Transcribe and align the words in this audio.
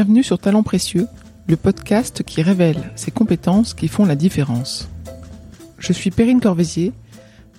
Bienvenue 0.00 0.22
sur 0.22 0.38
Talents 0.38 0.62
Précieux, 0.62 1.08
le 1.46 1.58
podcast 1.58 2.22
qui 2.22 2.40
révèle 2.40 2.90
ces 2.96 3.10
compétences 3.10 3.74
qui 3.74 3.86
font 3.86 4.06
la 4.06 4.16
différence. 4.16 4.88
Je 5.76 5.92
suis 5.92 6.10
Perrine 6.10 6.40
Corvézier. 6.40 6.94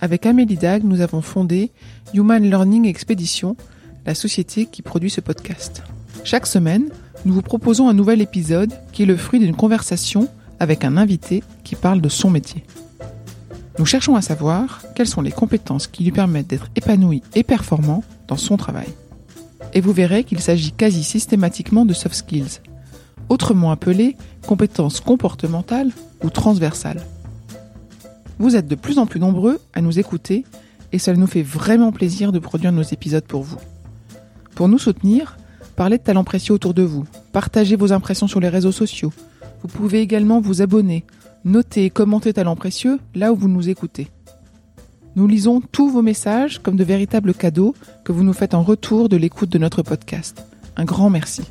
Avec 0.01 0.25
Amélie 0.25 0.57
Dag, 0.57 0.83
nous 0.83 1.01
avons 1.01 1.21
fondé 1.21 1.69
Human 2.15 2.41
Learning 2.41 2.87
Expedition, 2.87 3.55
la 4.07 4.15
société 4.15 4.65
qui 4.65 4.81
produit 4.81 5.11
ce 5.11 5.21
podcast. 5.21 5.83
Chaque 6.23 6.47
semaine, 6.47 6.89
nous 7.25 7.33
vous 7.35 7.43
proposons 7.43 7.89
un 7.89 7.93
nouvel 7.93 8.23
épisode 8.23 8.73
qui 8.91 9.03
est 9.03 9.05
le 9.05 9.17
fruit 9.17 9.39
d'une 9.39 9.55
conversation 9.55 10.27
avec 10.59 10.83
un 10.83 10.97
invité 10.97 11.43
qui 11.63 11.75
parle 11.75 12.01
de 12.01 12.09
son 12.09 12.31
métier. 12.31 12.65
Nous 13.77 13.85
cherchons 13.85 14.15
à 14.15 14.21
savoir 14.23 14.81
quelles 14.95 15.05
sont 15.05 15.21
les 15.21 15.31
compétences 15.31 15.85
qui 15.85 16.03
lui 16.03 16.11
permettent 16.11 16.47
d'être 16.47 16.71
épanoui 16.75 17.21
et 17.35 17.43
performant 17.43 18.03
dans 18.27 18.35
son 18.35 18.57
travail. 18.57 18.87
Et 19.73 19.81
vous 19.81 19.93
verrez 19.93 20.23
qu'il 20.23 20.39
s'agit 20.39 20.71
quasi 20.71 21.03
systématiquement 21.03 21.85
de 21.85 21.93
soft 21.93 22.15
skills, 22.15 22.59
autrement 23.29 23.71
appelées 23.71 24.17
compétences 24.45 24.99
comportementales 24.99 25.91
ou 26.23 26.29
transversales. 26.29 27.01
Vous 28.39 28.55
êtes 28.55 28.67
de 28.67 28.75
plus 28.75 28.97
en 28.97 29.05
plus 29.05 29.19
nombreux 29.19 29.59
à 29.73 29.81
nous 29.81 29.99
écouter 29.99 30.45
et 30.91 30.99
cela 30.99 31.17
nous 31.17 31.27
fait 31.27 31.43
vraiment 31.43 31.91
plaisir 31.91 32.31
de 32.31 32.39
produire 32.39 32.71
nos 32.71 32.81
épisodes 32.81 33.23
pour 33.23 33.43
vous. 33.43 33.59
Pour 34.55 34.67
nous 34.67 34.79
soutenir, 34.79 35.37
parlez 35.75 35.97
de 35.97 36.03
talents 36.03 36.23
précieux 36.23 36.53
autour 36.53 36.73
de 36.73 36.81
vous, 36.81 37.05
partagez 37.31 37.75
vos 37.75 37.93
impressions 37.93 38.27
sur 38.27 38.39
les 38.39 38.49
réseaux 38.49 38.71
sociaux. 38.71 39.13
Vous 39.61 39.67
pouvez 39.67 40.01
également 40.01 40.41
vous 40.41 40.61
abonner, 40.61 41.05
noter 41.45 41.85
et 41.85 41.89
commenter 41.89 42.33
Talents 42.33 42.55
précieux 42.55 42.99
là 43.15 43.31
où 43.31 43.35
vous 43.35 43.47
nous 43.47 43.69
écoutez. 43.69 44.07
Nous 45.15 45.27
lisons 45.27 45.61
tous 45.71 45.89
vos 45.89 46.01
messages 46.01 46.59
comme 46.59 46.77
de 46.77 46.83
véritables 46.83 47.33
cadeaux 47.33 47.75
que 48.05 48.11
vous 48.11 48.23
nous 48.23 48.33
faites 48.33 48.53
en 48.53 48.63
retour 48.63 49.09
de 49.09 49.17
l'écoute 49.17 49.49
de 49.49 49.57
notre 49.57 49.81
podcast. 49.81 50.45
Un 50.77 50.85
grand 50.85 51.09
merci. 51.09 51.43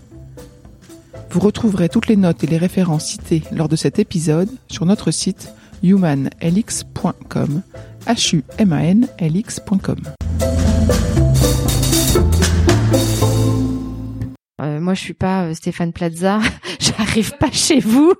Vous 1.30 1.40
retrouverez 1.40 1.88
toutes 1.88 2.06
les 2.08 2.16
notes 2.16 2.42
et 2.42 2.46
les 2.46 2.56
références 2.56 3.06
citées 3.06 3.42
lors 3.52 3.68
de 3.68 3.76
cet 3.76 3.98
épisode 3.98 4.48
sur 4.68 4.86
notre 4.86 5.10
site 5.10 5.52
humanlx.com 5.82 7.62
h 8.06 8.42
moi, 14.90 14.96
je 14.96 15.02
suis 15.02 15.14
pas 15.14 15.44
euh, 15.44 15.54
Stéphane 15.54 15.92
Plaza. 15.92 16.40
J'arrive 16.80 17.36
pas 17.36 17.52
chez 17.52 17.78
vous 17.78 18.12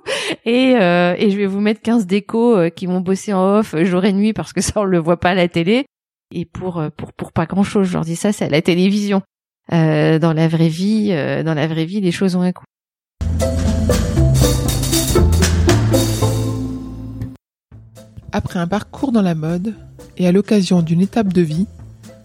et, 0.45 0.77
euh, 0.79 1.15
et 1.17 1.29
je 1.29 1.35
vais 1.35 1.45
vous 1.45 1.59
mettre 1.59 1.81
15 1.81 2.07
décos 2.07 2.55
euh, 2.55 2.69
qui 2.69 2.85
vont 2.85 3.01
bosser 3.01 3.33
en 3.33 3.57
off 3.57 3.75
jour 3.83 4.05
et 4.05 4.13
nuit 4.13 4.31
parce 4.31 4.53
que 4.53 4.61
ça 4.61 4.71
on 4.77 4.85
le 4.85 4.97
voit 4.97 5.19
pas 5.19 5.31
à 5.31 5.33
la 5.33 5.49
télé 5.49 5.85
et 6.33 6.45
pour 6.45 6.81
pour 6.95 7.11
pour 7.11 7.33
pas 7.33 7.45
grand 7.45 7.63
chose. 7.63 7.87
Je 7.87 7.93
leur 7.93 8.05
dis 8.05 8.15
ça, 8.15 8.31
c'est 8.31 8.45
à 8.45 8.49
la 8.49 8.61
télévision. 8.61 9.21
Dans 9.69 10.33
la 10.33 10.47
vraie 10.47 10.69
vie, 10.69 11.09
dans 11.43 11.53
la 11.53 11.67
vraie 11.67 11.83
vie, 11.83 11.99
les 11.99 12.13
choses 12.13 12.37
ont 12.37 12.41
un 12.41 12.53
coût. 12.53 12.63
Après 18.31 18.59
un 18.59 18.67
parcours 18.67 19.11
dans 19.11 19.21
la 19.21 19.35
mode 19.35 19.75
et 20.17 20.25
à 20.25 20.31
l'occasion 20.31 20.81
d'une 20.81 21.01
étape 21.01 21.33
de 21.33 21.41
vie, 21.41 21.67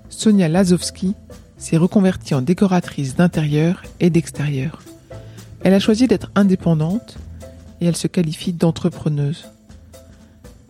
Sonia 0.09 0.49
Lazowski 0.49 1.17
s'est 1.59 1.77
reconvertie 1.77 2.35
en 2.35 2.43
décoratrice 2.43 3.17
d'intérieur 3.17 3.83
et 4.01 4.11
d'extérieur. 4.11 4.83
Elle 5.63 5.75
a 5.75 5.81
choisi 5.81 6.07
d'être 6.07 6.31
indépendante 6.35 7.19
et 7.81 7.87
elle 7.87 7.97
se 7.97 8.07
qualifie 8.07 8.53
d'entrepreneuse. 8.53 9.47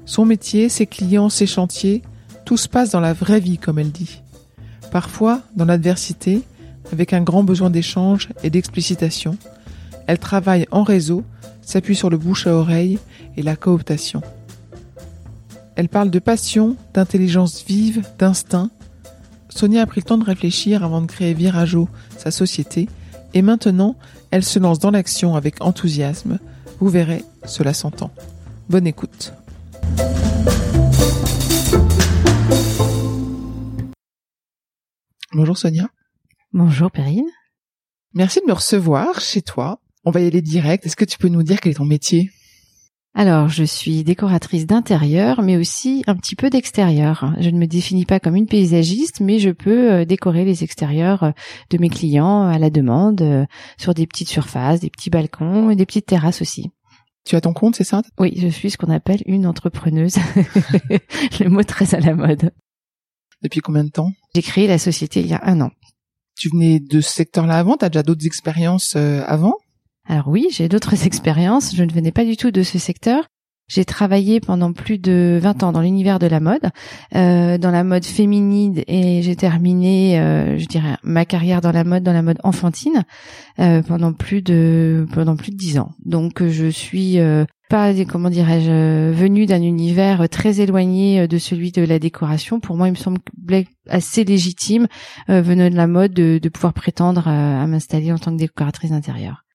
Son 0.04 0.24
métier, 0.24 0.68
ses 0.68 0.86
clients, 0.86 1.28
ses 1.28 1.46
chantiers, 1.46 2.02
tout 2.44 2.56
se 2.56 2.68
passe 2.68 2.90
dans 2.90 3.00
la 3.00 3.12
vraie 3.12 3.40
vie, 3.40 3.58
comme 3.58 3.78
elle 3.78 3.90
dit. 3.90 4.22
Parfois, 4.92 5.40
dans 5.56 5.64
l'adversité, 5.64 6.42
avec 6.92 7.12
un 7.12 7.22
grand 7.22 7.42
besoin 7.42 7.70
d'échange 7.70 8.28
et 8.44 8.50
d'explicitation, 8.50 9.36
elle 10.06 10.18
travaille 10.18 10.66
en 10.70 10.84
réseau, 10.84 11.24
s'appuie 11.62 11.96
sur 11.96 12.10
le 12.10 12.18
bouche 12.18 12.46
à 12.46 12.54
oreille 12.54 12.98
et 13.36 13.42
la 13.42 13.56
cooptation. 13.56 14.22
Elle 15.74 15.88
parle 15.88 16.10
de 16.10 16.20
passion, 16.20 16.76
d'intelligence 16.94 17.64
vive, 17.66 18.02
d'instinct. 18.18 18.70
Sonia 19.56 19.80
a 19.80 19.86
pris 19.86 20.02
le 20.02 20.04
temps 20.04 20.18
de 20.18 20.24
réfléchir 20.24 20.84
avant 20.84 21.00
de 21.00 21.06
créer 21.06 21.32
Virago, 21.32 21.88
sa 22.18 22.30
société, 22.30 22.90
et 23.32 23.40
maintenant, 23.40 23.96
elle 24.30 24.44
se 24.44 24.58
lance 24.58 24.80
dans 24.80 24.90
l'action 24.90 25.34
avec 25.34 25.64
enthousiasme. 25.64 26.38
Vous 26.78 26.90
verrez, 26.90 27.24
cela 27.46 27.72
s'entend. 27.72 28.10
Bonne 28.68 28.86
écoute. 28.86 29.32
Bonjour 35.32 35.56
Sonia. 35.56 35.88
Bonjour 36.52 36.90
Perrine. 36.90 37.24
Merci 38.12 38.40
de 38.42 38.46
me 38.46 38.52
recevoir 38.52 39.22
chez 39.22 39.40
toi. 39.40 39.80
On 40.04 40.10
va 40.10 40.20
y 40.20 40.26
aller 40.26 40.42
direct. 40.42 40.84
Est-ce 40.84 40.96
que 40.96 41.06
tu 41.06 41.16
peux 41.16 41.28
nous 41.28 41.42
dire 41.42 41.60
quel 41.62 41.72
est 41.72 41.76
ton 41.76 41.86
métier? 41.86 42.30
Alors, 43.18 43.48
je 43.48 43.64
suis 43.64 44.04
décoratrice 44.04 44.66
d'intérieur, 44.66 45.40
mais 45.40 45.56
aussi 45.56 46.04
un 46.06 46.14
petit 46.16 46.36
peu 46.36 46.50
d'extérieur. 46.50 47.32
Je 47.40 47.48
ne 47.48 47.58
me 47.58 47.66
définis 47.66 48.04
pas 48.04 48.20
comme 48.20 48.36
une 48.36 48.46
paysagiste, 48.46 49.20
mais 49.20 49.38
je 49.38 49.48
peux 49.48 49.90
euh, 49.90 50.04
décorer 50.04 50.44
les 50.44 50.62
extérieurs 50.62 51.22
euh, 51.22 51.30
de 51.70 51.78
mes 51.78 51.88
clients 51.88 52.46
à 52.46 52.58
la 52.58 52.68
demande, 52.68 53.22
euh, 53.22 53.46
sur 53.78 53.94
des 53.94 54.06
petites 54.06 54.28
surfaces, 54.28 54.80
des 54.80 54.90
petits 54.90 55.08
balcons 55.08 55.70
et 55.70 55.76
des 55.76 55.86
petites 55.86 56.04
terrasses 56.04 56.42
aussi. 56.42 56.72
Tu 57.24 57.36
as 57.36 57.40
ton 57.40 57.54
compte, 57.54 57.74
c'est 57.74 57.84
ça? 57.84 58.02
Oui, 58.18 58.34
je 58.36 58.48
suis 58.48 58.70
ce 58.70 58.76
qu'on 58.76 58.92
appelle 58.92 59.22
une 59.24 59.46
entrepreneuse. 59.46 60.16
Le 61.40 61.48
mot 61.48 61.62
très 61.62 61.94
à 61.94 62.00
la 62.00 62.14
mode. 62.14 62.52
Depuis 63.42 63.60
combien 63.60 63.84
de 63.84 63.90
temps? 63.90 64.12
J'ai 64.34 64.42
créé 64.42 64.66
la 64.66 64.78
société 64.78 65.20
il 65.20 65.28
y 65.28 65.34
a 65.34 65.40
un 65.42 65.62
an. 65.62 65.70
Tu 66.36 66.50
venais 66.50 66.80
de 66.80 67.00
ce 67.00 67.10
secteur-là 67.12 67.56
avant? 67.56 67.78
T'as 67.78 67.88
déjà 67.88 68.02
d'autres 68.02 68.26
expériences 68.26 68.94
avant? 68.94 69.54
Alors 70.06 70.28
oui, 70.28 70.48
j'ai 70.50 70.68
d'autres 70.68 71.04
expériences. 71.06 71.74
Je 71.74 71.84
ne 71.84 71.92
venais 71.92 72.12
pas 72.12 72.24
du 72.24 72.36
tout 72.36 72.50
de 72.50 72.62
ce 72.62 72.78
secteur. 72.78 73.24
J'ai 73.68 73.84
travaillé 73.84 74.38
pendant 74.38 74.72
plus 74.72 74.98
de 74.98 75.40
20 75.42 75.64
ans 75.64 75.72
dans 75.72 75.80
l'univers 75.80 76.20
de 76.20 76.28
la 76.28 76.38
mode, 76.38 76.70
euh, 77.16 77.58
dans 77.58 77.72
la 77.72 77.82
mode 77.82 78.04
féminine, 78.04 78.80
et 78.86 79.22
j'ai 79.22 79.34
terminé, 79.34 80.20
euh, 80.20 80.56
je 80.56 80.66
dirais, 80.66 80.96
ma 81.02 81.24
carrière 81.24 81.60
dans 81.60 81.72
la 81.72 81.82
mode, 81.82 82.04
dans 82.04 82.12
la 82.12 82.22
mode 82.22 82.38
enfantine, 82.44 83.02
euh, 83.58 83.82
pendant 83.82 84.12
plus 84.12 84.40
de 84.40 85.04
pendant 85.12 85.34
plus 85.34 85.50
de 85.50 85.56
10 85.56 85.80
ans. 85.80 85.90
Donc 86.04 86.46
je 86.46 86.66
suis 86.66 87.18
pas, 87.68 87.92
comment 88.04 88.30
dirais-je, 88.30 89.10
venue 89.10 89.46
d'un 89.46 89.62
univers 89.62 90.28
très 90.28 90.60
éloigné 90.60 91.26
de 91.26 91.38
celui 91.38 91.72
de 91.72 91.82
la 91.82 91.98
décoration. 91.98 92.60
Pour 92.60 92.76
moi, 92.76 92.86
il 92.86 92.92
me 92.92 92.96
semblait 92.96 93.66
assez 93.90 94.22
légitime, 94.22 94.86
venant 95.26 95.68
de 95.68 95.74
la 95.74 95.88
mode, 95.88 96.12
de, 96.12 96.38
de 96.40 96.48
pouvoir 96.48 96.72
prétendre 96.72 97.26
à, 97.26 97.62
à 97.62 97.66
m'installer 97.66 98.12
en 98.12 98.18
tant 98.18 98.30
que 98.30 98.38
décoratrice 98.38 98.90
d'intérieur. 98.90 99.45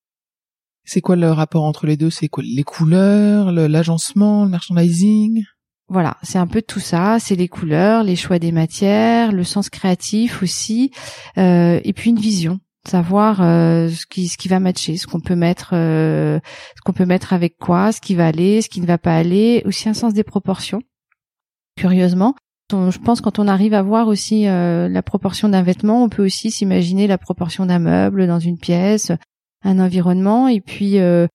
C'est 0.83 1.01
quoi 1.01 1.15
le 1.15 1.31
rapport 1.31 1.63
entre 1.63 1.85
les 1.85 1.97
deux? 1.97 2.09
C'est 2.09 2.27
quoi 2.27 2.43
les 2.45 2.63
couleurs, 2.63 3.51
le- 3.51 3.67
l'agencement, 3.67 4.43
le 4.45 4.49
merchandising? 4.49 5.43
Voilà, 5.87 6.17
c'est 6.23 6.37
un 6.37 6.47
peu 6.47 6.61
tout 6.61 6.79
ça. 6.79 7.17
C'est 7.19 7.35
les 7.35 7.47
couleurs, 7.47 8.03
les 8.03 8.15
choix 8.15 8.39
des 8.39 8.51
matières, 8.51 9.31
le 9.31 9.43
sens 9.43 9.69
créatif 9.69 10.41
aussi, 10.41 10.91
euh, 11.37 11.79
et 11.83 11.91
puis 11.93 12.09
une 12.11 12.19
vision, 12.19 12.59
savoir 12.87 13.41
euh, 13.41 13.89
ce 13.89 14.05
qui 14.05 14.27
ce 14.29 14.37
qui 14.37 14.47
va 14.47 14.59
matcher, 14.61 14.95
ce 14.97 15.05
qu'on 15.05 15.19
peut 15.19 15.35
mettre, 15.35 15.71
euh, 15.73 16.39
ce 16.77 16.81
qu'on 16.83 16.93
peut 16.93 17.05
mettre 17.05 17.33
avec 17.33 17.57
quoi, 17.57 17.91
ce 17.91 17.99
qui 17.99 18.15
va 18.15 18.27
aller, 18.27 18.61
ce 18.61 18.69
qui 18.69 18.79
ne 18.81 18.85
va 18.87 18.97
pas 18.97 19.15
aller, 19.15 19.61
aussi 19.65 19.89
un 19.89 19.93
sens 19.93 20.13
des 20.13 20.23
proportions. 20.23 20.81
Curieusement, 21.77 22.35
je 22.71 22.97
pense 22.99 23.19
quand 23.19 23.37
on 23.39 23.47
arrive 23.49 23.73
à 23.73 23.81
voir 23.81 24.07
aussi 24.07 24.47
euh, 24.47 24.87
la 24.87 25.01
proportion 25.01 25.49
d'un 25.49 25.61
vêtement, 25.61 26.03
on 26.03 26.09
peut 26.09 26.23
aussi 26.23 26.51
s'imaginer 26.51 27.05
la 27.05 27.17
proportion 27.17 27.65
d'un 27.65 27.79
meuble 27.79 28.27
dans 28.27 28.39
une 28.39 28.57
pièce, 28.57 29.11
un 29.63 29.79
environnement, 29.79 30.47
et 30.47 30.61
puis 30.61 30.99
euh, 30.99 31.27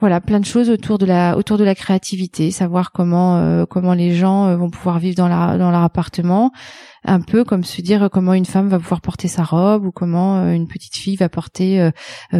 voilà, 0.00 0.20
plein 0.20 0.40
de 0.40 0.44
choses 0.44 0.68
autour 0.68 0.98
de 0.98 1.06
la 1.06 1.36
autour 1.36 1.58
de 1.58 1.64
la 1.64 1.74
créativité, 1.74 2.50
savoir 2.50 2.92
comment 2.92 3.36
euh, 3.36 3.64
comment 3.66 3.94
les 3.94 4.14
gens 4.14 4.46
euh, 4.46 4.56
vont 4.56 4.68
pouvoir 4.68 4.98
vivre 4.98 5.16
dans 5.16 5.28
la 5.28 5.56
dans 5.58 5.70
leur 5.70 5.82
appartement, 5.82 6.50
un 7.04 7.20
peu 7.20 7.44
comme 7.44 7.64
se 7.64 7.80
dire 7.80 8.08
comment 8.10 8.34
une 8.34 8.44
femme 8.44 8.68
va 8.68 8.78
pouvoir 8.78 9.00
porter 9.00 9.28
sa 9.28 9.44
robe 9.44 9.86
ou 9.86 9.92
comment 9.92 10.52
une 10.52 10.66
petite 10.66 10.96
fille 10.96 11.16
va 11.16 11.28
porter 11.28 11.90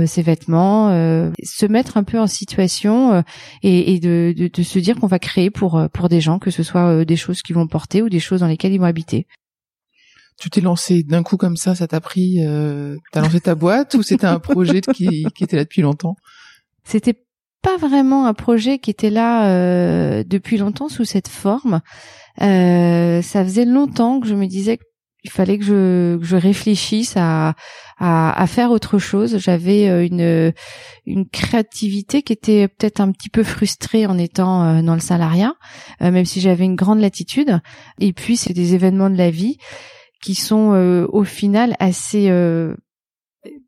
ses 0.07 0.23
vêtements, 0.23 0.89
se 1.43 1.67
mettre 1.67 1.97
un 1.97 2.05
peu 2.05 2.19
en 2.19 2.27
situation 2.27 3.25
et, 3.63 3.99
de, 4.01 4.35
de, 4.37 4.49
de 4.49 4.63
se 4.63 4.79
dire 4.79 4.97
qu'on 4.97 5.07
va 5.07 5.19
créer 5.19 5.51
pour 5.51 5.83
pour 5.93 6.09
des 6.09 6.21
gens 6.21 6.39
que 6.39 6.51
ce 6.51 6.63
soit 6.63 7.05
des 7.05 7.17
choses 7.17 7.43
qu'ils 7.43 7.57
vont 7.57 7.67
porter 7.67 8.03
ou 8.03 8.09
des 8.09 8.21
choses 8.21 8.41
dans 8.41 8.47
lesquelles 8.47 8.73
ils 8.73 8.79
vont 8.79 8.87
habiter. 8.87 9.27
Tu 10.43 10.51
t'es 10.51 10.61
lancé 10.61 11.05
d'un 11.05 11.23
coup 11.23 11.37
comme 11.37 11.57
ça, 11.57 11.77
ça 11.77 11.87
t'a 11.87 12.01
pris 12.01 12.45
euh, 12.45 12.97
T'as 13.13 13.21
lancé 13.21 13.41
ta 13.41 13.55
boîte 13.55 13.95
ou 13.95 14.03
c'était 14.03 14.27
un 14.27 14.41
projet 14.41 14.81
qui, 14.81 15.25
qui 15.37 15.45
était 15.45 15.55
là 15.55 15.63
depuis 15.63 15.83
longtemps? 15.83 16.17
C'était 16.83 17.15
pas 17.63 17.77
vraiment 17.77 18.27
un 18.27 18.35
projet 18.35 18.81
qui 18.81 18.91
était 18.91 19.11
là 19.11 19.47
euh, 19.47 20.25
depuis 20.27 20.57
longtemps 20.59 20.89
sous 20.89 21.05
cette 21.05 21.29
forme. 21.29 21.81
Euh, 22.41 23.23
ça 23.23 23.45
faisait 23.45 23.67
longtemps 23.67 24.19
que 24.19 24.27
je 24.27 24.35
me 24.35 24.47
disais 24.47 24.79
qu'il 25.23 25.31
fallait 25.31 25.59
que 25.59 25.65
je, 25.65 26.17
que 26.19 26.25
je 26.25 26.35
réfléchisse 26.35 27.17
à, 27.17 27.55
à, 27.99 28.43
à 28.43 28.47
faire 28.49 28.73
autre 28.73 28.99
chose. 28.99 29.39
J'avais 29.39 29.89
euh, 29.89 30.05
une, 30.05 30.53
une 31.07 31.29
créativité 31.29 32.23
qui 32.23 32.33
était 32.33 32.67
peut-être 32.67 33.01
un 33.01 33.13
petit 33.13 33.29
peu 33.29 33.45
frustrée 33.45 34.07
en 34.07 34.19
étant 34.19 34.65
euh, 34.65 34.83
dans 34.83 34.95
le 34.95 35.01
salariat, 35.01 35.55
euh, 36.01 36.11
même 36.11 36.25
si 36.25 36.41
j'avais 36.41 36.65
une 36.65 36.75
grande 36.75 36.99
latitude. 36.99 37.61
Et 38.01 38.13
puis 38.13 38.37
c'est 38.37 38.55
des 38.55 38.75
événements 38.75 39.09
de 39.09 39.17
la 39.17 39.31
vie 39.31 39.59
qui 40.23 40.35
sont 40.35 40.73
euh, 40.73 41.07
au 41.13 41.25
final 41.25 41.77
assez 41.79 42.31
euh, 42.31 42.75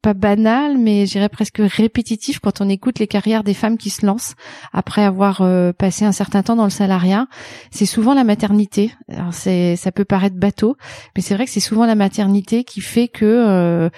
pas 0.02 0.14
banal, 0.14 0.78
mais 0.78 1.06
j'irais 1.06 1.28
presque 1.28 1.60
répétitif 1.60 2.38
quand 2.38 2.60
on 2.60 2.68
écoute 2.68 2.98
les 2.98 3.06
carrières 3.06 3.42
des 3.42 3.54
femmes 3.54 3.76
qui 3.76 3.90
se 3.90 4.06
lancent 4.06 4.34
après 4.72 5.02
avoir 5.02 5.40
euh, 5.40 5.72
passé 5.72 6.04
un 6.04 6.12
certain 6.12 6.42
temps 6.42 6.56
dans 6.56 6.64
le 6.64 6.70
salariat. 6.70 7.26
C'est 7.70 7.86
souvent 7.86 8.14
la 8.14 8.24
maternité. 8.24 8.92
Alors 9.08 9.34
c'est, 9.34 9.76
ça 9.76 9.90
peut 9.90 10.04
paraître 10.04 10.36
bateau, 10.36 10.76
mais 11.16 11.22
c'est 11.22 11.34
vrai 11.34 11.46
que 11.46 11.50
c'est 11.50 11.60
souvent 11.60 11.86
la 11.86 11.96
maternité 11.96 12.64
qui 12.64 12.80
fait 12.80 13.08
que 13.08 13.24
euh, 13.24 13.90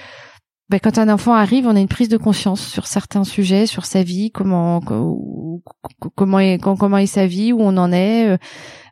ben, 0.69 0.81
quand 0.83 0.99
un 0.99 1.09
enfant 1.09 1.33
arrive, 1.33 1.69
on 1.69 1.77
a 1.77 1.81
une 1.81 1.87
prise 1.87 2.09
de 2.09 2.17
conscience 2.17 2.61
sur 2.67 2.89
certains 2.89 3.23
sujets, 3.23 3.67
sur 3.67 3.85
sa 3.85 4.03
vie, 4.03 4.33
comment 4.33 4.81
comment 4.81 6.41
est 6.41 6.59
comment 6.59 6.99
est 6.99 7.07
sa 7.07 7.27
vie, 7.27 7.53
où 7.53 7.61
on 7.61 7.77
en 7.77 7.93
est, 7.93 8.31
euh, 8.31 8.37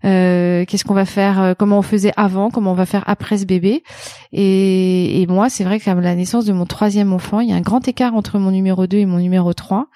euh, 0.05 0.65
qu'est-ce 0.67 0.85
qu'on 0.85 0.95
va 0.95 1.05
faire, 1.05 1.43
euh, 1.43 1.55
comment 1.59 1.79
on 1.79 1.83
faisait 1.83 2.13
avant, 2.17 2.51
comment 2.51 2.71
on 2.71 2.77
va 2.77 2.87
faire 2.87 3.03
après 3.09 3.39
ce 3.39 3.45
bébé. 3.45 3.83
Et, 4.31 5.21
et 5.21 5.27
moi, 5.27 5.51
c'est 5.51 5.65
vrai 5.65 5.81
qu'à 5.81 5.95
la 5.95 6.15
naissance 6.15 6.45
de 6.45 6.53
mon 6.53 6.65
troisième 6.65 7.13
enfant, 7.13 7.41
il 7.41 7.51
y 7.51 7.53
a 7.53 7.57
un 7.57 7.61
grand 7.61 7.87
écart 7.89 8.15
entre 8.15 8.39
mon 8.39 8.53
numéro 8.53 8.87
2 8.87 8.99
et 8.99 9.07
mon 9.07 9.19
numéro 9.19 9.53
3. 9.53 9.89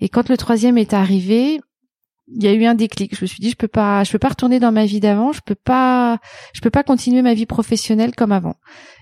Et 0.00 0.10
quand 0.10 0.28
le 0.28 0.36
troisième 0.36 0.76
est 0.76 0.92
arrivé, 0.92 1.60
il 2.28 2.42
y 2.42 2.48
a 2.48 2.52
eu 2.52 2.64
un 2.64 2.74
déclic. 2.74 3.14
Je 3.14 3.22
me 3.22 3.26
suis 3.26 3.40
dit, 3.40 3.50
je 3.50 3.56
peux 3.56 3.68
pas, 3.68 4.04
je 4.04 4.12
peux 4.12 4.18
pas 4.18 4.28
retourner 4.28 4.60
dans 4.60 4.72
ma 4.72 4.86
vie 4.86 5.00
d'avant. 5.00 5.32
Je 5.32 5.40
peux 5.44 5.54
pas, 5.54 6.18
je 6.52 6.60
peux 6.60 6.70
pas 6.70 6.82
continuer 6.82 7.22
ma 7.22 7.34
vie 7.34 7.46
professionnelle 7.46 8.14
comme 8.14 8.32
avant. 8.32 8.56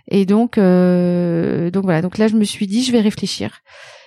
Et 0.08 0.26
donc, 0.26 0.58
euh, 0.58 1.70
donc 1.70 1.84
voilà. 1.84 2.02
Donc 2.02 2.19
là, 2.19 2.28
je 2.28 2.34
me 2.34 2.44
suis 2.44 2.66
dit, 2.66 2.82
je 2.82 2.92
vais 2.92 3.00
réfléchir. 3.00 3.60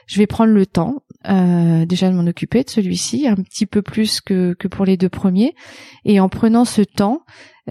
Je 0.08 0.20
vais 0.20 0.28
prendre 0.28 0.54
le 0.54 0.68
temps 0.68 0.98
euh, 1.28 1.86
déjà 1.86 2.10
de 2.12 2.16
m'en 2.16 2.28
occuper 2.28 2.64
de 2.64 2.70
celui-ci, 2.70 3.28
un 3.28 3.36
petit 3.36 3.66
peu 3.66 3.82
plus 3.82 4.22
que 4.22 4.54
que 4.60 4.68
pour 4.68 4.86
les 4.86 4.98
deux 4.98 5.10
premiers. 5.10 5.56
Et 6.04 6.20
en 6.20 6.30
prenant 6.30 6.64
ce 6.64 6.84
temps, 6.84 7.22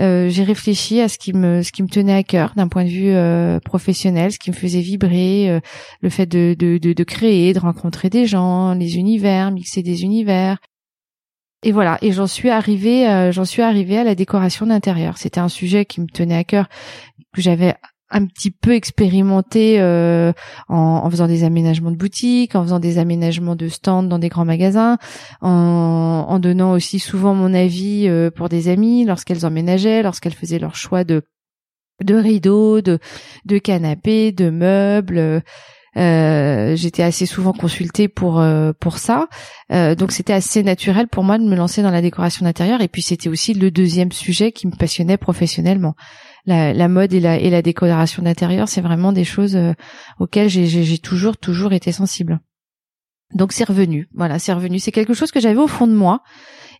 euh, 0.00 0.28
j'ai 0.28 0.42
réfléchi 0.42 1.00
à 1.00 1.08
ce 1.08 1.18
qui 1.18 1.32
me 1.32 1.62
ce 1.62 1.70
qui 1.70 1.84
me 1.84 1.88
tenait 1.88 2.14
à 2.14 2.24
cœur 2.24 2.52
d'un 2.56 2.66
point 2.66 2.84
de 2.84 2.88
vue 2.88 3.12
euh, 3.12 3.60
professionnel, 3.60 4.32
ce 4.32 4.40
qui 4.40 4.50
me 4.50 4.56
faisait 4.56 4.80
vibrer, 4.80 5.48
euh, 5.48 5.60
le 6.00 6.08
fait 6.10 6.26
de, 6.26 6.56
de, 6.58 6.78
de 6.78 6.92
de 6.92 7.04
créer, 7.04 7.52
de 7.52 7.60
rencontrer 7.60 8.10
des 8.10 8.26
gens, 8.26 8.74
les 8.74 8.96
univers, 8.96 9.52
mixer 9.52 9.84
des 9.84 10.02
univers, 10.02 10.58
et 11.64 11.72
voilà, 11.72 11.96
et 12.02 12.12
j'en 12.12 12.26
suis 12.26 12.50
arrivée, 12.50 13.08
euh, 13.08 13.32
j'en 13.32 13.46
suis 13.46 13.62
arrivée 13.62 13.96
à 13.96 14.04
la 14.04 14.14
décoration 14.14 14.66
d'intérieur. 14.66 15.16
C'était 15.16 15.40
un 15.40 15.48
sujet 15.48 15.86
qui 15.86 16.02
me 16.02 16.06
tenait 16.06 16.36
à 16.36 16.44
cœur, 16.44 16.68
que 17.34 17.40
j'avais 17.40 17.74
un 18.10 18.26
petit 18.26 18.50
peu 18.50 18.74
expérimenté 18.74 19.80
euh, 19.80 20.34
en, 20.68 21.08
faisant 21.08 21.26
des 21.26 21.42
aménagements 21.42 21.90
de 21.90 21.96
boutiques, 21.96 22.54
en 22.54 22.62
faisant 22.62 22.80
des 22.80 22.98
aménagements 22.98 23.56
de 23.56 23.68
stands 23.68 24.02
dans 24.02 24.18
des 24.18 24.28
grands 24.28 24.44
magasins, 24.44 24.98
en, 25.40 26.26
en 26.28 26.38
donnant 26.38 26.72
aussi 26.72 26.98
souvent 26.98 27.34
mon 27.34 27.54
avis 27.54 28.08
euh, 28.08 28.30
pour 28.30 28.50
des 28.50 28.68
amis 28.68 29.06
lorsqu'elles 29.06 29.46
emménageaient, 29.46 30.02
lorsqu'elles 30.02 30.34
faisaient 30.34 30.58
leur 30.58 30.76
choix 30.76 31.02
de 31.02 31.22
de 32.02 32.16
rideaux, 32.16 32.80
de, 32.82 32.98
de 33.46 33.58
canapés, 33.58 34.32
de 34.32 34.50
meubles. 34.50 35.42
Euh, 35.96 36.74
j'étais 36.74 37.02
assez 37.02 37.26
souvent 37.26 37.52
consultée 37.52 38.08
pour 38.08 38.40
euh, 38.40 38.72
pour 38.78 38.98
ça, 38.98 39.28
euh, 39.72 39.94
donc 39.94 40.10
c'était 40.10 40.32
assez 40.32 40.64
naturel 40.64 41.06
pour 41.06 41.22
moi 41.22 41.38
de 41.38 41.44
me 41.44 41.54
lancer 41.54 41.82
dans 41.82 41.90
la 41.90 42.02
décoration 42.02 42.44
d'intérieur. 42.44 42.80
Et 42.80 42.88
puis 42.88 43.02
c'était 43.02 43.28
aussi 43.28 43.54
le 43.54 43.70
deuxième 43.70 44.10
sujet 44.10 44.50
qui 44.50 44.66
me 44.66 44.76
passionnait 44.76 45.16
professionnellement. 45.16 45.94
La, 46.46 46.74
la 46.74 46.88
mode 46.88 47.12
et 47.12 47.20
la, 47.20 47.38
et 47.38 47.48
la 47.48 47.62
décoration 47.62 48.22
d'intérieur, 48.22 48.68
c'est 48.68 48.80
vraiment 48.80 49.12
des 49.12 49.24
choses 49.24 49.58
auxquelles 50.18 50.48
j'ai 50.48 50.98
toujours 50.98 51.36
toujours 51.36 51.72
été 51.72 51.92
sensible. 51.92 52.40
Donc 53.34 53.52
c'est 53.52 53.64
revenu, 53.64 54.08
voilà, 54.14 54.38
c'est 54.38 54.52
revenu. 54.52 54.78
C'est 54.78 54.92
quelque 54.92 55.14
chose 55.14 55.30
que 55.30 55.40
j'avais 55.40 55.60
au 55.60 55.68
fond 55.68 55.86
de 55.86 55.94
moi, 55.94 56.22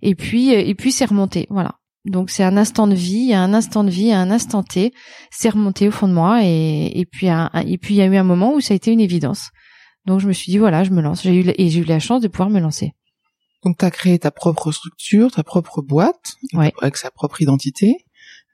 et 0.02 0.14
puis 0.14 0.50
et 0.50 0.74
puis 0.74 0.92
c'est 0.92 1.06
remonté, 1.06 1.46
voilà. 1.50 1.76
Donc 2.04 2.30
c'est 2.30 2.44
un 2.44 2.56
instant 2.56 2.86
de 2.86 2.94
vie, 2.94 3.32
un 3.32 3.54
instant 3.54 3.82
de 3.82 3.90
vie, 3.90 4.12
un 4.12 4.30
instant 4.30 4.62
T, 4.62 4.92
c'est 5.30 5.48
remonté 5.48 5.88
au 5.88 5.90
fond 5.90 6.06
de 6.06 6.12
moi 6.12 6.40
et, 6.44 6.92
et 6.94 7.06
puis 7.06 7.28
et 7.28 7.78
puis 7.78 7.94
il 7.94 7.96
y 7.96 8.02
a 8.02 8.06
eu 8.06 8.16
un 8.16 8.24
moment 8.24 8.54
où 8.54 8.60
ça 8.60 8.74
a 8.74 8.76
été 8.76 8.92
une 8.92 9.00
évidence. 9.00 9.50
Donc 10.04 10.20
je 10.20 10.28
me 10.28 10.32
suis 10.32 10.52
dit 10.52 10.58
voilà, 10.58 10.84
je 10.84 10.90
me 10.90 11.00
lance. 11.00 11.22
J'ai 11.22 11.34
eu 11.34 11.52
et 11.56 11.70
j'ai 11.70 11.80
eu 11.80 11.84
la 11.84 12.00
chance 12.00 12.20
de 12.20 12.28
pouvoir 12.28 12.50
me 12.50 12.60
lancer. 12.60 12.92
Donc 13.64 13.78
tu 13.78 13.84
as 13.86 13.90
créé 13.90 14.18
ta 14.18 14.30
propre 14.30 14.70
structure, 14.70 15.30
ta 15.30 15.42
propre 15.42 15.80
boîte 15.80 16.34
avec 16.82 16.98
sa 16.98 17.10
propre 17.10 17.40
identité. 17.40 17.96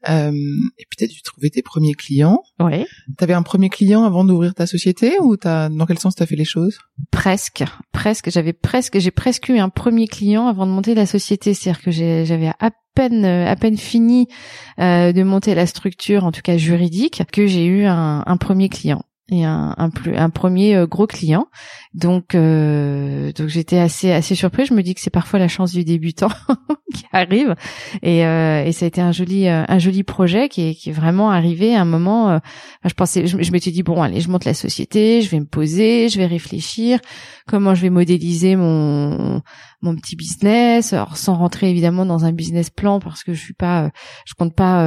Euh, 0.08 0.32
et 0.78 0.86
puis 0.88 0.96
t'as 0.98 1.06
dû 1.06 1.20
trouver 1.22 1.50
tes 1.50 1.62
premiers 1.62 1.94
clients. 1.94 2.42
Ouais. 2.58 2.86
T'avais 3.18 3.34
un 3.34 3.42
premier 3.42 3.68
client 3.68 4.04
avant 4.04 4.24
d'ouvrir 4.24 4.54
ta 4.54 4.66
société 4.66 5.18
ou 5.20 5.36
t'as 5.36 5.68
dans 5.68 5.86
quel 5.86 5.98
sens 5.98 6.14
t'as 6.14 6.26
fait 6.26 6.36
les 6.36 6.44
choses? 6.44 6.78
Presque, 7.10 7.64
presque. 7.92 8.30
J'avais 8.30 8.52
presque, 8.52 8.98
j'ai 8.98 9.10
presque 9.10 9.48
eu 9.48 9.58
un 9.58 9.68
premier 9.68 10.06
client 10.06 10.46
avant 10.46 10.66
de 10.66 10.72
monter 10.72 10.94
la 10.94 11.06
société. 11.06 11.54
C'est-à-dire 11.54 11.82
que 11.82 11.90
j'avais 11.90 12.52
à 12.58 12.70
peine, 12.94 13.24
à 13.24 13.56
peine 13.56 13.76
fini 13.76 14.28
euh, 14.78 15.12
de 15.12 15.22
monter 15.22 15.54
la 15.54 15.66
structure, 15.66 16.24
en 16.24 16.32
tout 16.32 16.42
cas 16.42 16.56
juridique, 16.56 17.22
que 17.32 17.46
j'ai 17.46 17.66
eu 17.66 17.84
un, 17.84 18.22
un 18.26 18.36
premier 18.36 18.68
client 18.68 19.02
et 19.30 19.44
un, 19.44 19.74
un, 19.78 19.90
un 20.16 20.30
premier 20.30 20.74
euh, 20.74 20.86
gros 20.86 21.06
client. 21.06 21.46
Donc, 21.94 22.34
euh, 22.34 23.32
donc 23.32 23.48
j'étais 23.48 23.78
assez 23.78 24.10
assez 24.10 24.34
surpris. 24.34 24.66
Je 24.66 24.74
me 24.74 24.82
dis 24.82 24.94
que 24.94 25.00
c'est 25.00 25.10
parfois 25.10 25.38
la 25.38 25.48
chance 25.48 25.72
du 25.72 25.84
débutant 25.84 26.30
qui 26.94 27.04
arrive. 27.12 27.54
Et, 28.02 28.26
euh, 28.26 28.64
et 28.64 28.72
ça 28.72 28.84
a 28.84 28.88
été 28.88 29.00
un 29.00 29.12
joli 29.12 29.46
euh, 29.46 29.64
un 29.68 29.78
joli 29.78 30.02
projet 30.02 30.48
qui 30.48 30.68
est, 30.68 30.74
qui 30.74 30.90
est 30.90 30.92
vraiment 30.92 31.30
arrivé 31.30 31.74
à 31.74 31.82
un 31.82 31.84
moment. 31.84 32.30
Euh, 32.30 32.38
je 32.84 32.94
pensais, 32.94 33.26
je, 33.26 33.40
je 33.40 33.52
m'étais 33.52 33.70
dit 33.70 33.82
bon 33.82 34.02
allez, 34.02 34.20
je 34.20 34.28
monte 34.30 34.44
la 34.44 34.54
société, 34.54 35.22
je 35.22 35.30
vais 35.30 35.40
me 35.40 35.46
poser, 35.46 36.08
je 36.08 36.18
vais 36.18 36.26
réfléchir 36.26 36.98
comment 37.46 37.74
je 37.74 37.82
vais 37.82 37.90
modéliser 37.90 38.56
mon 38.56 39.42
mon 39.82 39.96
petit 39.96 40.16
business, 40.16 40.94
sans 41.14 41.34
rentrer 41.34 41.70
évidemment 41.70 42.04
dans 42.04 42.24
un 42.24 42.32
business 42.32 42.68
plan 42.70 43.00
parce 43.00 43.24
que 43.24 43.32
je 43.32 43.40
suis 43.40 43.54
pas, 43.54 43.90
je 44.26 44.34
compte 44.34 44.54
pas 44.54 44.84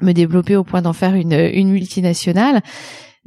me 0.00 0.12
développer 0.12 0.56
au 0.56 0.64
point 0.64 0.82
d'en 0.82 0.92
faire 0.92 1.14
une, 1.14 1.32
une 1.32 1.70
multinationale. 1.70 2.62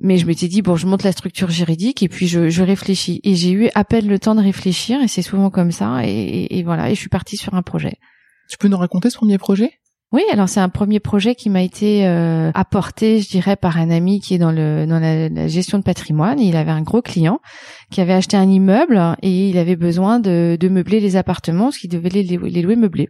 Mais 0.04 0.18
je 0.18 0.26
m'étais 0.26 0.48
dit 0.48 0.62
bon, 0.62 0.76
je 0.76 0.88
monte 0.88 1.04
la 1.04 1.12
structure 1.12 1.52
juridique 1.52 2.02
et 2.02 2.10
puis 2.10 2.28
je, 2.28 2.50
je 2.50 2.64
réfléchis. 2.64 3.22
Et 3.24 3.36
j'ai 3.36 3.52
eu 3.52 3.70
à 3.76 3.84
peine 3.84 4.08
le 4.08 4.18
temps 4.18 4.36
de 4.36 4.42
réfléchir 4.42 5.00
et 5.02 5.08
c'est 5.08 5.22
souvent 5.22 5.50
comme 5.50 5.72
ça. 5.72 6.02
Et, 6.04 6.58
et, 6.58 6.64
voilà, 6.64 6.90
et 6.90 6.96
je 6.96 7.00
suis 7.00 7.10
partie 7.10 7.38
sur 7.38 7.54
un 7.54 7.62
projet. 7.62 7.94
Tu 8.50 8.58
peux 8.58 8.68
nous 8.68 8.78
raconter 8.78 9.10
ce 9.10 9.18
premier 9.18 9.38
projet? 9.38 9.72
Oui, 10.12 10.24
alors 10.30 10.50
c'est 10.50 10.60
un 10.60 10.68
premier 10.68 11.00
projet 11.00 11.36
qui 11.36 11.50
m'a 11.50 11.62
été 11.62 12.06
euh, 12.06 12.52
apporté, 12.54 13.22
je 13.22 13.30
dirais, 13.30 13.56
par 13.56 13.78
un 13.78 13.90
ami 13.90 14.20
qui 14.20 14.34
est 14.34 14.38
dans 14.38 14.52
le 14.52 14.86
dans 14.86 15.00
la, 15.00 15.48
gestion 15.48 15.78
de 15.78 15.84
patrimoine. 15.84 16.38
Il 16.38 16.58
avait 16.58 16.72
un 16.72 16.82
gros 16.82 17.02
client 17.02 17.40
qui 17.92 18.02
avait 18.02 18.12
acheté 18.12 18.36
un 18.36 18.50
immeuble 18.50 19.16
et 19.22 19.50
il 19.50 19.58
avait 19.58 19.78
besoin 19.78 20.20
de, 20.20 20.58
de 20.60 20.68
meubler 20.68 21.00
les 21.00 21.16
appartements, 21.16 21.66
parce 21.66 21.78
qu'il 21.78 21.90
devait 21.90 22.10
les, 22.10 22.24
les 22.24 22.62
louer 22.62 22.76
meublés. 22.76 23.08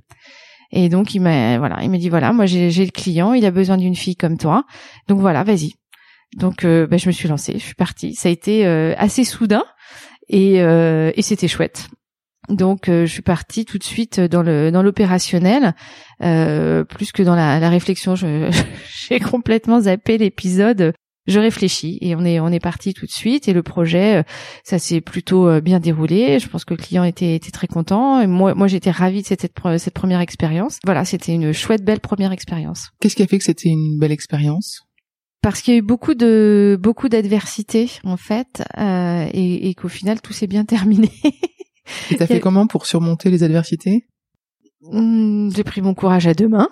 Et 0.72 0.90
donc 0.90 1.16
il 1.16 1.22
m'a 1.22 1.58
voilà, 1.58 1.80
il 1.82 1.90
m'a 1.90 1.98
dit 1.98 2.10
voilà, 2.10 2.34
moi 2.34 2.46
j'ai 2.46 2.70
le 2.70 2.92
client, 2.92 3.34
il 3.34 3.46
a 3.46 3.52
besoin 3.52 3.78
d'une 3.78 3.96
fille 3.96 4.16
comme 4.16 4.38
toi, 4.38 4.64
donc 5.08 5.20
voilà, 5.20 5.44
vas-y, 5.44 5.74
donc 6.38 6.64
euh, 6.64 6.88
bah, 6.88 6.98
je 6.98 7.08
me 7.08 7.12
suis 7.12 7.28
lancée, 7.28 7.54
je 7.54 7.64
suis 7.64 7.76
partie. 7.76 8.16
Ça 8.16 8.30
a 8.30 8.32
été 8.32 8.66
euh, 8.66 8.94
assez 8.98 9.24
soudain 9.24 9.64
et, 10.30 10.62
euh, 10.62 11.12
et 11.16 11.22
c'était 11.22 11.48
chouette. 11.48 11.90
Donc 12.50 12.88
je 12.88 13.06
suis 13.06 13.22
partie 13.22 13.66
tout 13.66 13.78
de 13.78 13.84
suite 13.84 14.20
dans 14.20 14.42
le 14.42 14.72
dans 14.72 14.82
l'opérationnel, 14.82 15.76
plus 16.20 17.12
que 17.14 17.22
dans 17.22 17.36
la, 17.36 17.60
la 17.60 17.70
réflexion. 17.70 18.16
J'ai 19.10 19.20
complètement 19.20 19.82
zappé 19.82 20.18
l'épisode. 20.18 20.94
Je 21.28 21.40
réfléchis 21.40 22.00
et 22.02 22.16
on 22.16 22.26
est 22.26 22.40
on 22.40 22.48
est 22.48 22.60
parti 22.60 22.96
tout 22.96 23.06
de 23.06 23.12
suite 23.12 23.48
et 23.48 23.54
le 23.54 23.62
projet 23.62 24.26
ça 24.64 24.80
s'est 24.80 25.02
plutôt 25.02 25.62
bien 25.62 25.80
déroulé. 25.80 26.40
Je 26.40 26.50
pense 26.50 26.66
que 26.66 26.74
le 26.74 26.80
client 26.82 27.04
était 27.04 27.36
était 27.36 27.52
très 27.52 27.68
content 27.68 28.28
moi 28.28 28.56
moi 28.56 28.68
j'étais 28.68 28.92
ravie 28.92 29.22
de 29.22 29.28
cette 29.28 29.48
cette 29.78 29.94
première 29.94 30.20
expérience. 30.20 30.80
Voilà, 30.84 31.06
c'était 31.06 31.34
une 31.34 31.54
chouette 31.54 31.86
belle 31.86 32.00
première 32.02 32.32
expérience. 32.32 32.90
Qu'est-ce 33.00 33.16
qui 33.16 33.24
a 33.24 33.28
fait 33.28 33.38
que 33.38 33.46
c'était 33.46 33.70
une 33.70 34.00
belle 34.00 34.12
expérience? 34.12 34.82
Parce 35.42 35.62
qu'il 35.62 35.74
y 35.74 35.78
a 35.78 35.80
eu 35.80 35.84
beaucoup 35.84 36.14
de 36.14 36.78
beaucoup 36.82 37.10
d'adversité 37.10 37.90
en 38.04 38.18
fait 38.18 38.64
euh, 38.78 39.28
et, 39.34 39.70
et 39.70 39.74
qu'au 39.76 39.88
final 39.90 40.22
tout 40.22 40.34
s'est 40.34 40.48
bien 40.48 40.66
terminé. 40.76 41.10
et 42.12 42.16
t'as 42.16 42.28
fait 42.28 42.40
comment 42.40 42.68
pour 42.68 42.86
surmonter 42.86 43.30
les 43.30 43.44
adversités? 43.44 44.06
Hmm, 44.82 45.50
J'ai 45.56 45.64
pris 45.64 45.82
mon 45.82 45.94
courage 45.94 46.26
à 46.28 46.34
deux 46.34 46.48
mains 46.48 46.70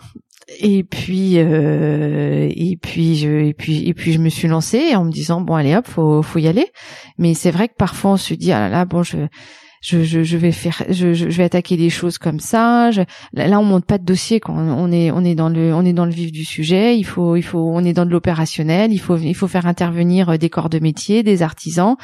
et 0.59 0.83
puis 0.83 1.37
euh, 1.37 2.47
et 2.49 2.75
puis 2.81 3.15
je 3.17 3.29
et 3.29 3.53
puis 3.53 3.87
et 3.87 3.93
puis 3.93 4.13
je 4.13 4.19
me 4.19 4.29
suis 4.29 4.47
lancée 4.47 4.95
en 4.95 5.05
me 5.05 5.11
disant 5.11 5.41
bon 5.41 5.53
allez 5.55 5.75
hop 5.75 5.87
faut 5.87 6.21
faut 6.23 6.39
y 6.39 6.47
aller. 6.47 6.67
Mais 7.19 7.33
c'est 7.35 7.51
vrai 7.51 7.67
que 7.67 7.75
parfois 7.77 8.11
on 8.13 8.17
se 8.17 8.33
dit 8.33 8.51
ah 8.51 8.59
là 8.59 8.69
là 8.69 8.85
bon 8.85 9.03
je 9.03 9.17
je, 9.81 10.03
je, 10.03 10.23
je, 10.23 10.37
vais 10.37 10.51
faire, 10.51 10.83
je, 10.89 11.13
je, 11.13 11.25
vais 11.25 11.43
attaquer 11.43 11.77
des 11.77 11.89
choses 11.89 12.17
comme 12.17 12.39
ça. 12.39 12.91
Je, 12.91 13.01
là, 13.33 13.59
on 13.59 13.63
monte 13.63 13.85
pas 13.85 13.97
de 13.97 14.03
dossier 14.03 14.39
quand 14.39 14.55
on 14.55 14.91
est, 14.91 15.11
on 15.11 15.23
est 15.23 15.35
dans 15.35 15.49
le, 15.49 15.73
on 15.73 15.85
est 15.85 15.93
dans 15.93 16.05
le 16.05 16.11
vif 16.11 16.31
du 16.31 16.43
sujet. 16.43 16.97
Il 16.97 17.05
faut, 17.05 17.35
il 17.35 17.43
faut, 17.43 17.71
on 17.73 17.83
est 17.83 17.93
dans 17.93 18.05
de 18.05 18.11
l'opérationnel. 18.11 18.91
Il 18.91 18.99
faut, 18.99 19.17
il 19.17 19.33
faut 19.35 19.47
faire 19.47 19.65
intervenir 19.65 20.37
des 20.37 20.49
corps 20.49 20.69
de 20.69 20.79
métier, 20.79 21.23
des 21.23 21.41
artisans. 21.41 21.95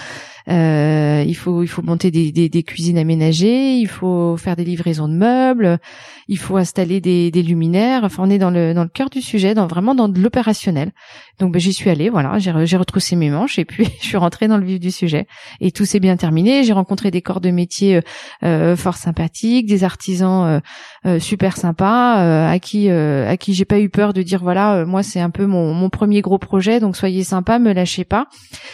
Euh, 0.47 1.23
il 1.25 1.35
faut 1.35 1.63
il 1.63 1.67
faut 1.67 1.81
monter 1.81 2.11
des, 2.11 2.31
des, 2.31 2.49
des, 2.49 2.63
cuisines 2.63 2.99
aménagées, 2.99 3.77
il 3.77 3.87
faut 3.87 4.37
faire 4.37 4.55
des 4.55 4.63
livraisons 4.63 5.07
de 5.07 5.15
meubles, 5.15 5.79
il 6.27 6.37
faut 6.37 6.57
installer 6.57 7.01
des, 7.01 7.31
des 7.31 7.41
luminaires. 7.41 8.03
Enfin, 8.03 8.23
on 8.25 8.29
est 8.29 8.37
dans 8.37 8.51
le 8.51 8.73
dans 8.73 8.83
le 8.83 8.89
cœur 8.89 9.09
du 9.09 9.21
sujet, 9.21 9.55
dans 9.55 9.65
vraiment 9.65 9.95
dans 9.95 10.07
de 10.07 10.19
l'opérationnel. 10.19 10.91
Donc 11.39 11.51
ben, 11.51 11.59
j'y 11.59 11.73
suis 11.73 11.89
allée, 11.89 12.09
voilà, 12.09 12.37
j'ai 12.37 12.53
j'ai 12.65 12.77
retroussé 12.77 13.15
mes 13.15 13.31
manches 13.31 13.57
et 13.57 13.65
puis 13.65 13.87
je 14.01 14.05
suis 14.05 14.17
rentrée 14.17 14.47
dans 14.47 14.57
le 14.57 14.65
vif 14.65 14.79
du 14.79 14.91
sujet. 14.91 15.25
Et 15.61 15.71
tout 15.71 15.85
s'est 15.85 15.99
bien 15.99 16.15
terminé. 16.15 16.63
J'ai 16.63 16.73
rencontré 16.73 17.09
des 17.09 17.21
corps 17.23 17.41
de 17.41 17.49
métier 17.49 18.01
euh, 18.43 18.75
fort 18.75 18.97
sympathiques, 18.97 19.65
des 19.65 19.83
artisans 19.83 20.61
euh, 21.05 21.19
super 21.19 21.57
sympas 21.57 22.49
à 22.49 22.59
qui 22.59 22.89
à 22.89 23.35
qui 23.37 23.55
j'ai 23.55 23.65
pas 23.65 23.79
eu 23.79 23.89
peur 23.89 24.13
de 24.13 24.21
dire 24.21 24.43
voilà, 24.43 24.85
moi 24.85 25.01
c'est 25.01 25.21
un 25.21 25.31
peu 25.31 25.47
mon 25.47 25.73
mon 25.73 25.89
premier 25.89 26.21
gros 26.21 26.37
projet, 26.37 26.79
donc 26.79 26.95
soyez 26.95 27.23
sympa, 27.23 27.57
me 27.57 27.73
lâchez 27.73 28.03
pas. 28.05 28.27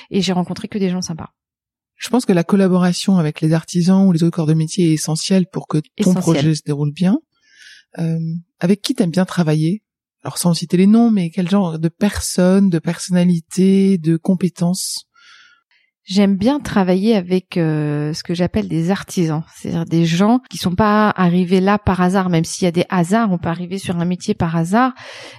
Et 0.10 0.22
j'ai 0.22 0.34
rencontré 0.34 0.68
que 0.68 0.78
des 0.78 0.90
gens 0.90 1.02
sympas. 1.02 1.30
Je 2.02 2.10
pense 2.10 2.26
que 2.26 2.34
la 2.34 2.44
collaboration 2.44 3.18
avec 3.18 3.42
les 3.42 3.54
artisans 3.54 4.08
ou 4.08 4.12
les 4.12 4.24
autres 4.24 4.36
corps 4.36 4.48
de 4.48 4.56
métier 4.56 4.90
est 4.90 4.94
essentielle 4.94 5.46
pour 5.46 5.68
que 5.68 5.78
ton 6.02 6.16
projet 6.16 6.56
se 6.56 6.64
déroule 6.66 6.92
bien. 6.92 7.20
Euh, 8.00 8.18
avec 8.60 8.82
qui 8.82 8.96
t'aimes 8.96 9.12
bien 9.12 9.26
travailler? 9.26 9.84
Alors 10.24 10.40
sans 10.40 10.56
citer 10.56 10.78
les 10.78 10.88
noms, 10.88 11.12
mais 11.12 11.30
quel 11.30 11.48
genre 11.48 11.78
de 11.78 11.90
personnes, 11.90 12.72
de 12.72 12.80
personnalités, 12.80 14.00
de 14.00 14.18
compétences? 14.18 15.06
J'aime 16.04 16.36
bien 16.36 16.60
travailler 16.60 17.16
avec 17.16 17.58
euh, 17.58 18.12
ce 18.14 18.24
que 18.24 18.34
j'appelle 18.34 18.68
des 18.68 18.90
artisans, 18.90 19.44
c'est-à-dire 19.56 19.86
des 19.86 20.06
gens 20.06 20.40
qui 20.50 20.58
sont 20.58 20.74
pas 20.74 21.14
arrivés 21.16 21.62
là 21.62 21.78
par 21.78 22.02
hasard, 22.02 22.30
même 22.30 22.44
s'il 22.44 22.66
y 22.66 22.68
a 22.68 22.72
des 22.72 22.86
hasards, 22.90 23.32
on 23.32 23.38
peut 23.38 23.50
arriver 23.50 23.78
sur 23.78 23.98
un 23.98 24.06
métier 24.06 24.34
par 24.34 24.56
hasard, 24.56 24.94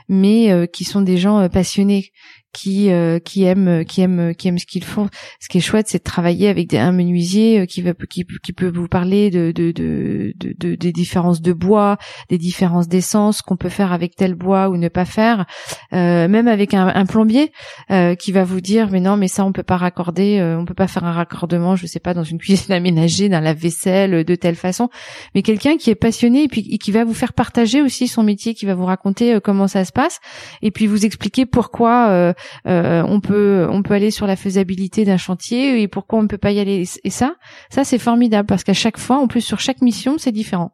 mais 0.08 0.52
euh, 0.52 0.66
qui 0.66 0.84
sont 0.84 1.02
des 1.02 1.18
gens 1.18 1.40
euh, 1.40 1.48
passionnés, 1.48 2.12
qui 2.52 2.90
euh, 2.90 3.18
qui 3.18 3.44
aiment 3.44 3.84
qui 3.84 4.02
aiment 4.02 4.34
qui 4.34 4.48
aiment 4.48 4.58
ce 4.58 4.66
qu'ils 4.66 4.84
font. 4.84 5.08
Ce 5.40 5.48
qui 5.48 5.58
est 5.58 5.62
chouette, 5.62 5.88
c'est 5.88 5.98
de 5.98 6.02
travailler 6.02 6.48
avec 6.48 6.74
un 6.74 6.92
menuisier 6.92 7.60
euh, 7.60 7.66
qui 7.66 7.82
va 7.82 7.92
qui, 8.08 8.24
peut 8.24 8.68
vous 8.68 8.88
parler 8.88 9.30
de 9.30 9.52
de, 9.52 9.72
de 9.72 10.34
de, 10.36 10.74
des 10.74 10.92
différences 10.92 11.40
de 11.40 11.52
bois, 11.52 11.96
des 12.28 12.38
différences 12.38 12.88
d'essence 12.88 13.42
qu'on 13.42 13.56
peut 13.56 13.68
faire 13.68 13.92
avec 13.92 14.16
tel 14.16 14.34
bois 14.34 14.68
ou 14.68 14.76
ne 14.76 14.88
pas 14.88 15.04
faire. 15.04 15.46
Euh, 15.92 16.28
même 16.28 16.48
avec 16.48 16.74
un, 16.74 16.88
un 16.88 17.06
plombier 17.06 17.52
euh, 17.90 18.14
qui 18.14 18.32
va 18.32 18.44
vous 18.44 18.60
dire 18.60 18.90
mais 18.90 19.00
non 19.00 19.16
mais 19.16 19.28
ça 19.28 19.44
on 19.44 19.52
peut 19.52 19.62
pas 19.62 19.76
raccorder, 19.76 20.38
euh, 20.38 20.58
on 20.58 20.64
peut 20.64 20.74
pas 20.74 20.88
faire 20.88 21.04
un 21.04 21.12
raccordement, 21.12 21.76
je 21.76 21.86
sais 21.86 22.00
pas 22.00 22.14
dans 22.14 22.24
une 22.24 22.38
cuisine 22.38 22.72
aménagée, 22.72 23.28
dans 23.28 23.40
la 23.40 23.54
vaisselle 23.54 24.24
de 24.24 24.34
telle 24.34 24.56
façon. 24.56 24.90
Mais 25.34 25.42
quelqu'un 25.42 25.76
qui 25.76 25.90
est 25.90 25.94
passionné 25.94 26.44
et 26.44 26.48
puis 26.48 26.66
et 26.70 26.78
qui 26.78 26.92
va 26.92 27.04
vous 27.04 27.14
faire 27.14 27.32
partager 27.32 27.80
aussi 27.80 28.08
son 28.08 28.22
métier, 28.22 28.54
qui 28.54 28.66
va 28.66 28.74
vous 28.74 28.86
raconter 28.86 29.38
comment 29.42 29.68
ça 29.68 29.84
se 29.84 29.92
passe 29.92 30.20
et 30.60 30.70
puis 30.70 30.86
vous 30.86 31.04
expliquer 31.06 31.46
pourquoi 31.46 32.08
euh, 32.10 32.32
on 32.64 33.20
peut 33.20 33.66
on 33.70 33.82
peut 33.82 33.94
aller 33.94 34.10
sur 34.10 34.26
la 34.26 34.36
faisabilité 34.36 35.04
d'un 35.04 35.16
chantier 35.16 35.80
et 35.82 35.88
pourquoi 35.88 36.18
on 36.18 36.22
ne 36.22 36.28
peut 36.28 36.38
pas 36.38 36.52
y 36.52 36.60
aller 36.60 36.84
et 37.04 37.10
ça 37.10 37.34
ça 37.70 37.84
c'est 37.84 37.98
formidable 37.98 38.46
parce 38.46 38.64
qu'à 38.64 38.74
chaque 38.74 38.98
fois 38.98 39.18
en 39.18 39.28
plus 39.28 39.40
sur 39.40 39.60
chaque 39.60 39.82
mission 39.82 40.16
c'est 40.18 40.32
différent. 40.32 40.72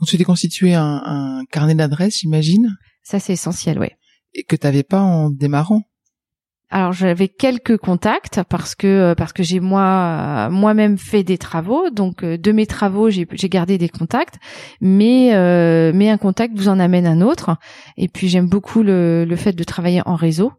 Donc 0.00 0.08
tu 0.08 0.18
t'es 0.18 0.24
constitué 0.24 0.74
un, 0.74 1.02
un 1.04 1.44
carnet 1.50 1.74
d'adresses 1.74 2.18
j'imagine? 2.20 2.76
Ça 3.02 3.18
c'est 3.18 3.34
essentiel 3.34 3.78
oui. 3.78 3.88
Et 4.34 4.44
que 4.44 4.56
t'avais 4.56 4.82
pas 4.82 5.00
en 5.00 5.30
démarrant? 5.30 5.82
Alors 6.74 6.94
j'avais 6.94 7.28
quelques 7.28 7.76
contacts 7.76 8.42
parce 8.48 8.74
que 8.74 8.86
euh, 8.86 9.14
parce 9.14 9.34
que 9.34 9.42
j'ai 9.42 9.60
moi 9.60 10.48
moi-même 10.50 10.96
fait 10.96 11.22
des 11.22 11.36
travaux 11.36 11.90
donc 11.90 12.24
euh, 12.24 12.38
de 12.38 12.50
mes 12.50 12.64
travaux 12.64 13.10
j'ai 13.10 13.26
gardé 13.50 13.76
des 13.76 13.90
contacts 13.90 14.36
mais 14.80 15.32
mais 15.92 16.08
un 16.08 16.16
contact 16.16 16.56
vous 16.56 16.68
en 16.68 16.80
amène 16.80 17.06
un 17.06 17.20
autre 17.20 17.56
et 17.98 18.08
puis 18.08 18.28
j'aime 18.28 18.48
beaucoup 18.48 18.82
le, 18.82 19.26
le 19.26 19.36
fait 19.36 19.52
de 19.52 19.64
travailler 19.64 20.00
en 20.06 20.14
réseau 20.14 20.52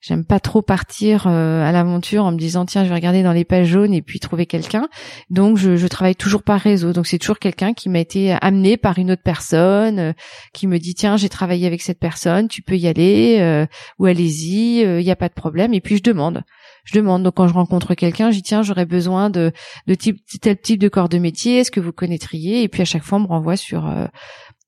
J'aime 0.00 0.24
pas 0.24 0.40
trop 0.40 0.62
partir 0.62 1.26
euh, 1.26 1.66
à 1.66 1.72
l'aventure 1.72 2.24
en 2.24 2.32
me 2.32 2.38
disant 2.38 2.64
tiens 2.64 2.84
je 2.84 2.88
vais 2.88 2.94
regarder 2.94 3.22
dans 3.22 3.32
les 3.32 3.44
pages 3.44 3.66
jaunes 3.66 3.92
et 3.92 4.02
puis 4.02 4.20
trouver 4.20 4.46
quelqu'un. 4.46 4.88
Donc 5.30 5.56
je, 5.56 5.76
je, 5.76 5.86
travaille 5.86 6.14
toujours 6.14 6.42
par 6.42 6.60
réseau. 6.60 6.92
Donc 6.92 7.06
c'est 7.06 7.18
toujours 7.18 7.38
quelqu'un 7.38 7.74
qui 7.74 7.88
m'a 7.88 7.98
été 7.98 8.36
amené 8.40 8.76
par 8.76 8.98
une 8.98 9.10
autre 9.10 9.22
personne, 9.22 9.98
euh, 9.98 10.12
qui 10.52 10.66
me 10.66 10.78
dit 10.78 10.94
tiens 10.94 11.16
j'ai 11.16 11.28
travaillé 11.28 11.66
avec 11.66 11.82
cette 11.82 11.98
personne, 11.98 12.48
tu 12.48 12.62
peux 12.62 12.76
y 12.76 12.86
aller 12.86 13.38
euh, 13.40 13.66
ou 13.98 14.06
allez-y, 14.06 14.80
il 14.80 15.04
n'y 15.04 15.10
a 15.10 15.16
pas 15.16 15.28
de 15.28 15.34
problème. 15.34 15.74
Et 15.74 15.80
puis 15.80 15.96
je 15.96 16.02
demande. 16.02 16.42
Je 16.84 16.94
demande. 16.94 17.22
Donc 17.22 17.34
quand 17.34 17.48
je 17.48 17.54
rencontre 17.54 17.94
quelqu'un, 17.94 18.30
dis 18.30 18.42
tiens 18.42 18.62
j'aurais 18.62 18.86
besoin 18.86 19.30
de, 19.30 19.52
de 19.86 19.94
type, 19.94 20.20
tel 20.40 20.58
type 20.60 20.80
de 20.80 20.88
corps 20.88 21.08
de 21.08 21.18
métier, 21.18 21.58
est-ce 21.58 21.70
que 21.70 21.80
vous 21.80 21.92
connaîtriez? 21.92 22.62
Et 22.62 22.68
puis 22.68 22.82
à 22.82 22.84
chaque 22.84 23.02
fois 23.02 23.18
on 23.18 23.22
me 23.22 23.26
renvoie 23.26 23.56
sur 23.56 23.86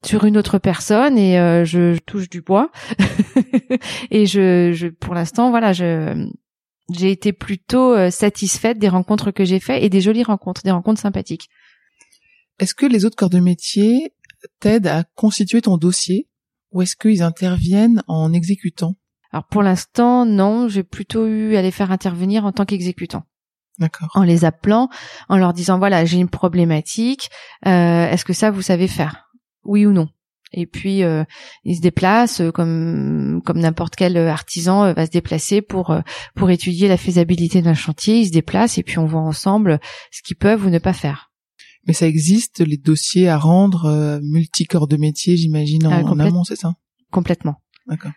sur 0.05 0.25
une 0.25 0.37
autre 0.37 0.59
personne 0.59 1.19
et 1.19 1.39
euh, 1.39 1.65
je, 1.65 1.99
touche 1.99 2.29
du 2.29 2.41
bois. 2.41 2.71
Et 4.11 4.27
je, 4.27 4.73
je 4.73 4.89
pour 4.89 5.15
l'instant 5.15 5.51
voilà 5.51 5.73
je 5.73 6.29
j'ai 6.91 7.11
été 7.11 7.33
plutôt 7.33 7.95
euh, 7.95 8.11
satisfaite 8.11 8.79
des 8.79 8.89
rencontres 8.89 9.31
que 9.31 9.45
j'ai 9.45 9.61
faites 9.61 9.83
et 9.83 9.91
des 9.91 10.01
jolies 10.01 10.23
rencontres 10.23 10.63
des 10.63 10.71
rencontres 10.71 11.01
sympathiques. 11.01 11.49
Est-ce 12.59 12.75
que 12.75 12.87
les 12.87 13.05
autres 13.05 13.17
corps 13.17 13.31
de 13.31 13.41
métier 13.41 14.15
t'aident 14.61 14.87
à 14.87 15.05
constituer 15.15 15.63
ton 15.63 15.77
dossier 15.77 16.29
ou 16.71 16.83
est-ce 16.83 16.97
qu'ils 16.97 17.23
interviennent 17.23 18.03
en 18.07 18.33
exécutant? 18.33 18.95
Alors 19.33 19.47
pour 19.49 19.63
l'instant 19.63 20.25
non. 20.25 20.69
J'ai 20.69 20.83
plutôt 20.83 21.27
eu 21.27 21.57
à 21.57 21.63
les 21.63 21.71
faire 21.71 21.91
intervenir 21.91 22.47
en 22.47 22.53
tant 22.53 22.65
qu'exécutant. 22.65 23.25
D'accord. 23.79 24.09
En 24.15 24.25
les 24.25 24.45
appelant, 24.45 24.89
en 25.29 25.37
leur 25.37 25.53
disant 25.53 25.79
voilà 25.79 26.05
j'ai 26.05 26.19
une 26.19 26.29
problématique, 26.29 27.31
euh, 27.67 28.11
est-ce 28.11 28.25
que 28.25 28.33
ça 28.33 28.51
vous 28.51 28.63
savez 28.63 28.89
faire? 28.89 29.28
Oui 29.65 29.87
ou 29.87 29.93
non. 29.93 30.09
Et 30.53 30.67
puis 30.67 31.03
euh, 31.03 31.25
il 31.65 31.77
se 31.77 31.81
déplace 31.81 32.41
euh, 32.41 32.51
comme 32.51 33.43
comme 33.45 33.59
n'importe 33.59 33.97
quel 33.97 34.17
artisan 34.17 34.85
euh, 34.85 34.93
va 34.95 35.05
se 35.05 35.11
déplacer 35.11 35.61
pour 35.61 35.95
pour 36.35 36.51
étudier 36.51 36.89
la 36.89 36.97
faisabilité 36.97 37.61
d'un 37.61 37.75
chantier. 37.75 38.21
Il 38.21 38.27
se 38.27 38.33
déplace 38.33 38.79
et 38.79 38.83
puis 38.83 38.99
on 38.99 39.07
voit 39.07 39.21
ensemble 39.21 39.79
ce 40.11 40.23
qu'ils 40.23 40.37
peuvent 40.37 40.65
ou 40.65 40.71
ne 40.71 40.79
pas 40.79 40.95
faire. 40.95 41.31
Mais 41.87 41.93
ça 41.93 42.07
existe 42.07 42.61
les 42.61 42.77
dossiers 42.77 43.29
à 43.29 43.39
rendre 43.39 44.21
multicorps 44.23 44.89
de 44.89 44.97
métier, 44.97 45.37
j'imagine 45.37 45.87
en, 45.87 46.03
en 46.03 46.19
amont, 46.19 46.45
c'est 46.45 46.57
ça? 46.57 46.75
Complètement. 47.11 47.57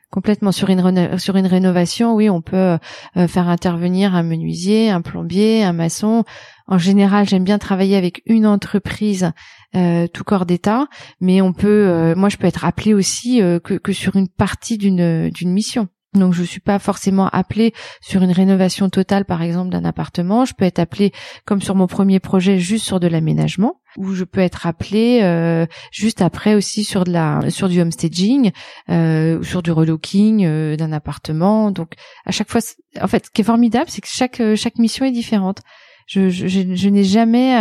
Complètement 0.10 0.51
sur 0.51 0.70
une 0.70 1.18
sur 1.18 1.36
une 1.38 1.48
rénovation, 1.48 2.13
oui, 2.13 2.30
on 2.30 2.42
peut 2.42 2.78
euh, 3.18 3.28
faire 3.28 3.48
intervenir 3.48 4.16
un 4.16 4.24
menuisier, 4.24 4.90
un 4.90 5.01
plombier, 5.01 5.63
un 5.63 5.74
maçon. 5.74 6.24
En 6.68 6.78
général, 6.78 7.28
j'aime 7.28 7.44
bien 7.44 7.58
travailler 7.58 7.96
avec 7.96 8.22
une 8.25 8.46
entreprise 8.46 9.32
euh, 9.75 10.08
tout 10.08 10.24
corps 10.24 10.46
d'état, 10.46 10.88
mais 11.20 11.42
on 11.42 11.54
peut, 11.54 11.88
euh, 11.88 12.16
moi, 12.16 12.30
je 12.30 12.38
peux 12.38 12.48
être 12.48 12.66
appelé 12.66 12.94
aussi 12.94 13.40
que, 13.40 13.78
que 13.78 13.94
sur 13.94 14.16
une 14.16 14.28
partie 14.28 14.78
d'une 14.78 15.30
d'une 15.30 15.51
mission. 15.51 15.88
Donc 16.13 16.34
je 16.34 16.44
suis 16.44 16.60
pas 16.60 16.77
forcément 16.77 17.30
appelée 17.30 17.74
sur 18.01 18.22
une 18.22 18.32
rénovation 18.32 18.89
totale 18.89 19.24
par 19.24 19.41
exemple 19.41 19.70
d'un 19.70 19.86
appartement, 19.86 20.44
je 20.44 20.53
peux 20.53 20.65
être 20.65 20.80
appelée 20.80 21.13
comme 21.46 21.62
sur 21.62 21.74
mon 21.74 21.88
premier 21.88 22.20
projet 22.20 22.60
juste 22.60 22.86
sur 22.86 23.00
de 23.00 23.08
l'aménagement 23.08 23.80
ou 23.96 24.13
je 24.13 24.25
peux 24.25 24.41
être 24.41 24.68
appelée 24.68 25.22
euh, 25.24 25.65
juste 25.94 26.22
après 26.22 26.53
aussi 26.53 26.84
sur 26.84 27.06
de 27.06 27.12
la 27.13 27.50
sur 27.50 27.70
du 27.70 27.80
homestaging 27.80 28.51
euh, 28.89 29.41
sur 29.41 29.63
du 29.63 29.72
relooking 29.72 30.46
euh, 30.46 30.75
d'un 30.75 30.91
appartement. 30.91 31.72
Donc 31.72 31.94
à 32.25 32.32
chaque 32.32 32.50
fois 32.50 32.60
en 33.00 33.08
fait 33.08 33.27
ce 33.27 33.32
qui 33.32 33.39
est 33.39 33.46
formidable 33.46 33.89
c'est 33.89 34.01
que 34.01 34.10
chaque 34.10 34.41
chaque 34.56 34.80
mission 34.80 35.06
est 35.06 35.12
différente. 35.12 35.62
Je, 36.08 36.27
je, 36.27 36.46
je 36.50 36.89
n'ai 36.89 37.06
jamais 37.06 37.53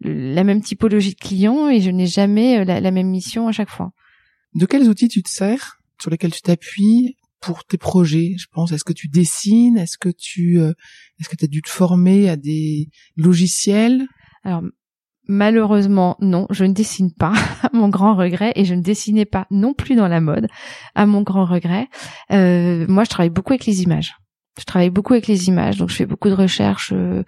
la 0.00 0.44
même 0.44 0.62
typologie 0.62 1.10
de 1.14 1.20
client 1.20 1.68
et 1.68 1.80
je 1.80 1.90
n'ai 1.90 2.08
jamais 2.08 2.64
la, 2.64 2.80
la 2.80 2.90
même 2.90 3.06
mission 3.06 3.46
à 3.46 3.52
chaque 3.52 3.70
fois. 3.70 3.92
De 4.56 4.66
quels 4.66 4.88
outils 4.88 5.06
tu 5.06 5.22
te 5.22 5.30
sers 5.30 5.76
sur 6.00 6.10
lesquels 6.10 6.32
tu 6.32 6.42
t'appuies 6.42 7.14
pour 7.40 7.64
tes 7.64 7.78
projets 7.78 8.34
Je 8.38 8.46
pense, 8.52 8.72
est-ce 8.72 8.84
que 8.84 8.92
tu 8.92 9.08
dessines? 9.08 9.78
Est-ce 9.78 9.98
que 9.98 10.08
tu, 10.08 10.60
euh, 10.60 10.72
est-ce 11.18 11.28
que 11.28 11.44
as 11.44 11.48
dû 11.48 11.62
te 11.62 11.70
former 11.70 12.28
à 12.28 12.36
des 12.36 12.88
logiciels? 13.16 14.06
Alors 14.44 14.62
malheureusement, 15.30 16.16
non, 16.20 16.46
je 16.50 16.64
ne 16.64 16.72
dessine 16.72 17.12
pas, 17.12 17.32
à 17.62 17.70
mon 17.72 17.88
grand 17.88 18.14
regret, 18.14 18.52
et 18.56 18.64
je 18.64 18.74
ne 18.74 18.82
dessinais 18.82 19.24
pas 19.24 19.46
non 19.50 19.72
plus 19.74 19.94
dans 19.94 20.08
la 20.08 20.20
mode, 20.20 20.48
à 20.94 21.06
mon 21.06 21.22
grand 21.22 21.44
regret. 21.44 21.88
Euh, 22.32 22.84
moi, 22.88 23.04
je 23.04 23.10
travaille 23.10 23.30
beaucoup 23.30 23.52
avec 23.52 23.64
les 23.64 23.82
images 23.82 24.14
je 24.60 24.66
travaille 24.66 24.90
beaucoup 24.90 25.14
avec 25.14 25.26
les 25.26 25.48
images, 25.48 25.78
donc 25.78 25.88
je 25.88 25.96
fais 25.96 26.06
beaucoup 26.06 26.28
de 26.28 26.34
recherches 26.34 26.92
euh, 26.94 27.24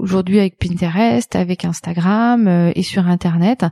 aujourd'hui 0.00 0.40
avec 0.40 0.58
Pinterest, 0.58 1.36
avec 1.36 1.64
Instagram 1.64 2.48
euh, 2.48 2.72
et 2.74 2.82
sur 2.82 3.06
Internet. 3.06 3.64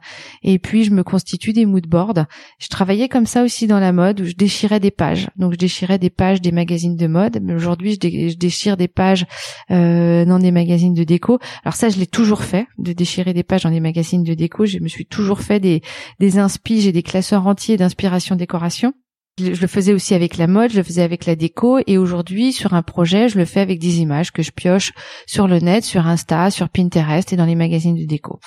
Et 0.42 0.60
puis 0.60 0.84
je 0.84 0.92
me 0.92 1.02
constitue 1.02 1.52
des 1.52 1.66
moodboards. 1.66 2.26
Je 2.60 2.68
travaillais 2.68 3.08
comme 3.08 3.26
ça 3.26 3.42
aussi 3.42 3.66
dans 3.66 3.80
la 3.80 3.92
mode 3.92 4.20
où 4.20 4.24
je 4.24 4.34
déchirais 4.34 4.78
des 4.78 4.92
pages. 4.92 5.28
Donc 5.36 5.52
je 5.52 5.58
déchirais 5.58 5.98
des 5.98 6.08
pages 6.08 6.40
des 6.40 6.52
magazines 6.52 6.96
de 6.96 7.06
mode. 7.08 7.40
Mais 7.42 7.52
aujourd'hui 7.52 7.98
je, 8.00 8.36
déchire 8.36 8.76
des 8.76 8.88
pages 8.88 9.26
euh, 9.72 10.24
dans 10.24 10.38
des 10.38 10.52
magazines 10.52 10.94
de 10.94 11.02
déco. 11.02 11.40
Alors 11.64 11.74
ça 11.74 11.88
je 11.88 11.98
l'ai 11.98 12.06
toujours 12.06 12.44
fait, 12.44 12.68
de 12.78 12.92
déchirer 12.92 13.34
des 13.34 13.42
pages 13.42 13.64
dans 13.64 13.70
des 13.70 13.80
magazines 13.80 14.22
de 14.22 14.34
déco. 14.34 14.66
Je 14.66 14.78
me 14.78 14.88
suis 14.88 15.06
toujours 15.06 15.40
fait 15.40 15.58
des 15.58 15.82
des 16.20 16.38
inspi, 16.38 16.80
j'ai 16.80 16.92
des 16.92 17.02
classeurs 17.02 17.48
entiers 17.48 17.76
d'inspiration 17.76 18.36
décoration 18.36 18.94
je 19.40 19.60
le 19.60 19.66
faisais 19.66 19.92
aussi 19.92 20.14
avec 20.14 20.36
la 20.36 20.46
mode, 20.46 20.70
je 20.70 20.76
le 20.76 20.82
faisais 20.82 21.02
avec 21.02 21.26
la 21.26 21.36
déco 21.36 21.78
et 21.86 21.98
aujourd'hui 21.98 22.52
sur 22.52 22.74
un 22.74 22.82
projet, 22.82 23.28
je 23.28 23.38
le 23.38 23.44
fais 23.44 23.60
avec 23.60 23.78
des 23.78 24.00
images 24.00 24.32
que 24.32 24.42
je 24.42 24.50
pioche 24.50 24.92
sur 25.26 25.48
le 25.48 25.58
net, 25.58 25.84
sur 25.84 26.06
Insta, 26.06 26.50
sur 26.50 26.68
Pinterest 26.68 27.32
et 27.32 27.36
dans 27.36 27.46
les 27.46 27.54
magazines 27.54 27.96
de 27.96 28.04
déco. 28.04 28.40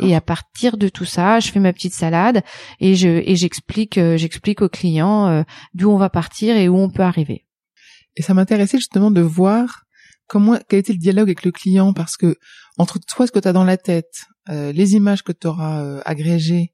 Et 0.00 0.14
à 0.14 0.20
partir 0.20 0.76
de 0.76 0.88
tout 0.88 1.04
ça, 1.04 1.40
je 1.40 1.50
fais 1.50 1.58
ma 1.58 1.72
petite 1.72 1.94
salade 1.94 2.42
et 2.78 2.94
je 2.94 3.08
et 3.08 3.34
j'explique 3.34 3.98
euh, 3.98 4.16
j'explique 4.16 4.62
aux 4.62 4.68
clients 4.68 5.26
euh, 5.26 5.42
d'où 5.74 5.90
on 5.90 5.96
va 5.96 6.10
partir 6.10 6.56
et 6.56 6.68
où 6.68 6.76
on 6.76 6.90
peut 6.90 7.02
arriver. 7.02 7.44
Et 8.14 8.22
ça 8.22 8.34
m'intéressait 8.34 8.78
justement 8.78 9.10
de 9.10 9.20
voir 9.20 9.84
comment 10.28 10.56
quel 10.68 10.78
était 10.78 10.92
le 10.92 10.98
dialogue 10.98 11.28
avec 11.28 11.44
le 11.44 11.50
client 11.50 11.92
parce 11.92 12.16
que 12.16 12.36
entre 12.78 13.00
toi 13.00 13.26
ce 13.26 13.32
que 13.32 13.40
tu 13.40 13.48
as 13.48 13.52
dans 13.52 13.64
la 13.64 13.76
tête, 13.76 14.26
euh, 14.48 14.70
les 14.70 14.92
images 14.92 15.24
que 15.24 15.32
tu 15.32 15.48
auras 15.48 16.00
agrégées 16.04 16.72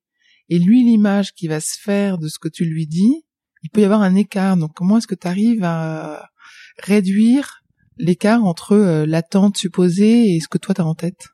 et 0.51 0.59
lui 0.59 0.85
l'image 0.85 1.33
qui 1.33 1.49
va 1.49 1.61
se 1.61 1.79
faire 1.81 2.19
de 2.19 2.29
ce 2.29 2.39
que 2.39 2.49
tu 2.49 2.65
lui 2.65 2.87
dis, 2.87 3.25
il 3.63 3.71
peut 3.71 3.81
y 3.81 3.85
avoir 3.85 4.03
un 4.03 4.15
écart. 4.15 4.57
Donc 4.57 4.73
comment 4.75 4.99
est-ce 4.99 5.07
que 5.07 5.15
tu 5.15 5.27
arrives 5.27 5.65
à 5.65 6.31
réduire 6.79 7.63
l'écart 7.99 8.45
entre 8.45 8.73
euh, 8.73 9.07
l'attente 9.07 9.57
supposée 9.57 10.35
et 10.35 10.41
ce 10.41 10.49
que 10.49 10.59
toi 10.59 10.75
tu 10.75 10.81
en 10.81 10.95
tête? 10.95 11.29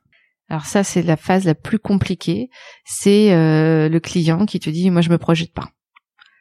Alors 0.49 0.65
ça, 0.65 0.83
c'est 0.83 1.01
la 1.01 1.17
phase 1.17 1.43
la 1.43 1.55
plus 1.55 1.79
compliquée. 1.79 2.49
C'est 2.85 3.33
euh, 3.33 3.89
le 3.89 3.99
client 3.99 4.45
qui 4.45 4.59
te 4.59 4.69
dit, 4.69 4.89
moi, 4.89 5.01
je 5.01 5.09
me 5.09 5.17
projette 5.17 5.53
pas. 5.53 5.69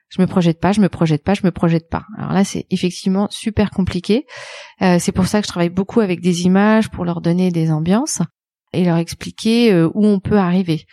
Je 0.09 0.23
me 0.23 0.29
projette 0.29 0.61
pas, 0.61 0.71
je 0.71 0.81
me 0.81 0.89
projette 0.89 1.25
pas, 1.25 1.35
je 1.35 1.41
me 1.43 1.51
projette 1.51 1.89
pas. 1.89 2.05
Alors 2.17 2.33
là, 2.33 2.45
c'est 2.45 2.67
effectivement 2.71 3.27
super 3.31 3.71
compliqué. 3.71 4.25
Euh, 4.81 4.99
c'est 5.01 5.11
pour 5.11 5.27
ça 5.27 5.41
que 5.41 5.47
je 5.47 5.51
travaille 5.51 5.71
beaucoup 5.71 6.01
avec 6.01 6.21
des 6.21 6.43
images 6.43 6.89
pour 6.91 7.05
leur 7.05 7.21
donner 7.21 7.51
des 7.51 7.73
ambiances 7.73 8.23
et 8.73 8.85
leur 8.85 8.99
expliquer 8.99 9.75
où 9.83 10.07
on 10.07 10.21
peut 10.21 10.39
arriver. 10.39 10.87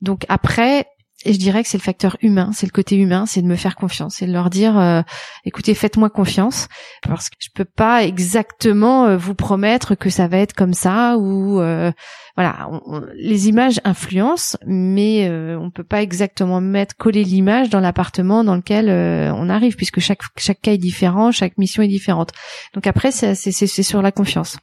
Donc 0.00 0.24
après, 0.28 0.86
et 1.24 1.34
je 1.34 1.38
dirais 1.38 1.62
que 1.62 1.68
c'est 1.68 1.76
le 1.76 1.82
facteur 1.82 2.16
humain, 2.22 2.50
c'est 2.54 2.66
le 2.66 2.72
côté 2.72 2.96
humain, 2.96 3.26
c'est 3.26 3.42
de 3.42 3.46
me 3.46 3.56
faire 3.56 3.76
confiance, 3.76 4.16
c'est 4.16 4.26
de 4.26 4.32
leur 4.32 4.48
dire, 4.48 4.78
euh, 4.78 5.02
écoutez, 5.44 5.74
faites-moi 5.74 6.08
confiance, 6.08 6.68
parce 7.02 7.28
que 7.28 7.36
je 7.38 7.48
peux 7.54 7.66
pas 7.66 8.04
exactement 8.04 9.04
euh, 9.04 9.16
vous 9.18 9.34
promettre 9.34 9.94
que 9.94 10.08
ça 10.08 10.28
va 10.28 10.38
être 10.38 10.54
comme 10.54 10.72
ça 10.72 11.18
ou 11.18 11.60
euh, 11.60 11.92
voilà, 12.36 12.70
les 13.16 13.48
images 13.48 13.80
influencent, 13.84 14.56
mais 14.66 15.30
on 15.30 15.70
peut 15.70 15.84
pas 15.84 16.00
exactement 16.00 16.62
mettre 16.62 16.96
coller 16.96 17.24
l'image 17.24 17.68
dans 17.68 17.80
l'appartement 17.80 18.42
dans 18.42 18.56
lequel 18.56 18.88
on 18.88 19.50
arrive, 19.50 19.76
puisque 19.76 20.00
chaque 20.00 20.22
chaque 20.38 20.62
cas 20.62 20.72
est 20.72 20.78
différent, 20.78 21.32
chaque 21.32 21.58
mission 21.58 21.82
est 21.82 21.88
différente. 21.88 22.30
Donc 22.72 22.86
après, 22.86 23.12
c'est 23.12 23.34
c'est 23.34 23.82
sur 23.82 24.00
la 24.00 24.12
confiance. 24.12 24.58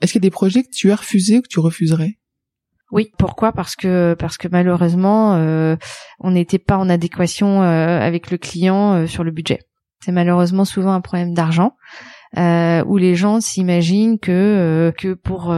Est-ce 0.00 0.12
qu'il 0.12 0.20
y 0.20 0.26
a 0.26 0.28
des 0.28 0.30
projets 0.30 0.62
que 0.62 0.70
tu 0.72 0.92
as 0.92 0.96
refusés 0.96 1.38
ou 1.38 1.42
que 1.42 1.48
tu 1.48 1.58
refuserais? 1.58 2.18
Oui, 2.92 3.10
pourquoi? 3.18 3.52
Parce 3.52 3.74
que 3.74 4.14
parce 4.14 4.38
que 4.38 4.48
malheureusement, 4.48 5.34
euh, 5.34 5.76
on 6.20 6.30
n'était 6.30 6.58
pas 6.58 6.76
en 6.76 6.88
adéquation 6.88 7.62
euh, 7.62 8.00
avec 8.00 8.30
le 8.30 8.38
client 8.38 8.94
euh, 8.94 9.06
sur 9.06 9.24
le 9.24 9.32
budget. 9.32 9.60
C'est 10.04 10.12
malheureusement 10.12 10.64
souvent 10.64 10.92
un 10.92 11.00
problème 11.00 11.34
d'argent 11.34 11.72
où 12.36 12.96
les 12.98 13.14
gens 13.14 13.40
s'imaginent 13.40 14.18
que 14.18 14.92
que 14.98 15.14
pour 15.14 15.56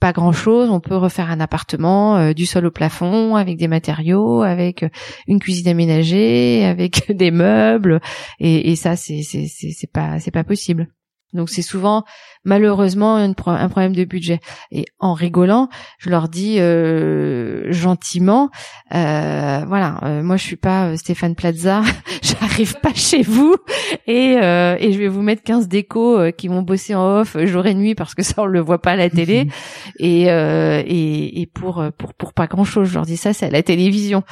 pas 0.00 0.12
grand 0.12 0.32
chose, 0.32 0.68
on 0.68 0.80
peut 0.80 0.96
refaire 0.96 1.30
un 1.30 1.40
appartement 1.40 2.32
du 2.34 2.44
sol 2.44 2.66
au 2.66 2.70
plafond 2.70 3.36
avec 3.36 3.56
des 3.56 3.68
matériaux, 3.68 4.42
avec 4.42 4.84
une 5.26 5.38
cuisine 5.38 5.68
aménagée, 5.68 6.66
avec 6.66 7.10
des 7.16 7.30
meubles 7.30 8.00
et, 8.38 8.70
et 8.70 8.76
ça 8.76 8.96
c'est 8.96 9.22
c'est 9.22 9.46
c'est 9.46 9.90
pas 9.90 10.18
c'est 10.18 10.30
pas 10.30 10.44
possible. 10.44 10.88
Donc 11.32 11.48
c'est 11.48 11.62
souvent 11.62 12.04
malheureusement 12.44 13.16
un 13.16 13.32
problème 13.32 13.94
de 13.94 14.04
budget. 14.04 14.40
Et 14.70 14.86
en 14.98 15.14
rigolant, 15.14 15.68
je 15.98 16.10
leur 16.10 16.28
dis 16.28 16.56
euh, 16.58 17.70
gentiment, 17.70 18.50
euh, 18.94 19.64
voilà, 19.66 20.00
euh, 20.02 20.22
moi 20.22 20.36
je 20.36 20.44
suis 20.44 20.56
pas 20.56 20.86
euh, 20.86 20.96
Stéphane 20.96 21.34
Plaza, 21.34 21.82
j'arrive 22.22 22.76
pas 22.80 22.94
chez 22.94 23.22
vous 23.22 23.56
et, 24.06 24.34
et 24.34 24.92
je 24.92 24.98
vais 24.98 25.08
vous 25.08 25.22
mettre 25.22 25.42
15 25.42 25.68
décos 25.68 26.32
qui 26.36 26.48
vont 26.48 26.62
bosser 26.62 26.94
en 26.94 27.20
off 27.20 27.36
jour 27.44 27.66
et 27.66 27.74
nuit 27.74 27.94
parce 27.94 28.14
que 28.14 28.22
ça 28.30 28.34
on 28.38 28.46
le 28.46 28.60
voit 28.60 28.80
pas 28.80 28.92
à 28.92 28.96
la 28.96 29.10
télé 29.10 29.46
et, 29.98 30.22
et, 30.24 31.40
et 31.40 31.46
pour 31.46 31.84
pour 31.98 32.14
pour 32.14 32.32
pas 32.32 32.46
grand 32.46 32.64
chose. 32.64 32.88
Je 32.88 32.94
leur 32.94 33.06
dis 33.06 33.16
ça, 33.16 33.32
c'est 33.32 33.46
à 33.46 33.50
la 33.50 33.62
télévision. 33.62 34.22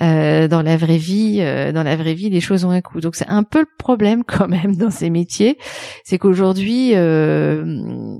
dans 0.00 0.62
la 0.64 0.76
vraie 0.76 0.96
vie, 0.96 1.38
dans 1.72 1.82
la 1.82 1.96
vraie 1.96 2.14
vie, 2.14 2.30
les 2.30 2.40
choses 2.40 2.64
ont 2.64 2.70
un 2.70 2.80
coût. 2.80 3.00
Donc 3.00 3.16
c'est 3.16 3.28
un 3.28 3.42
peu 3.42 3.60
le 3.60 3.68
problème 3.78 4.24
quand 4.26 4.48
même 4.48 4.76
dans 4.76 4.90
ces 4.90 5.10
métiers, 5.10 5.58
c'est 6.04 6.18
qu'aujourd'hui 6.18 6.92
euh, 6.94 7.57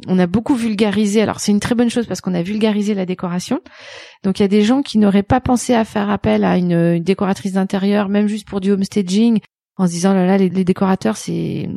on 0.06 0.18
a 0.18 0.26
beaucoup 0.26 0.54
vulgarisé. 0.54 1.22
Alors 1.22 1.40
c'est 1.40 1.52
une 1.52 1.60
très 1.60 1.74
bonne 1.74 1.90
chose 1.90 2.06
parce 2.06 2.20
qu'on 2.20 2.34
a 2.34 2.42
vulgarisé 2.42 2.94
la 2.94 3.06
décoration. 3.06 3.60
Donc 4.24 4.38
il 4.38 4.42
y 4.42 4.44
a 4.44 4.48
des 4.48 4.62
gens 4.62 4.82
qui 4.82 4.98
n'auraient 4.98 5.22
pas 5.22 5.40
pensé 5.40 5.74
à 5.74 5.84
faire 5.84 6.10
appel 6.10 6.44
à 6.44 6.56
une, 6.56 7.02
décoratrice 7.02 7.52
d'intérieur, 7.52 8.08
même 8.08 8.26
juste 8.26 8.48
pour 8.48 8.60
du 8.60 8.70
homestaging, 8.70 9.40
en 9.76 9.86
se 9.86 9.92
disant 9.92 10.14
là 10.14 10.26
là 10.26 10.38
les, 10.38 10.48
les 10.48 10.64
décorateurs 10.64 11.16
c'est 11.16 11.68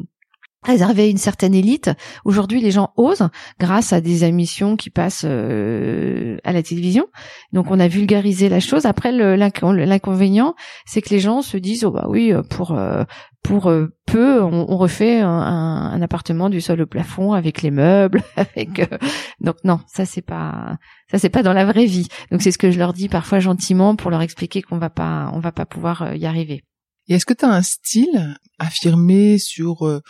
réservé 0.64 1.04
à 1.04 1.08
une 1.08 1.18
certaine 1.18 1.54
élite. 1.54 1.90
Aujourd'hui, 2.26 2.62
les 2.62 2.72
gens 2.72 2.94
osent 2.98 3.30
grâce 3.60 3.94
à 3.94 4.02
des 4.02 4.24
émissions 4.24 4.76
qui 4.76 4.90
passent 4.90 5.26
euh, 5.26 6.38
à 6.44 6.54
la 6.54 6.62
télévision. 6.64 7.08
Donc, 7.52 7.72
on 7.72 7.80
a 7.80 7.88
vulgarisé 7.88 8.50
la 8.50 8.60
chose. 8.60 8.86
Après, 8.86 9.12
l'inconvénient, 9.12 10.56
c'est 10.86 11.02
que 11.02 11.10
les 11.10 11.20
gens 11.20 11.42
se 11.42 11.58
disent, 11.58 11.84
oh 11.84 11.92
bah 11.92 12.06
oui, 12.08 12.34
pour 12.50 12.72
euh, 12.72 13.04
pour 13.44 13.68
euh, 13.68 13.88
peu, 14.06 14.40
on, 14.42 14.78
refait 14.78 15.20
un, 15.20 16.00
appartement 16.02 16.50
du 16.50 16.62
sol 16.62 16.82
au 16.82 16.86
plafond 16.86 17.34
avec 17.34 17.64
les 17.64 17.72
meubles, 17.72 18.22
avec. 18.36 18.88
donc 19.40 19.56
non, 19.64 19.80
ça 19.88 20.06
c'est 20.06 20.22
pas 20.22 20.78
ça 21.10 21.18
c'est 21.18 21.30
pas 21.30 21.42
dans 21.42 21.54
la 21.54 21.66
vraie 21.66 21.86
vie. 21.86 22.08
Donc 22.32 22.44
c'est 22.44 22.52
ce 22.52 22.60
que 22.60 22.70
je 22.70 22.78
leur 22.78 22.94
dis 22.94 23.10
parfois 23.10 23.40
gentiment 23.40 23.96
pour 23.96 24.12
leur 24.12 24.22
expliquer 24.22 24.62
qu'on 24.62 24.78
va 24.78 24.92
pas 24.92 25.32
on 25.34 25.40
va 25.40 25.52
pas 25.52 25.66
pouvoir 25.66 26.16
y 26.16 26.28
arriver. 26.28 26.64
Et 27.08 27.16
est-ce 27.16 27.26
que 27.26 27.34
tu 27.34 27.46
as 27.46 27.50
un 27.50 27.62
style 27.62 28.38
affirmé 28.60 29.38
sur 29.38 29.88
euh, 29.88 30.02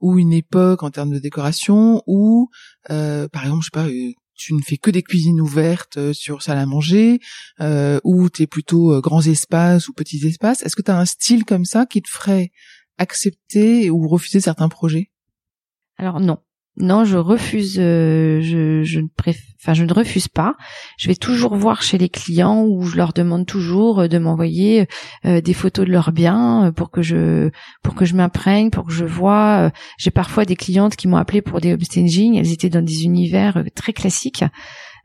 ou 0.00 0.18
une 0.18 0.32
époque 0.32 0.82
en 0.82 0.90
termes 0.90 1.10
de 1.10 1.18
décoration, 1.18 2.02
ou 2.06 2.48
euh, 2.90 3.28
par 3.28 3.44
exemple, 3.44 3.62
je 3.62 3.66
sais 3.66 3.70
pas, 3.70 3.88
euh, 3.88 4.12
tu 4.34 4.54
ne 4.54 4.60
fais 4.60 4.76
que 4.76 4.90
des 4.90 5.02
cuisines 5.02 5.40
ouvertes 5.40 6.12
sur 6.12 6.42
salle 6.42 6.58
à 6.58 6.66
manger, 6.66 7.20
euh, 7.60 8.00
ou 8.02 8.28
tu 8.30 8.42
es 8.42 8.46
plutôt 8.46 9.00
grands 9.00 9.22
espaces 9.22 9.88
ou 9.88 9.92
petits 9.92 10.26
espaces. 10.26 10.62
Est-ce 10.62 10.74
que 10.74 10.82
tu 10.82 10.90
as 10.90 10.98
un 10.98 11.04
style 11.04 11.44
comme 11.44 11.64
ça 11.64 11.86
qui 11.86 12.02
te 12.02 12.08
ferait 12.08 12.50
accepter 12.98 13.90
ou 13.90 14.08
refuser 14.08 14.40
certains 14.40 14.68
projets? 14.68 15.10
Alors 15.96 16.20
non, 16.20 16.38
non, 16.76 17.04
je 17.04 17.16
refuse. 17.16 17.76
Euh, 17.78 18.40
je, 18.40 18.98
ne 18.98 19.06
enfin, 19.62 19.74
je 19.74 19.84
ne 19.84 19.92
refuse 19.92 20.26
pas. 20.26 20.56
Je 20.98 21.06
vais 21.06 21.14
toujours 21.14 21.54
voir 21.54 21.82
chez 21.82 21.98
les 21.98 22.08
clients 22.08 22.64
où 22.64 22.82
je 22.82 22.96
leur 22.96 23.12
demande 23.12 23.46
toujours 23.46 24.00
euh, 24.00 24.08
de 24.08 24.18
m'envoyer 24.18 24.88
euh, 25.24 25.40
des 25.40 25.54
photos 25.54 25.86
de 25.86 25.92
leurs 25.92 26.10
biens 26.10 26.72
pour 26.74 26.90
que 26.90 27.00
je 27.00 27.50
pour 27.84 27.94
que 27.94 28.04
je 28.04 28.16
m'imprègne, 28.16 28.70
pour 28.70 28.86
que 28.86 28.92
je 28.92 29.04
vois. 29.04 29.70
J'ai 29.98 30.10
parfois 30.10 30.44
des 30.44 30.56
clientes 30.56 30.96
qui 30.96 31.06
m'ont 31.06 31.16
appelé 31.16 31.42
pour 31.42 31.60
des 31.60 31.72
upstaging. 31.72 32.36
Elles 32.36 32.52
étaient 32.52 32.70
dans 32.70 32.84
des 32.84 33.04
univers 33.04 33.62
très 33.76 33.92
classiques. 33.92 34.44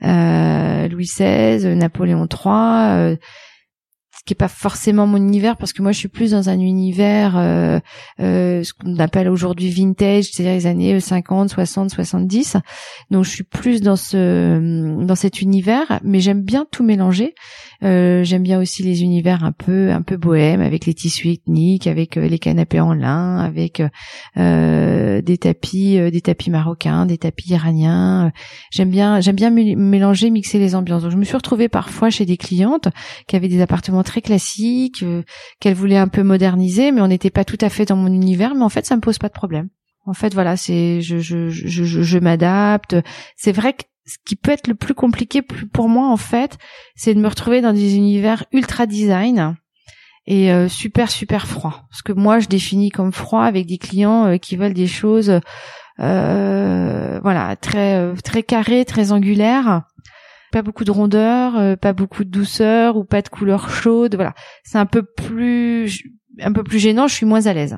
Louis 0.02 1.06
XVI, 1.06 1.76
Napoléon 1.76 2.28
III 2.28 3.18
ce 4.20 4.24
qui 4.26 4.34
est 4.34 4.36
pas 4.36 4.50
forcément 4.50 5.08
mon 5.08 5.16
univers 5.16 5.56
parce 5.56 5.72
que 5.72 5.82
moi 5.82 5.94
je 5.94 5.98
suis 5.98 6.10
plus 6.10 6.32
dans 6.32 6.50
un 6.50 6.60
univers 6.60 7.38
euh, 7.38 7.80
euh, 8.20 8.64
ce 8.64 8.74
qu'on 8.74 9.00
appelle 9.00 9.30
aujourd'hui 9.30 9.70
vintage, 9.70 10.26
c'est-à-dire 10.26 10.56
les 10.56 10.68
années 10.68 11.00
50, 11.00 11.50
60, 11.50 11.90
70. 11.90 12.58
Donc 13.12 13.24
je 13.24 13.30
suis 13.30 13.46
plus 13.46 13.82
dans 13.82 13.96
ce 13.96 15.06
dans 15.06 15.16
cet 15.16 15.42
univers, 15.42 16.02
mais 16.04 16.20
j'aime 16.20 16.42
bien 16.42 16.68
tout 16.70 16.84
mélanger. 16.84 17.34
Euh, 17.86 18.26
j'aime 18.26 18.44
bien 18.44 18.60
aussi 18.60 18.84
les 18.84 19.04
univers 19.04 19.46
un 19.46 19.54
peu 19.54 19.92
un 19.92 20.02
peu 20.02 20.18
bohèmes 20.18 20.60
avec 20.60 20.86
les 20.86 20.94
tissus 20.94 21.30
ethniques, 21.30 21.88
avec 21.88 22.18
euh, 22.18 22.28
les 22.28 22.40
canapés 22.40 22.82
en 22.82 22.94
lin, 22.94 23.38
avec 23.38 23.82
euh, 24.36 25.22
des 25.22 25.38
tapis 25.38 25.98
des 26.12 26.22
tapis 26.22 26.50
marocains, 26.50 27.06
des 27.06 27.18
tapis 27.18 27.52
iraniens. 27.52 28.34
J'aime 28.72 28.90
bien 28.90 29.22
j'aime 29.22 29.38
bien 29.38 29.50
mélanger, 29.50 30.30
mixer 30.30 30.60
les 30.60 30.76
ambiances. 30.76 31.04
Donc 31.04 31.12
je 31.12 31.18
me 31.18 31.24
suis 31.24 31.38
retrouvée 31.38 31.70
parfois 31.70 32.10
chez 32.10 32.26
des 32.26 32.36
clientes 32.36 32.90
qui 33.28 33.38
avaient 33.38 33.48
des 33.48 33.62
appartements 33.62 34.04
très 34.10 34.22
classique, 34.22 35.04
euh, 35.04 35.24
qu'elle 35.60 35.76
voulait 35.76 35.98
un 35.98 36.08
peu 36.08 36.24
moderniser, 36.24 36.92
mais 36.92 37.02
on 37.02 37.08
n'était 37.08 37.30
pas 37.30 37.46
tout 37.46 37.58
à 37.62 37.70
fait 37.70 37.86
dans 37.86 37.96
mon 37.96 38.12
univers. 38.12 38.56
Mais 38.56 38.64
en 38.64 38.70
fait, 38.70 38.86
ça 38.86 38.96
me 38.96 39.02
pose 39.02 39.20
pas 39.20 39.28
de 39.28 39.34
problème. 39.34 39.70
En 40.06 40.14
fait, 40.14 40.34
voilà, 40.34 40.58
c'est 40.58 41.02
je 41.02 41.20
je 41.20 41.50
je 41.50 41.84
je, 41.84 42.20
m'adapte. 42.20 42.96
C'est 43.38 43.52
vrai 43.52 43.74
que 43.74 43.84
ce 44.06 44.18
qui 44.26 44.36
peut 44.36 44.52
être 44.52 44.68
le 44.68 44.74
plus 44.74 44.96
compliqué 44.96 45.44
pour 45.44 45.88
moi, 45.88 46.10
en 46.10 46.18
fait, 46.18 46.58
c'est 46.96 47.14
de 47.14 47.20
me 47.20 47.28
retrouver 47.28 47.62
dans 47.62 47.74
des 47.74 47.96
univers 47.96 48.46
ultra 48.52 48.88
design 48.88 49.56
et 50.26 50.52
euh, 50.52 50.68
super 50.68 51.12
super 51.12 51.46
froid. 51.46 51.84
Ce 51.92 52.02
que 52.02 52.14
moi 52.14 52.40
je 52.40 52.48
définis 52.48 52.90
comme 52.90 53.14
froid 53.14 53.44
avec 53.44 53.68
des 53.68 53.78
clients 53.78 54.26
euh, 54.26 54.38
qui 54.38 54.56
veulent 54.56 54.74
des 54.74 54.88
choses, 54.88 55.40
voilà, 56.00 57.56
très 57.62 58.14
très 58.24 58.42
carrées, 58.42 58.86
très 58.86 59.12
angulaires 59.12 59.84
pas 60.52 60.62
beaucoup 60.62 60.84
de 60.84 60.92
rondeur, 60.92 61.58
euh, 61.58 61.76
pas 61.76 61.94
beaucoup 61.94 62.24
de 62.24 62.30
douceur 62.30 62.98
ou 62.98 63.04
pas 63.04 63.22
de 63.22 63.30
couleur 63.30 63.70
chaude. 63.70 64.16
Voilà, 64.16 64.34
c'est 64.64 64.78
un 64.78 64.86
peu 64.86 65.04
plus 65.04 66.04
un 66.40 66.54
peu 66.54 66.64
plus 66.64 66.80
gênant. 66.80 67.08
Je 67.08 67.16
suis 67.16 67.26
moins 67.26 67.46
à 67.46 67.54
l'aise. 67.54 67.78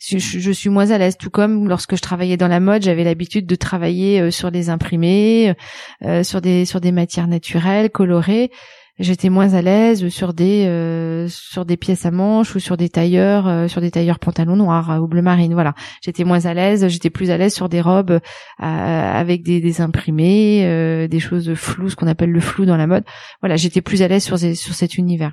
Je, 0.00 0.52
suis 0.52 0.68
moins 0.68 0.90
à 0.90 0.98
l'aise, 0.98 1.16
tout 1.16 1.30
comme 1.30 1.66
lorsque 1.66 1.96
je 1.96 2.02
travaillais 2.02 2.36
dans 2.36 2.48
la 2.48 2.60
mode, 2.60 2.82
j'avais 2.82 3.04
l'habitude 3.04 3.46
de 3.46 3.54
travailler 3.54 4.20
euh, 4.20 4.30
sur 4.30 4.50
des 4.50 4.68
imprimés, 4.68 5.54
euh, 6.02 6.22
sur 6.22 6.42
des 6.42 6.66
sur 6.66 6.80
des 6.80 6.92
matières 6.92 7.28
naturelles, 7.28 7.90
colorées 7.90 8.50
j'étais 8.98 9.28
moins 9.28 9.54
à 9.54 9.62
l'aise 9.62 10.08
sur 10.08 10.34
des 10.34 10.66
euh, 10.66 11.28
sur 11.28 11.64
des 11.64 11.76
pièces 11.76 12.06
à 12.06 12.10
manches 12.10 12.54
ou 12.54 12.60
sur 12.60 12.76
des 12.76 12.88
tailleurs 12.88 13.48
euh, 13.48 13.68
sur 13.68 13.80
des 13.80 13.90
tailleurs 13.90 14.18
pantalons 14.18 14.56
noirs 14.56 14.90
euh, 14.90 14.98
ou 14.98 15.08
bleu 15.08 15.22
marine 15.22 15.54
voilà 15.54 15.74
j'étais 16.02 16.24
moins 16.24 16.46
à 16.46 16.54
l'aise 16.54 16.86
j'étais 16.88 17.10
plus 17.10 17.30
à 17.30 17.36
l'aise 17.36 17.54
sur 17.54 17.68
des 17.68 17.80
robes 17.80 18.20
avec 18.58 19.42
des, 19.42 19.60
des 19.60 19.80
imprimés 19.80 21.08
des 21.08 21.20
choses 21.20 21.54
floues 21.54 21.90
ce 21.90 21.96
qu'on 21.96 22.06
appelle 22.06 22.30
le 22.30 22.40
flou 22.40 22.66
dans 22.66 22.76
la 22.76 22.86
mode 22.86 23.04
voilà 23.40 23.56
j'étais 23.56 23.80
plus 23.80 24.02
à 24.02 24.08
l'aise 24.08 24.24
sur 24.24 24.38
sur 24.38 24.74
cet 24.74 24.96
univers 24.96 25.32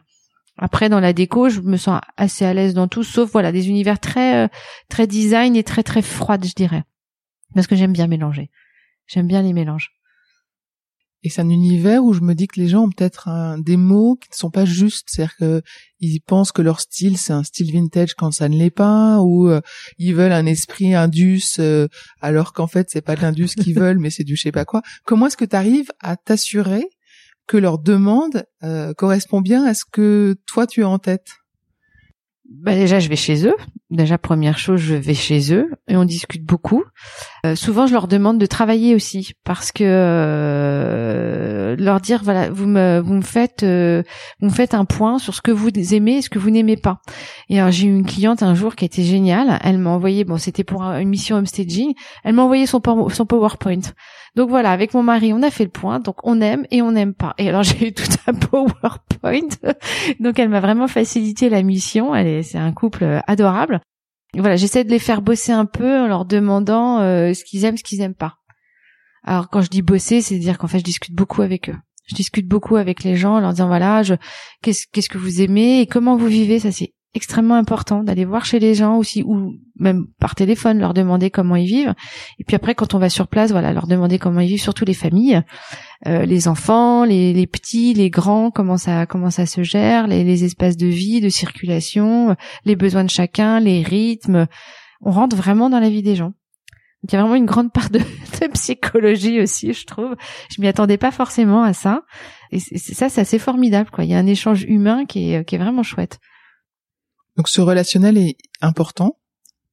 après 0.58 0.90
dans 0.90 1.00
la 1.00 1.14
déco 1.14 1.50
je 1.50 1.62
me 1.62 1.78
sens 1.78 2.02
assez 2.18 2.46
à 2.46 2.54
l'aise 2.54 2.74
dans 2.74 2.88
tout 2.88 3.04
sauf 3.04 3.32
voilà 3.32 3.52
des 3.52 3.70
univers 3.70 4.00
très 4.00 4.50
très 4.90 5.08
design 5.08 5.56
et 5.56 5.64
très 5.64 5.84
très 5.84 6.02
froides 6.02 6.46
je 6.46 6.54
dirais 6.56 6.84
parce 7.54 7.68
que 7.68 7.76
j'aime 7.76 7.94
bien 7.94 8.08
mélanger. 8.08 8.50
J'aime 9.08 9.28
bien 9.28 9.42
les 9.42 9.54
mélanges. 9.54 9.92
Et 11.24 11.30
c'est 11.30 11.42
un 11.42 11.50
univers 11.50 12.04
où 12.04 12.14
je 12.14 12.22
me 12.22 12.34
dis 12.34 12.48
que 12.48 12.60
les 12.60 12.68
gens 12.68 12.84
ont 12.84 12.90
peut-être 12.90 13.30
des 13.60 13.78
mots 13.78 14.16
qui 14.16 14.30
ne 14.32 14.36
sont 14.36 14.50
pas 14.50 14.66
justes, 14.66 15.08
c'est-à-dire 15.12 15.36
que 15.38 15.62
ils 16.00 16.20
pensent 16.20 16.52
que 16.52 16.64
leur 16.64 16.80
style 16.80 17.18
c'est 17.18 17.34
un 17.34 17.44
style 17.44 17.72
vintage 17.72 18.16
quand 18.16 18.32
ça 18.32 18.50
ne 18.50 18.58
l'est 18.58 18.72
pas, 18.72 19.20
ou 19.20 19.48
euh, 19.48 19.62
ils 20.00 20.16
veulent 20.16 20.32
un 20.32 20.48
esprit 20.48 20.96
indus 20.96 21.60
euh, 21.60 21.88
alors 22.22 22.54
qu'en 22.54 22.66
fait 22.66 22.90
c'est 22.90 23.02
pas 23.02 23.16
de 23.16 23.22
l'indus 23.22 23.54
qu'ils 23.56 23.76
veulent, 23.76 24.00
mais 24.00 24.10
c'est 24.10 24.24
du 24.24 24.36
je 24.36 24.42
sais 24.42 24.52
pas 24.52 24.66
quoi. 24.66 24.82
Comment 25.06 25.28
est-ce 25.28 25.38
que 25.38 25.46
tu 25.46 25.56
arrives 25.56 25.92
à 26.00 26.16
t'assurer 26.16 26.86
que 27.46 27.58
leur 27.58 27.78
demande 27.78 28.46
euh, 28.64 28.94
correspond 28.94 29.42
bien 29.42 29.64
à 29.64 29.76
ce 29.76 29.86
que 29.86 30.36
toi 30.48 30.66
tu 30.66 30.84
as 30.84 30.90
en 30.90 30.98
tête? 30.98 31.28
Bah 32.50 32.74
déjà 32.74 33.00
je 33.00 33.10
vais 33.10 33.16
chez 33.16 33.46
eux. 33.46 33.56
Déjà 33.92 34.18
première 34.18 34.58
chose, 34.58 34.80
je 34.80 34.96
vais 34.96 35.14
chez 35.14 35.54
eux 35.54 35.70
et 35.90 35.98
on 35.98 36.06
discute 36.06 36.46
beaucoup. 36.46 36.86
Euh, 37.46 37.56
souvent 37.56 37.88
je 37.88 37.92
leur 37.92 38.08
demande 38.08 38.38
de 38.38 38.46
travailler 38.46 38.96
aussi 38.96 39.34
parce 39.44 39.74
que 39.74 39.84
euh, 39.86 41.76
leur 41.78 42.00
dire 42.00 42.22
voilà 42.24 42.50
vous 42.50 42.68
me 42.68 43.02
vous 43.02 43.14
me 43.16 43.22
faites 43.22 43.64
euh, 43.64 44.02
vous 44.40 44.46
me 44.46 44.54
faites 44.54 44.76
un 44.76 44.86
point 44.86 45.20
sur 45.20 45.34
ce 45.34 45.42
que 45.42 45.52
vous 45.52 45.70
aimez 45.94 46.20
et 46.20 46.22
ce 46.22 46.30
que 46.30 46.40
vous 46.40 46.52
n'aimez 46.52 46.78
pas. 46.78 47.02
Et 47.50 47.60
alors 47.60 47.72
j'ai 47.74 47.88
eu 47.88 47.90
une 47.90 48.06
cliente 48.06 48.44
un 48.44 48.56
jour 48.56 48.78
qui 48.78 48.86
était 48.86 49.04
géniale. 49.04 49.60
Elle 49.62 49.78
m'a 49.78 49.90
envoyé 49.90 50.24
bon 50.24 50.38
c'était 50.38 50.64
pour 50.64 50.84
une 50.84 51.10
mission 51.10 51.36
homestaging. 51.36 51.94
Elle 52.24 52.36
m'a 52.36 52.44
envoyé 52.44 52.68
son 52.68 52.82
son 53.10 53.26
PowerPoint. 53.26 53.82
Donc 54.36 54.50
voilà, 54.50 54.72
avec 54.72 54.94
mon 54.94 55.04
mari, 55.04 55.34
on 55.34 55.44
a 55.44 55.50
fait 55.50 55.66
le 55.66 55.70
point. 55.70 56.00
Donc 56.00 56.16
on 56.24 56.40
aime 56.40 56.66
et 56.72 56.82
on 56.82 56.94
n'aime 56.94 57.14
pas. 57.14 57.34
Et 57.38 57.50
alors 57.50 57.64
j'ai 57.64 57.88
eu 57.90 57.94
tout 57.94 58.08
un 58.28 58.34
PowerPoint. 58.34 59.50
donc 60.22 60.40
elle 60.40 60.50
m'a 60.50 60.62
vraiment 60.62 60.88
facilité 60.88 61.50
la 61.50 61.62
mission. 61.62 62.16
Elle 62.16 62.28
est, 62.28 62.44
c'est 62.44 62.58
un 62.58 62.72
couple 62.72 63.22
adorable. 63.28 63.81
Voilà, 64.40 64.56
j'essaie 64.56 64.84
de 64.84 64.90
les 64.90 65.00
faire 65.00 65.22
bosser 65.22 65.52
un 65.52 65.66
peu 65.66 66.00
en 66.00 66.08
leur 66.08 66.26
demandant 66.26 67.00
euh, 67.00 67.34
ce 67.34 67.44
qu'ils 67.44 67.66
aiment, 67.66 67.78
ce 67.78 67.84
qu'ils 67.84 68.02
aiment 68.02 68.16
pas. 68.16 68.36
Alors 69.24 69.50
quand 69.50 69.62
je 69.62 69.70
dis 69.70 69.82
bosser, 69.82 70.22
c'est 70.22 70.38
dire 70.38 70.58
qu'en 70.58 70.68
fait 70.68 70.80
je 70.80 70.84
discute 70.84 71.14
beaucoup 71.14 71.42
avec 71.42 71.70
eux. 71.70 71.76
Je 72.06 72.16
discute 72.16 72.48
beaucoup 72.48 72.78
avec 72.78 73.04
les 73.04 73.16
gens 73.16 73.36
en 73.36 73.40
leur 73.40 73.52
disant 73.52 73.68
voilà, 73.68 74.02
qu'est-ce 74.62 74.86
qu'est-ce 74.92 75.10
que 75.10 75.18
vous 75.18 75.42
aimez 75.42 75.82
et 75.82 75.88
comment 75.88 76.18
vous 76.18 76.28
vivez, 76.28 76.60
ça 76.60 76.72
c'est 76.72 76.94
extrêmement 77.14 77.56
important 77.56 78.04
d'aller 78.04 78.24
voir 78.24 78.46
chez 78.46 78.60
les 78.60 78.74
gens 78.74 78.98
aussi 78.98 79.22
ou 79.24 79.56
même 79.78 80.08
par 80.20 80.36
téléphone 80.36 80.80
leur 80.80 80.94
demander 80.94 81.30
comment 81.30 81.58
ils 81.58 81.68
vivent. 81.68 81.94
Et 82.40 82.46
puis 82.46 82.56
après 82.56 82.74
quand 82.74 82.94
on 82.94 83.00
va 83.00 83.10
sur 83.10 83.28
place 83.28 83.52
voilà 83.52 83.74
leur 83.74 83.88
demander 83.88 84.18
comment 84.18 84.40
ils 84.40 84.48
vivent 84.48 84.62
surtout 84.62 84.86
les 84.86 84.94
familles 84.94 85.42
euh, 86.08 86.26
les 86.26 86.48
enfants 86.48 87.04
les, 87.04 87.34
les, 87.34 87.48
petits 87.48 87.94
les 87.94 88.10
grands 88.10 88.50
comment 88.50 88.78
ça 88.78 89.06
comment 89.06 89.30
ça 89.30 89.46
se 89.46 89.62
gère 89.62 90.08
les, 90.08 90.24
les, 90.24 90.46
espaces 90.46 90.78
de 90.78 90.88
vie 90.88 91.20
de 91.20 91.30
circulation 91.30 92.36
les 92.64 92.76
besoins 92.78 93.04
de 93.04 93.10
chacun 93.10 93.60
les 93.60 93.84
rythmes. 93.84 94.48
On 95.02 95.12
rentre 95.12 95.36
vraiment 95.36 95.70
dans 95.70 95.80
la 95.80 95.90
vie 95.90 96.04
des 96.04 96.16
gens. 96.16 96.34
Donc 97.04 97.12
il 97.12 97.14
y 97.14 97.18
a 97.18 97.22
vraiment 97.22 97.36
une 97.36 97.46
grande 97.46 97.74
part 97.74 97.90
de, 97.90 98.00
de 98.42 98.48
psychologie 98.54 99.42
aussi 99.42 99.74
je 99.74 99.86
trouve. 99.86 100.16
Je 100.50 100.62
m'y 100.62 100.68
attendais 100.68 100.98
pas 100.98 101.12
forcément 101.12 101.64
à 101.64 101.74
ça. 101.74 102.04
Et 102.52 102.60
ça 102.60 103.10
c'est 103.10 103.20
assez 103.20 103.40
formidable 103.40 103.90
quoi. 103.90 104.06
Il 104.06 104.12
y 104.12 104.14
a 104.14 104.18
un 104.18 104.28
échange 104.28 104.64
humain 104.64 105.04
qui 105.06 105.34
est 105.34 105.44
qui 105.44 105.56
est 105.56 105.60
vraiment 105.60 105.84
chouette 105.84 106.20
donc 107.42 107.48
ce 107.48 107.62
relationnel 107.62 108.20
est 108.20 108.38
important 108.62 109.18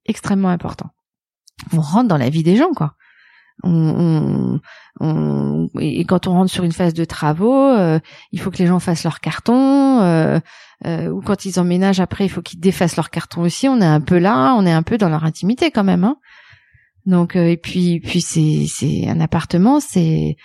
Extrêmement 0.07 0.49
important. 0.49 0.89
On 1.75 1.83
rentre 1.83 2.09
dans 2.09 2.17
la 2.17 2.31
vie 2.31 2.43
des 2.43 2.57
gens, 2.57 2.73
quoi. 2.75 2.95
On, 3.63 4.59
on, 5.01 5.69
et 5.79 6.07
quand 6.07 6.27
on 6.27 6.33
rentre 6.33 6.51
sur 6.51 6.65
une 6.65 6.73
phase 6.73 6.95
de 6.95 7.05
travaux, 7.05 7.63
euh, 7.63 8.01
il 8.33 8.41
faut 8.41 8.51
que 8.51 8.57
les 8.57 8.67
gens 8.67 8.79
fassent 8.79 9.05
leur 9.05 9.21
carton, 9.21 10.01
euh, 10.01 10.41
euh, 10.87 11.11
ou 11.11 11.21
quand 11.21 11.45
ils 11.45 11.61
emménagent 11.61 12.01
après, 12.01 12.25
il 12.25 12.31
faut 12.31 12.41
qu'ils 12.41 12.59
défassent 12.59 12.97
leur 12.97 13.11
carton 13.11 13.43
aussi. 13.43 13.69
On 13.69 13.83
est 13.83 13.85
un 13.85 14.01
peu 14.01 14.17
là, 14.17 14.55
on 14.57 14.65
est 14.65 14.73
un 14.73 14.83
peu 14.83 14.97
dans 14.97 15.11
leur 15.11 15.25
intimité 15.25 15.71
quand 15.71 15.85
même. 15.85 16.05
Hein. 16.05 16.17
Donc 17.05 17.37
et 17.37 17.59
puis 17.59 18.01
puis 18.01 18.23
c'est 18.23 18.65
c'est 18.67 19.11
un 19.11 19.21
appartement, 19.21 19.79
c'est 19.79 20.37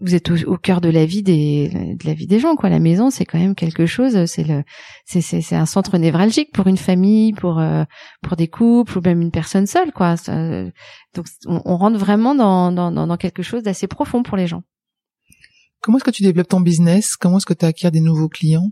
vous 0.00 0.14
êtes 0.14 0.30
au, 0.30 0.56
cœur 0.56 0.80
de 0.80 0.88
la 0.88 1.04
vie 1.04 1.22
des 1.22 1.96
de 1.98 2.06
la 2.06 2.14
vie 2.14 2.26
des 2.26 2.38
gens 2.38 2.56
quoi. 2.56 2.70
La 2.70 2.78
maison 2.78 3.10
c'est 3.10 3.24
quand 3.24 3.38
même 3.38 3.54
quelque 3.54 3.86
chose 3.86 4.24
c'est 4.26 4.44
le 4.44 4.64
c'est 5.04 5.20
c'est 5.20 5.54
un 5.54 5.66
centre 5.66 5.98
névralgique 5.98 6.50
pour 6.52 6.66
une 6.66 6.78
famille 6.78 7.32
pour 7.32 7.58
euh, 7.58 7.84
pour 8.22 8.36
des 8.36 8.48
couples 8.48 8.98
ou 8.98 9.02
même 9.02 9.20
une 9.20 9.30
personne 9.30 9.66
seule 9.66 9.92
quoi. 9.92 10.14
Donc 11.14 11.26
on, 11.46 11.76
rentre 11.76 11.98
vraiment 11.98 12.34
dans, 12.34 12.72
dans 12.72 12.90
dans 12.90 13.16
quelque 13.16 13.42
chose 13.42 13.62
d'assez 13.62 13.86
profond 13.86 14.22
pour 14.22 14.36
les 14.36 14.46
gens. 14.46 14.62
Comment 15.80 15.98
est-ce 15.98 16.04
que 16.04 16.10
tu 16.10 16.22
développes 16.22 16.48
ton 16.48 16.60
business? 16.60 17.16
Comment 17.16 17.38
est-ce 17.38 17.46
que 17.46 17.54
tu 17.54 17.66
acquiers 17.66 17.90
des 17.90 18.00
nouveaux 18.00 18.28
clients? 18.28 18.70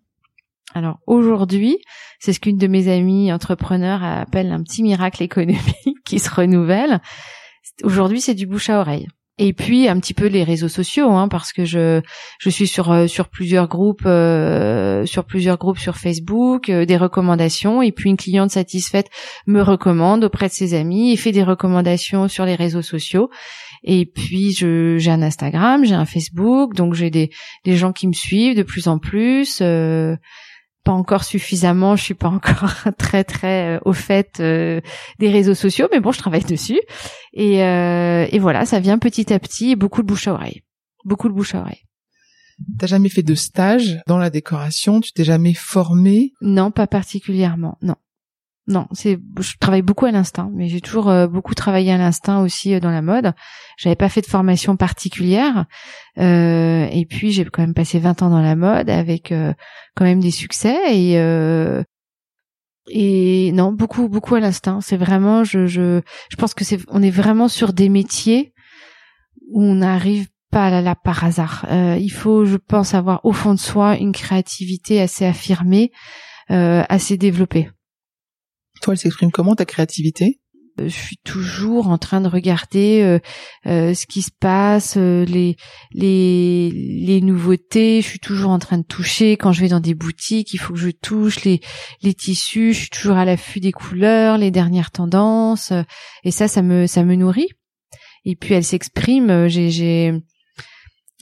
Alors 0.75 0.99
aujourd'hui, 1.07 1.79
c'est 2.21 2.33
ce 2.33 2.41
qu'une 2.41 2.57
de 2.57 2.67
mes 2.67 2.89
amies 2.89 3.33
entrepreneurs 3.33 4.03
appelle 4.05 4.53
un 4.53 4.63
petit 4.63 4.83
miracle 4.83 5.23
économique 5.23 5.85
qui 6.05 6.19
se 6.19 6.31
renouvelle. 6.31 7.01
Aujourd'hui, 7.83 8.21
c'est 8.21 8.35
du 8.35 8.47
bouche 8.47 8.71
à 8.71 8.81
oreille 8.81 9.09
et 9.43 9.55
puis 9.55 9.89
un 9.89 9.99
petit 9.99 10.13
peu 10.13 10.27
les 10.27 10.45
réseaux 10.45 10.69
sociaux 10.69 11.11
hein, 11.13 11.27
parce 11.27 11.55
que 11.55 11.65
je 11.65 12.03
je 12.39 12.51
suis 12.51 12.67
sur 12.67 12.93
euh, 12.93 13.07
sur 13.07 13.29
plusieurs 13.29 13.69
groupes 13.69 14.05
euh, 14.05 15.07
sur 15.07 15.25
plusieurs 15.25 15.57
groupes 15.57 15.79
sur 15.79 15.97
Facebook 15.97 16.69
euh, 16.69 16.85
des 16.85 16.99
recommandations. 16.99 17.81
Et 17.81 17.91
puis 17.91 18.11
une 18.11 18.19
cliente 18.19 18.51
satisfaite 18.51 19.09
me 19.47 19.63
recommande 19.63 20.25
auprès 20.25 20.49
de 20.49 20.53
ses 20.53 20.75
amis 20.75 21.13
et 21.13 21.17
fait 21.17 21.33
des 21.33 21.43
recommandations 21.43 22.29
sur 22.29 22.45
les 22.45 22.55
réseaux 22.55 22.83
sociaux. 22.83 23.31
Et 23.83 24.05
puis 24.05 24.53
je 24.53 24.99
j'ai 24.99 25.11
un 25.11 25.23
Instagram 25.23 25.87
j'ai 25.87 25.95
un 25.95 26.05
Facebook 26.05 26.75
donc 26.75 26.93
j'ai 26.93 27.09
des 27.09 27.31
des 27.65 27.77
gens 27.79 27.93
qui 27.93 28.09
me 28.09 28.13
suivent 28.13 28.57
de 28.57 28.63
plus 28.63 28.89
en 28.89 28.99
plus 28.99 29.63
pas 30.85 30.93
encore 30.93 31.25
suffisamment, 31.25 31.97
je 31.97 32.03
suis 32.03 32.15
pas 32.15 32.29
encore 32.29 32.75
très 32.99 33.25
très 33.25 33.77
euh, 33.77 33.81
au 33.85 33.93
fait 33.93 34.41
euh, 34.41 34.81
des 35.19 35.31
réseaux 35.31 35.55
sociaux, 35.55 35.89
mais 35.93 36.01
bon, 36.01 36.13
je 36.13 36.19
travaille 36.19 36.45
dessus. 36.45 36.81
Et, 37.33 37.63
euh, 37.65 38.27
et 38.31 38.39
voilà, 38.39 38.67
ça 38.67 38.81
vient 38.81 38.99
petit 38.99 39.33
à 39.33 39.39
petit, 39.39 39.77
beaucoup 39.77 40.03
de 40.03 40.07
bouche 40.07 40.29
à 40.29 40.33
oreille, 40.33 40.63
beaucoup 41.05 41.29
de 41.29 41.35
bouche 41.35 41.55
à 41.55 41.61
oreille. 41.61 41.83
T'as 42.79 42.87
jamais 42.87 43.09
fait 43.09 43.23
de 43.23 43.35
stage 43.35 44.01
dans 44.07 44.19
la 44.19 44.29
décoration? 44.29 45.01
Tu 45.01 45.13
t'es 45.13 45.25
jamais 45.25 45.55
formé 45.55 46.33
Non, 46.43 46.71
pas 46.71 46.87
particulièrement. 46.87 47.79
Non, 47.81 47.97
non, 48.71 48.87
c'est 48.93 49.19
je 49.41 49.55
travaille 49.59 49.83
beaucoup 49.83 50.07
à 50.07 50.13
l'instinct, 50.13 50.49
mais 50.55 50.69
j'ai 50.69 50.81
toujours 50.81 51.09
euh, 51.09 51.27
beaucoup 51.27 51.55
travaillé 51.55 51.91
à 51.93 51.99
l'instinct 51.99 52.41
aussi 52.41 52.73
euh, 52.73 52.81
dans 52.81 52.93
la 52.93 53.03
mode. 53.03 53.33
J'avais 53.77 53.97
pas 53.97 54.09
fait 54.09 54.21
de 54.21 54.27
formation 54.27 54.77
particulière, 54.77 55.67
euh, 56.19 56.87
et 56.93 57.05
puis 57.05 57.33
j'ai 57.33 57.45
quand 57.45 57.63
même 57.63 57.75
passé 57.75 57.99
20 57.99 58.23
ans 58.23 58.31
dans 58.31 58.41
la 58.41 58.55
mode 58.55 58.89
avec 58.89 59.35
quand 59.97 60.05
même 60.05 60.21
des 60.21 60.31
succès 60.31 60.79
et 62.93 63.53
non 63.53 63.73
beaucoup 63.73 64.09
beaucoup 64.09 64.37
à 64.37 64.41
l'instinct. 64.41 64.81
C'est 64.81 64.97
vraiment 64.97 65.43
je 65.43 65.67
je 65.67 66.01
je 66.31 66.37
pense 66.37 66.55
que 66.55 66.65
c'est 66.65 66.79
on 66.89 67.03
est 67.03 67.11
vraiment 67.11 67.49
sur 67.49 67.73
des 67.73 67.89
métiers 67.89 68.55
où 69.51 69.65
on 69.65 69.75
n'arrive 69.75 70.29
pas 70.53 70.71
là, 70.71 70.81
là 70.81 70.95
par 70.95 71.25
hasard. 71.25 71.67
il 71.99 72.11
faut, 72.11 72.45
je 72.45 72.57
pense, 72.57 72.95
avoir 72.95 73.25
au 73.25 73.33
fond 73.33 73.55
de 73.55 73.59
soi 73.59 73.97
une 73.97 74.13
créativité 74.13 75.01
assez 75.01 75.27
affirmée, 75.27 75.91
assez 76.49 77.17
développée. 77.17 77.69
Toi, 78.83 78.95
elle 78.95 78.99
s'exprime 78.99 79.31
comment 79.31 79.55
ta 79.55 79.65
créativité? 79.65 80.41
Euh, 80.81 80.89
je 80.89 80.97
suis 80.97 81.19
toujours 81.25 81.89
en 81.89 81.99
train 81.99 82.21
de 82.21 82.29
regarder 82.29 83.03
euh, 83.03 83.19
euh, 83.67 83.95
ce 83.95 84.07
qui 84.07 84.23
se 84.23 84.31
passe, 84.31 84.97
les 84.97 85.57
les 85.93 86.71
les 86.71 87.21
nouveautés. 87.21 88.01
Je 88.03 88.07
suis 88.09 88.19
toujours 88.19 88.51
en 88.51 88.59
train 88.59 88.79
de 88.79 88.85
toucher 88.85 89.37
quand 89.37 89.53
je 89.53 89.61
vais 89.61 89.69
dans 89.69 89.81
des 89.81 89.95
boutiques. 89.95 90.53
Il 90.55 90.59
faut 90.59 90.75
que 90.75 90.81
je 90.81 90.91
touche 90.91 91.45
les 91.45 91.61
les 92.03 92.15
tissus. 92.15 92.73
Je 92.73 92.81
suis 92.81 92.91
toujours 92.91 93.17
à 93.17 93.25
l'affût 93.25 93.61
des 93.61 93.73
couleurs, 93.73 94.39
les 94.39 94.51
dernières 94.51 94.91
tendances. 94.91 95.73
et 96.25 96.31
ça, 96.31 96.49
ça 96.49 96.63
me 96.63 96.87
ça 96.87 97.05
me 97.05 97.15
nourrit. 97.15 97.49
Et 98.25 98.37
puis 98.37 98.55
elle 98.55 98.65
s'exprime. 98.65 99.49
J'ai 99.49 99.71
j'ai 99.71 100.13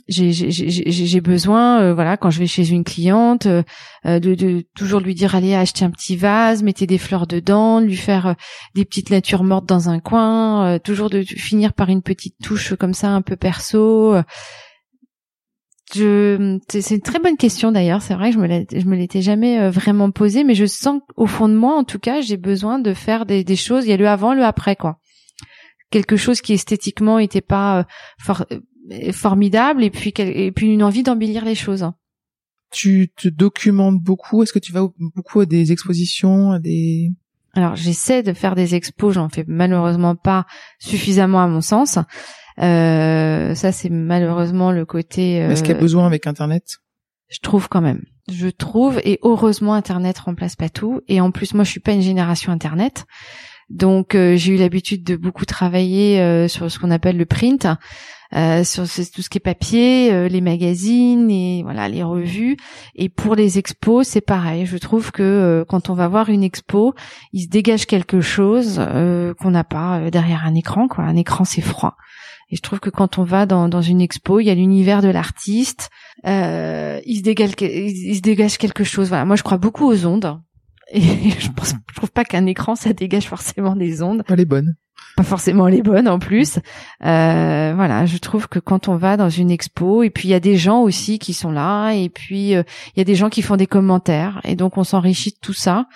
j'ai 0.09 1.21
besoin, 1.21 1.83
euh, 1.83 1.94
voilà, 1.94 2.16
quand 2.16 2.31
je 2.31 2.38
vais 2.38 2.47
chez 2.47 2.71
une 2.71 2.85
cliente, 2.85 3.47
euh, 3.47 3.62
euh, 4.07 4.18
de, 4.18 4.35
de, 4.35 4.64
toujours 4.75 5.01
lui 5.01 5.14
dire 5.14 5.35
allez 5.35 5.55
acheter 5.55 5.85
un 5.85 5.90
petit 5.90 6.16
vase, 6.16 6.62
mettez 6.62 6.87
des 6.87 6.99
fleurs 6.99 7.27
dedans, 7.27 7.81
lui 7.81 7.97
faire 7.97 8.35
des 8.75 8.85
petites 8.85 9.11
natures 9.11 9.44
mortes 9.44 9.66
dans 9.66 9.90
un 9.90 10.01
coin, 10.01 10.79
toujours 10.79 11.11
de 11.11 11.23
finir 11.23 11.75
par 11.75 11.90
une 11.90 12.03
petite 12.03 12.37
touche 12.42 12.75
comme 12.75 12.94
ça 12.94 13.09
un 13.11 13.23
peu 13.23 13.37
perso. 13.37 14.14
Je, 15.94 16.59
c'est 16.68 16.97
une 16.97 17.01
très 17.01 17.18
bonne 17.18 17.38
question 17.38 17.73
d'ailleurs. 17.73 18.03
C'est 18.03 18.14
vrai 18.14 18.31
que 18.31 18.35
je 18.35 18.40
me 18.40 18.64
je 18.71 18.87
me 18.87 18.97
l'étais 18.97 19.23
jamais 19.23 19.71
vraiment 19.71 20.11
posée, 20.11 20.44
mais 20.44 20.55
je 20.55 20.66
sens 20.66 21.01
au 21.16 21.27
fond 21.27 21.49
de 21.49 21.55
moi, 21.55 21.77
en 21.77 21.85
tout 21.85 21.99
cas, 21.99 22.21
j'ai 22.21 22.37
besoin 22.37 22.79
de 22.79 22.92
faire 22.94 23.27
des, 23.27 23.44
des 23.44 23.57
choses. 23.57 23.87
Il 23.87 23.90
y 23.90 23.94
a 23.94 23.97
le 23.97 24.09
avant, 24.09 24.35
le 24.35 24.44
après, 24.44 24.77
quoi 24.77 24.99
quelque 25.90 26.16
chose 26.16 26.40
qui 26.40 26.53
esthétiquement 26.53 27.18
était 27.18 27.40
pas 27.40 27.87
fort, 28.21 28.44
formidable 29.12 29.85
et 29.85 29.90
puis 29.90 30.12
et 30.18 30.53
puis 30.53 30.72
une 30.72 30.83
envie 30.83 31.03
d'embellir 31.03 31.44
les 31.44 31.55
choses. 31.55 31.90
Tu 32.70 33.11
te 33.16 33.29
documentes 33.29 34.01
beaucoup. 34.01 34.42
Est-ce 34.42 34.53
que 34.53 34.59
tu 34.59 34.72
vas 34.72 34.87
beaucoup 34.98 35.40
à 35.40 35.46
des 35.46 35.72
expositions, 35.72 36.53
à 36.53 36.59
des 36.59 37.12
alors 37.55 37.77
j'essaie 37.77 38.22
de 38.22 38.33
faire 38.33 38.55
des 38.55 38.74
expos, 38.74 39.14
j'en 39.14 39.29
fais 39.29 39.44
malheureusement 39.48 40.14
pas 40.14 40.46
suffisamment 40.79 41.42
à 41.42 41.48
mon 41.48 41.61
sens. 41.61 41.98
Euh, 42.61 43.55
ça 43.55 43.72
c'est 43.72 43.90
malheureusement 43.90 44.70
le 44.70 44.85
côté. 44.85 45.42
Euh, 45.42 45.51
Est-ce 45.51 45.62
qu'il 45.62 45.72
y 45.72 45.77
a 45.77 45.81
besoin 45.81 46.07
avec 46.07 46.27
Internet? 46.27 46.79
Je 47.29 47.38
trouve 47.40 47.68
quand 47.68 47.81
même. 47.81 48.03
Je 48.31 48.48
trouve 48.48 49.01
et 49.05 49.18
heureusement 49.22 49.74
Internet 49.74 50.18
remplace 50.18 50.57
pas 50.57 50.68
tout. 50.68 51.01
Et 51.09 51.20
en 51.20 51.31
plus 51.31 51.55
moi 51.55 51.64
je 51.64 51.70
suis 51.70 51.81
pas 51.81 51.92
une 51.92 52.03
génération 52.03 52.53
Internet. 52.53 53.07
Donc 53.70 54.12
j'ai 54.12 54.55
eu 54.55 54.57
l'habitude 54.57 55.03
de 55.03 55.16
beaucoup 55.16 55.44
travailler 55.44 56.46
sur 56.48 56.70
ce 56.70 56.79
qu'on 56.79 56.90
appelle 56.90 57.16
le 57.16 57.27
print. 57.27 57.66
Euh, 58.35 58.62
sur 58.62 58.83
tout 58.83 59.23
ce 59.23 59.31
qui 59.31 59.38
est 59.38 59.41
papier, 59.41 60.12
euh, 60.12 60.29
les 60.29 60.43
magazines 60.43 61.31
et 61.31 61.62
voilà 61.62 61.88
les 61.88 62.03
revues. 62.03 62.57
Et 62.95 63.09
pour 63.09 63.35
les 63.35 63.59
expos, 63.59 64.07
c'est 64.07 64.21
pareil. 64.21 64.67
Je 64.67 64.77
trouve 64.77 65.12
que 65.12 65.23
euh, 65.23 65.64
quand 65.67 65.88
on 65.88 65.95
va 65.95 66.09
voir 66.09 66.29
une 66.29 66.43
expo, 66.43 66.95
il 67.33 67.45
se 67.45 67.49
dégage 67.49 67.87
quelque 67.87 68.21
chose 68.21 68.81
qu'on 69.41 69.51
n'a 69.51 69.64
pas 69.64 70.11
derrière 70.11 70.45
un 70.45 70.55
écran. 70.55 70.88
Quoi. 70.88 71.05
Un 71.05 71.17
écran, 71.17 71.45
c'est 71.45 71.62
froid. 71.62 71.97
Et 72.51 72.57
je 72.57 72.62
trouve 72.62 72.81
que 72.81 72.91
quand 72.91 73.19
on 73.19 73.25
va 73.25 73.47
dans, 73.47 73.69
dans 73.69 73.83
une 73.83 74.01
expo, 74.01 74.41
il 74.41 74.47
y 74.47 74.51
a 74.51 74.55
l'univers 74.55 75.03
de 75.03 75.09
l'artiste. 75.09 75.91
il 76.25 77.17
se 77.17 77.23
dégage, 77.23 77.53
il 77.61 78.17
se 78.17 78.21
dégage 78.21 78.59
quelque 78.59 78.85
chose. 78.85 79.09
Voilà. 79.09 79.25
Moi, 79.25 79.37
je 79.37 79.43
crois 79.43 79.59
beaucoup 79.59 79.87
aux 79.87 80.07
ondes. 80.07 80.38
Et 80.91 81.01
je 81.38 81.51
pense, 81.51 81.75
je 81.91 81.95
trouve 81.95 82.11
pas 82.11 82.25
qu'un 82.25 82.47
écran 82.47 82.75
ça 82.75 82.93
dégage 82.93 83.27
forcément 83.27 83.77
des 83.77 84.03
ondes. 84.03 84.23
Pas 84.25 84.37
les 84.37 84.47
bonnes 84.47 84.75
pas 85.18 85.24
forcément 85.24 85.66
les 85.66 85.83
bonnes 85.83 86.07
en 86.07 86.20
plus. 86.20 86.61
Euh, 87.04 87.72
voilà, 87.74 88.07
je 88.07 88.18
trouve 88.18 88.46
que 88.46 88.61
quand 88.61 88.87
on 88.87 88.94
va 88.94 89.16
dans 89.16 89.28
une 89.28 89.50
expo, 89.50 90.04
et 90.04 90.11
puis 90.11 90.28
il 90.28 90.31
y 90.31 90.35
a 90.35 90.40
des 90.40 90.57
gens 90.57 90.81
aussi 90.83 91.18
qui 91.18 91.35
sont 91.35 91.50
là, 91.50 91.90
et 91.90 92.09
puis 92.09 92.54
euh, 92.54 92.62
il 92.94 93.00
y 93.00 93.02
a 93.02 93.04
des 93.04 93.16
gens 93.16 93.28
qui 93.28 93.42
font 93.42 93.57
des 93.57 93.66
commentaires, 93.66 94.40
et 94.44 94.54
donc 94.54 94.78
on 94.78 94.85
s'enrichit 94.85 95.31
de 95.31 95.38
tout 95.42 95.52
ça. 95.52 95.87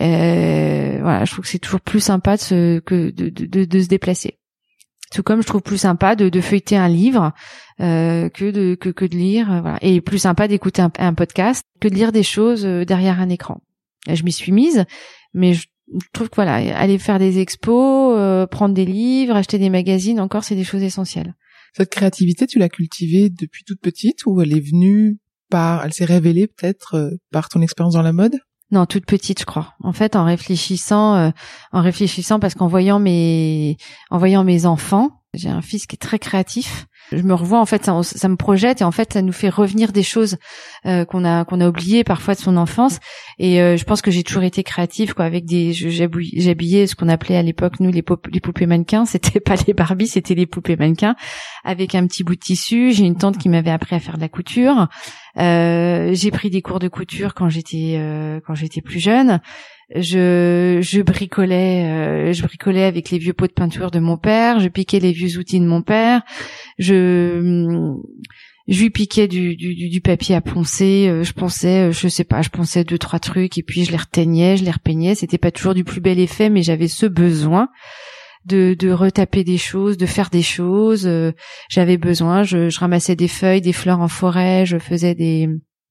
Euh, 0.00 0.98
voilà, 1.02 1.26
je 1.26 1.32
trouve 1.32 1.44
que 1.44 1.50
c'est 1.50 1.58
toujours 1.58 1.82
plus 1.82 2.00
sympa 2.00 2.36
de 2.36 2.40
se, 2.40 2.78
que 2.78 3.10
de, 3.10 3.28
de, 3.28 3.80
se 3.80 3.88
déplacer. 3.88 4.38
Tout 5.12 5.22
comme 5.22 5.42
je 5.42 5.46
trouve 5.46 5.60
plus 5.60 5.76
sympa 5.76 6.16
de, 6.16 6.30
de 6.30 6.40
feuilleter 6.40 6.78
un 6.78 6.88
livre 6.88 7.32
que 7.78 8.50
de 8.50 8.74
que, 8.74 8.88
que 8.88 9.04
de 9.04 9.16
lire, 9.16 9.60
voilà. 9.60 9.76
et 9.82 10.00
plus 10.00 10.18
sympa 10.18 10.48
d'écouter 10.48 10.80
un, 10.80 11.12
podcast 11.12 11.66
que 11.78 11.88
de 11.88 11.94
lire 11.94 12.12
des 12.12 12.22
choses 12.22 12.64
derrière 12.64 13.20
un 13.20 13.28
écran. 13.28 13.60
je 14.08 14.22
m'y 14.22 14.32
suis 14.32 14.52
mise, 14.52 14.86
mais 15.34 15.52
je 15.94 16.06
trouve 16.12 16.28
que 16.28 16.36
voilà, 16.36 16.54
aller 16.78 16.98
faire 16.98 17.18
des 17.18 17.38
expos, 17.38 18.14
euh, 18.16 18.46
prendre 18.46 18.74
des 18.74 18.84
livres, 18.84 19.36
acheter 19.36 19.58
des 19.58 19.70
magazines, 19.70 20.20
encore, 20.20 20.44
c'est 20.44 20.54
des 20.54 20.64
choses 20.64 20.82
essentielles. 20.82 21.34
Cette 21.74 21.90
créativité, 21.90 22.46
tu 22.46 22.58
l'as 22.58 22.68
cultivée 22.68 23.30
depuis 23.30 23.64
toute 23.64 23.80
petite 23.80 24.26
ou 24.26 24.40
elle 24.40 24.52
est 24.52 24.60
venue 24.60 25.18
par, 25.50 25.84
elle 25.84 25.92
s'est 25.92 26.04
révélée 26.04 26.46
peut-être 26.46 26.94
euh, 26.94 27.10
par 27.30 27.48
ton 27.48 27.62
expérience 27.62 27.94
dans 27.94 28.02
la 28.02 28.12
mode? 28.12 28.38
Non, 28.70 28.86
toute 28.86 29.04
petite, 29.04 29.40
je 29.40 29.44
crois. 29.44 29.74
En 29.82 29.92
fait, 29.92 30.16
en 30.16 30.24
réfléchissant, 30.24 31.14
euh, 31.16 31.30
en 31.72 31.82
réfléchissant, 31.82 32.40
parce 32.40 32.54
qu'en 32.54 32.68
voyant 32.68 32.98
mes, 32.98 33.76
en 34.10 34.18
voyant 34.18 34.44
mes 34.44 34.64
enfants, 34.64 35.21
j'ai 35.34 35.48
un 35.48 35.62
fils 35.62 35.86
qui 35.86 35.96
est 35.96 35.98
très 35.98 36.18
créatif. 36.18 36.86
Je 37.10 37.22
me 37.22 37.34
revois 37.34 37.60
en 37.60 37.66
fait 37.66 37.84
ça, 37.84 38.28
me 38.28 38.36
projette 38.36 38.80
et 38.80 38.84
en 38.84 38.90
fait 38.90 39.14
ça 39.14 39.22
nous 39.22 39.32
fait 39.32 39.48
revenir 39.48 39.92
des 39.92 40.02
choses 40.02 40.36
euh, 40.86 41.04
qu'on 41.04 41.24
a 41.24 41.44
qu'on 41.44 41.60
a 41.60 41.68
oubliées 41.68 42.04
parfois 42.04 42.34
de 42.34 42.38
son 42.38 42.56
enfance. 42.56 43.00
Et 43.38 43.60
euh, 43.60 43.76
je 43.76 43.84
pense 43.84 44.02
que 44.02 44.10
j'ai 44.10 44.22
toujours 44.22 44.42
été 44.42 44.62
créative 44.62 45.14
quoi 45.14 45.24
avec 45.24 45.44
des 45.46 45.72
j'habillais 45.72 46.86
ce 46.86 46.94
qu'on 46.94 47.08
appelait 47.08 47.36
à 47.36 47.42
l'époque 47.42 47.80
nous 47.80 47.90
les, 47.90 48.02
poupées 48.02 48.66
mannequins. 48.66 49.04
C'était 49.06 49.40
pas 49.40 49.54
les 49.66 49.72
Barbie 49.72 50.06
c'était 50.06 50.34
les 50.34 50.46
poupées 50.46 50.76
mannequins. 50.76 51.16
Avec 51.64 51.94
un 51.94 52.06
petit 52.06 52.24
bout 52.24 52.34
de 52.34 52.40
tissu 52.40 52.92
j'ai 52.92 53.04
une 53.04 53.16
tante 53.16 53.38
qui 53.38 53.48
m'avait 53.48 53.70
appris 53.70 53.96
à 53.96 54.00
faire 54.00 54.16
de 54.16 54.22
la 54.22 54.28
couture. 54.28 54.88
Euh, 55.38 56.10
j'ai 56.12 56.30
pris 56.30 56.50
des 56.50 56.60
cours 56.60 56.78
de 56.78 56.88
couture 56.88 57.32
quand 57.34 57.48
j'étais 57.48 57.98
quand 58.46 58.54
j'étais 58.54 58.82
plus 58.82 59.00
jeune 59.00 59.40
je, 59.96 60.78
je 60.80 61.02
bricolais, 61.02 61.84
euh, 61.84 62.32
je 62.32 62.42
bricolais 62.42 62.84
avec 62.84 63.10
les 63.10 63.18
vieux 63.18 63.32
pots 63.32 63.46
de 63.46 63.52
peinture 63.52 63.90
de 63.90 63.98
mon 63.98 64.16
père, 64.16 64.60
je 64.60 64.68
piquais 64.68 65.00
les 65.00 65.12
vieux 65.12 65.38
outils 65.38 65.60
de 65.60 65.66
mon 65.66 65.82
père, 65.82 66.22
je, 66.78 67.94
je 68.68 68.82
lui 68.82 68.90
piquais 68.90 69.28
du, 69.28 69.56
du, 69.56 69.88
du 69.88 70.00
papier 70.00 70.34
à 70.34 70.40
poncer, 70.40 71.08
euh, 71.08 71.22
je 71.22 71.32
pensais, 71.32 71.88
euh, 71.88 71.92
je 71.92 72.08
sais 72.08 72.24
pas, 72.24 72.42
je 72.42 72.48
pensais 72.48 72.84
deux 72.84 72.98
trois 72.98 73.18
trucs 73.18 73.58
et 73.58 73.62
puis 73.62 73.84
je 73.84 73.90
les 73.90 73.96
reteignais, 73.96 74.56
je 74.56 74.64
les 74.64 74.70
repeignais. 74.70 75.14
C'était 75.14 75.38
pas 75.38 75.50
toujours 75.50 75.74
du 75.74 75.84
plus 75.84 76.00
bel 76.00 76.18
effet, 76.18 76.48
mais 76.48 76.62
j'avais 76.62 76.88
ce 76.88 77.06
besoin 77.06 77.68
de, 78.46 78.74
de 78.78 78.90
retaper 78.90 79.44
des 79.44 79.58
choses, 79.58 79.96
de 79.96 80.06
faire 80.06 80.30
des 80.30 80.42
choses. 80.42 81.10
j'avais 81.68 81.96
besoin. 81.96 82.42
Je, 82.42 82.68
je 82.70 82.80
ramassais 82.80 83.16
des 83.16 83.28
feuilles, 83.28 83.60
des 83.60 83.72
fleurs 83.72 84.00
en 84.00 84.08
forêt, 84.08 84.64
je 84.66 84.78
faisais 84.78 85.14
des 85.14 85.48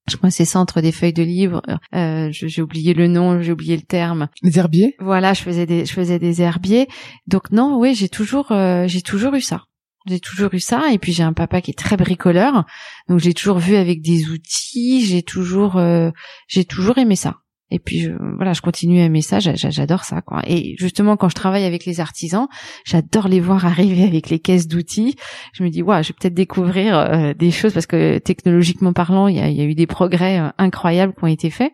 je 0.10 0.18
crois 0.18 0.32
c'est 0.32 0.46
centre 0.46 0.82
des 0.82 0.92
feuilles 0.92 1.14
de 1.14 1.24
livres. 1.24 1.62
Euh, 1.96 2.30
j'ai 2.32 2.62
oublié 2.62 2.94
le 2.94 3.08
nom, 3.08 3.42
j'ai 3.42 3.52
oublié 3.52 3.76
le 3.76 3.84
terme. 3.84 4.28
Les 4.42 4.58
herbiers? 4.58 4.96
Voilà, 5.00 5.34
je 5.34 5.42
faisais 5.42 5.66
des, 5.66 5.86
je 5.86 5.94
faisais 5.94 6.20
des 6.20 6.42
herbiers. 6.42 6.88
Donc 7.28 7.52
non, 7.52 7.78
oui, 7.80 7.94
j'ai 7.94 8.10
toujours, 8.10 8.52
euh, 8.52 8.88
j'ai 8.88 9.02
toujours 9.02 9.34
eu 9.36 9.42
ça. 9.42 9.64
J'ai 10.08 10.20
toujours 10.20 10.54
eu 10.54 10.60
ça. 10.60 10.92
Et 10.92 10.98
puis 10.98 11.14
j'ai 11.14 11.24
un 11.24 11.34
papa 11.34 11.62
qui 11.62 11.72
est 11.72 11.78
très 11.78 11.98
bricoleur, 11.98 12.66
donc 13.08 13.20
j'ai 13.20 13.34
toujours 13.34 13.60
vu 13.60 13.76
avec 13.76 14.02
des 14.02 14.30
outils. 14.30 15.06
J'ai 15.06 15.22
toujours, 15.22 15.78
euh, 15.78 16.10
j'ai 16.48 16.66
toujours 16.66 16.98
aimé 16.98 17.16
ça. 17.16 17.41
Et 17.72 17.80
puis 17.80 18.02
je, 18.02 18.12
voilà, 18.36 18.54
je 18.54 18.62
continue 18.62 19.00
à 19.00 19.06
aimer 19.06 19.22
ça, 19.22 19.40
j'adore 19.40 20.04
ça 20.04 20.22
quoi. 20.22 20.42
Et 20.46 20.76
justement 20.78 21.18
quand 21.18 21.30
je 21.30 21.36
travaille 21.36 21.64
avec 21.64 21.86
les 21.86 22.00
artisans, 22.00 22.48
j'adore 22.86 23.28
les 23.28 23.40
voir 23.40 23.66
arriver 23.72 24.04
avec 24.04 24.30
les 24.30 24.40
caisses 24.40 24.68
d'outils. 24.68 25.16
Je 25.54 25.64
me 25.64 25.70
dis 25.70 25.82
waouh, 25.82 26.04
je 26.04 26.10
vais 26.10 26.16
peut-être 26.20 26.34
découvrir 26.34 26.98
euh, 26.98 27.34
des 27.34 27.52
choses 27.52 27.74
parce 27.74 27.88
que 27.88 28.18
technologiquement 28.20 28.94
parlant, 28.94 29.28
il 29.28 29.38
y 29.38 29.62
a, 29.62 29.64
eu 29.64 29.74
des 29.74 29.88
progrès 29.88 30.40
euh, 30.40 30.50
incroyables 30.58 31.14
qui 31.14 31.24
ont 31.24 31.28
été 31.28 31.50
faits. 31.50 31.72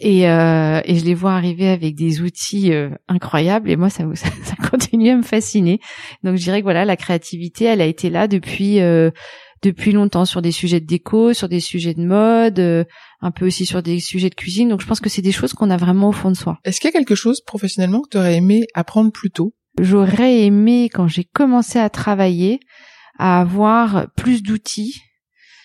Et, 0.00 0.28
euh, 0.28 0.80
et 0.84 0.94
je 0.94 1.04
les 1.04 1.14
vois 1.14 1.32
arriver 1.32 1.68
avec 1.68 1.96
des 1.96 2.20
outils 2.20 2.72
euh, 2.72 2.90
incroyables 3.08 3.68
et 3.68 3.74
moi 3.74 3.90
ça, 3.90 4.04
ça, 4.14 4.28
ça, 4.44 4.54
continue 4.70 5.10
à 5.10 5.16
me 5.16 5.22
fasciner. 5.22 5.80
Donc 6.22 6.36
je 6.36 6.42
dirais 6.42 6.60
que 6.60 6.64
voilà, 6.64 6.84
la 6.84 6.96
créativité, 6.96 7.64
elle 7.64 7.80
a 7.80 7.86
été 7.86 8.08
là 8.08 8.28
depuis 8.28 8.78
depuis 9.62 9.92
longtemps 9.92 10.24
sur 10.24 10.42
des 10.42 10.52
sujets 10.52 10.80
de 10.80 10.86
déco, 10.86 11.32
sur 11.34 11.48
des 11.48 11.60
sujets 11.60 11.94
de 11.94 12.04
mode, 12.04 12.58
euh, 12.58 12.84
un 13.20 13.30
peu 13.30 13.46
aussi 13.46 13.66
sur 13.66 13.82
des 13.82 14.00
sujets 14.00 14.30
de 14.30 14.34
cuisine. 14.34 14.68
Donc 14.68 14.80
je 14.80 14.86
pense 14.86 15.00
que 15.00 15.08
c'est 15.08 15.22
des 15.22 15.32
choses 15.32 15.52
qu'on 15.52 15.70
a 15.70 15.76
vraiment 15.76 16.08
au 16.08 16.12
fond 16.12 16.30
de 16.30 16.36
soi. 16.36 16.58
Est-ce 16.64 16.80
qu'il 16.80 16.88
y 16.88 16.94
a 16.94 16.98
quelque 16.98 17.14
chose 17.14 17.40
professionnellement 17.40 18.02
que 18.02 18.10
tu 18.10 18.18
aurais 18.18 18.36
aimé 18.36 18.66
apprendre 18.74 19.12
plus 19.12 19.30
tôt? 19.30 19.54
J'aurais 19.80 20.42
aimé 20.42 20.90
quand 20.92 21.08
j'ai 21.08 21.24
commencé 21.24 21.78
à 21.78 21.88
travailler 21.88 22.60
à 23.18 23.40
avoir 23.40 24.06
plus 24.16 24.42
d'outils 24.42 25.02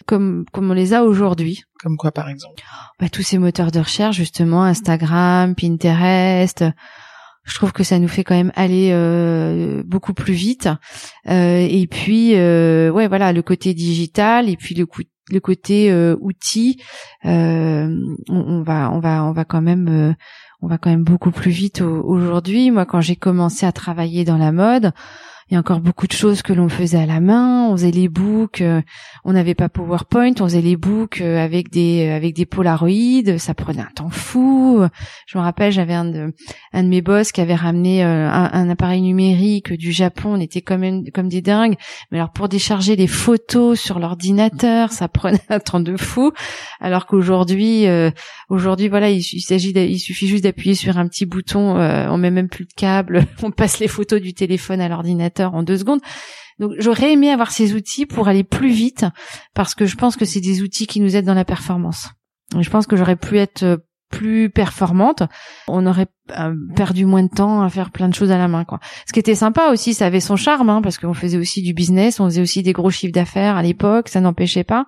comme 0.06 0.45
comme 0.51 0.69
on 0.69 0.73
les 0.73 0.93
a 0.93 1.03
aujourd'hui. 1.03 1.63
Comme 1.82 1.97
quoi 1.97 2.12
par 2.12 2.29
exemple? 2.29 2.63
Bah, 2.99 3.10
tous 3.10 3.23
ces 3.23 3.38
moteurs 3.38 3.71
de 3.71 3.79
recherche 3.79 4.17
justement 4.17 4.63
Instagram, 4.63 5.56
Pinterest, 5.56 6.65
je 7.43 7.56
trouve 7.56 7.73
que 7.73 7.84
ça 7.84 7.99
nous 7.99 8.08
fait 8.08 8.23
quand 8.23 8.36
même 8.36 8.51
aller 8.56 8.89
euh, 8.91 9.84
beaucoup 9.86 10.13
plus 10.13 10.34
vite. 10.34 10.69
Euh, 11.27 11.67
et 11.69 11.88
puis, 11.88 12.36
euh, 12.36 12.89
ouais, 12.89 13.08
voilà, 13.08 13.34
le 13.34 13.41
côté 13.41 13.73
digital 13.73 14.49
et 14.49 14.56
puis 14.56 14.75
le, 14.75 14.86
le 15.32 15.39
côté 15.39 15.91
euh, 15.91 16.15
outil, 16.21 16.82
on, 17.23 17.97
on, 18.29 18.63
va, 18.63 18.91
on 18.91 18.99
va, 18.99 19.25
on 19.25 19.34
va 19.34 19.45
quand 19.45 19.62
même, 19.62 20.15
on 20.62 20.67
va 20.67 20.77
quand 20.77 20.89
même 20.89 21.03
beaucoup 21.03 21.32
plus 21.32 21.51
vite 21.51 21.82
aujourd'hui. 21.82 22.71
Moi, 22.71 22.86
quand 22.86 23.01
j'ai 23.01 23.17
commencé 23.17 23.65
à 23.65 23.71
travailler 23.71 24.23
dans 24.23 24.38
la 24.38 24.51
mode, 24.51 24.93
il 25.49 25.53
y 25.53 25.58
a 25.58 25.60
encore 25.60 25.82
beaucoup 25.82 26.08
de 26.08 26.13
choses 26.13 26.41
que 26.41 26.53
l'on 26.53 26.69
faisait 26.69 26.99
à 26.99 27.06
la 27.06 27.19
main. 27.19 27.67
On 27.67 27.73
faisait 27.73 27.91
les 27.91 28.08
books, 28.08 28.62
euh, 28.62 28.82
on 29.25 29.34
n'avait 29.34 29.56
pas 29.56 29.67
PowerPoint, 29.67 30.32
on 30.39 30.45
faisait 30.45 30.62
les 30.62 30.77
books 30.77 31.19
euh, 31.21 31.43
avec 31.43 31.69
des 31.69 32.08
euh, 32.08 32.15
avec 32.15 32.34
des 32.34 32.45
Polaroids. 32.45 33.38
Ça 33.38 33.53
prenait 33.53 33.82
un 33.82 33.91
temps 33.93 34.10
fou. 34.10 34.84
Je 35.27 35.38
me 35.38 35.43
rappelle, 35.43 35.71
j'avais 35.71 35.93
un 35.93 36.06
de 36.06 36.34
un 36.71 36.84
de 36.84 36.88
mes 36.88 37.01
boss 37.01 37.32
qui 37.32 37.41
avait 37.41 37.56
ramené 37.56 38.03
un, 38.03 38.69
appareil 38.69 39.01
numérique 39.01 39.73
du 39.73 39.91
Japon. 39.91 40.34
On 40.36 40.39
était 40.39 40.62
quand 40.62 40.77
même 40.77 41.03
comme 41.13 41.27
des 41.27 41.41
dingues. 41.41 41.75
Mais 42.12 42.19
alors 42.19 42.32
pour 42.32 42.47
décharger 42.47 42.95
les 42.95 43.08
photos 43.08 43.79
sur 43.79 43.99
l'ordinateur, 43.99 44.91
ça 44.91 45.08
prenait 45.08 45.41
un 45.49 45.60
temps 45.60 45.79
de 45.79 45.97
fou. 45.97 46.32
Alors 46.79 47.06
qu'aujourd'hui, 47.06 47.86
aujourd'hui 48.49 48.88
voilà, 48.88 49.10
il, 49.10 49.21
s'agit, 49.21 49.71
il 49.71 49.99
suffit 49.99 50.27
juste 50.27 50.43
d'appuyer 50.43 50.75
sur 50.75 50.97
un 50.97 51.08
petit 51.08 51.25
bouton. 51.25 51.75
on 51.77 52.17
met 52.17 52.32
même 52.32 52.49
plus 52.49 52.65
de 52.65 52.73
câble. 52.73 53.25
On 53.43 53.51
passe 53.51 53.79
les 53.79 53.88
photos 53.88 54.21
du 54.21 54.34
téléphone 54.34 54.79
à 54.79 54.88
l'ordinateur 54.88 55.33
en 55.41 55.63
deux 55.63 55.78
secondes. 55.78 56.02
Donc 56.60 56.74
j'aurais 56.78 57.13
aimé 57.13 57.32
avoir 57.32 57.52
ces 57.52 57.74
outils 57.74 58.06
pour 58.06 58.28
aller 58.28 58.43
plus 58.43 58.72
vite 58.72 59.06
parce 59.54 59.76
que 59.76 59.86
je 59.86 59.96
pense 59.96 60.15
que 60.15 60.26
c'est 60.26 60.41
des 60.41 60.62
outils 60.62 60.88
qui 60.88 61.00
nous 61.00 61.15
aident 61.15 61.26
dans 61.26 61.34
la 61.34 61.46
performance. 61.46 62.10
je 62.60 62.69
pense 62.69 62.88
que 62.88 62.96
j'aurais 62.96 63.15
pu 63.15 63.38
être 63.38 63.63
euh, 63.63 63.78
plus 64.10 64.52
performante, 64.52 65.24
on 65.67 65.88
aurait 65.88 66.06
euh, 66.38 66.54
perdu 66.76 67.06
moins 67.06 67.24
de 67.24 67.30
temps 67.30 67.63
à 67.63 67.69
faire 67.69 67.89
plein 67.89 68.08
de 68.08 68.13
choses 68.13 68.30
à 68.30 68.38
la 68.38 68.48
main 68.48 68.63
quoi. 68.63 68.80
Ce 69.08 69.13
qui 69.13 69.19
était 69.19 69.34
sympa 69.34 69.69
aussi, 69.72 69.96
ça 69.96 70.06
avait 70.06 70.19
son 70.19 70.36
charme 70.36 70.69
hein, 70.69 70.82
parce 70.84 71.00
qu'on 71.00 71.15
faisait 71.15 71.38
aussi 71.38 71.63
du 71.63 71.74
business, 71.74 72.19
on 72.19 72.26
faisait 72.26 72.41
aussi 72.41 72.62
des 72.62 72.74
gros 72.74 72.91
chiffres 72.91 73.13
d'affaires 73.13 73.56
à 73.56 73.63
l'époque, 73.63 74.10
ça 74.10 74.22
n'empêchait 74.22 74.63
pas. 74.63 74.86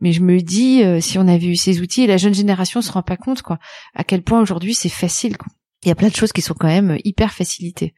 Mais 0.00 0.12
je 0.12 0.22
me 0.22 0.40
dis 0.40 0.84
euh, 0.84 1.00
si 1.00 1.18
on 1.18 1.26
avait 1.26 1.46
eu 1.46 1.56
ces 1.56 1.80
outils, 1.80 2.06
la 2.06 2.18
jeune 2.18 2.34
génération 2.34 2.82
se 2.82 2.92
rend 2.92 3.02
pas 3.02 3.16
compte 3.16 3.40
quoi, 3.40 3.58
à 3.94 4.04
quel 4.04 4.22
point 4.22 4.42
aujourd'hui 4.42 4.74
c'est 4.74 4.90
facile 4.90 5.38
quoi. 5.38 5.48
Il 5.84 5.88
y 5.88 5.92
a 5.92 5.94
plein 5.94 6.08
de 6.08 6.14
choses 6.14 6.32
qui 6.32 6.42
sont 6.42 6.54
quand 6.54 6.68
même 6.68 6.98
hyper 7.04 7.32
facilitées. 7.32 7.94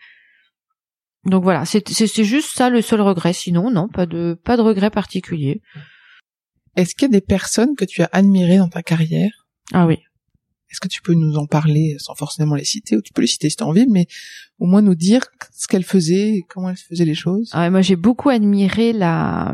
Donc 1.25 1.43
voilà, 1.43 1.65
c'est 1.67 2.25
juste 2.25 2.57
ça 2.57 2.71
le 2.71 2.81
seul 2.81 3.01
regret. 3.01 3.33
Sinon, 3.33 3.71
non, 3.71 3.89
pas 3.89 4.07
de 4.07 4.39
pas 4.43 4.57
de 4.57 4.63
regret 4.63 4.91
particulier. 4.91 5.61
Est-ce 6.77 6.95
qu'il 6.95 7.07
y 7.07 7.11
a 7.11 7.13
des 7.13 7.21
personnes 7.21 7.75
que 7.77 7.85
tu 7.85 8.03
as 8.03 8.09
admirées 8.13 8.59
dans 8.59 8.69
ta 8.69 8.83
carrière? 8.83 9.47
Ah 9.73 9.87
oui. 9.87 9.99
Est-ce 10.71 10.81
que 10.81 10.89
tu 10.89 11.03
peux 11.03 11.15
nous 11.15 11.35
en 11.35 11.47
parler 11.47 11.97
sans 11.99 12.15
forcément 12.15 12.55
les 12.55 12.65
citer, 12.65 12.97
ou 12.97 13.03
tu 13.03 13.13
peux 13.13 13.23
les 13.23 13.27
citer 13.27 13.51
si 13.51 13.57
tu 13.57 13.65
as 13.65 13.67
envie, 13.67 13.87
mais 13.89 14.07
au 14.61 14.67
moins 14.67 14.83
nous 14.83 14.95
dire 14.95 15.27
ce 15.53 15.67
qu'elle 15.67 15.83
faisait, 15.85 16.43
comment 16.49 16.71
elle 16.71 16.77
faisait 16.77 17.05
les 17.05 17.17
choses 17.17 17.51
ah 17.53 17.69
Moi, 17.71 17.81
j'ai 17.81 17.97
beaucoup 17.97 18.29
admiré 18.29 18.93
la 18.93 19.53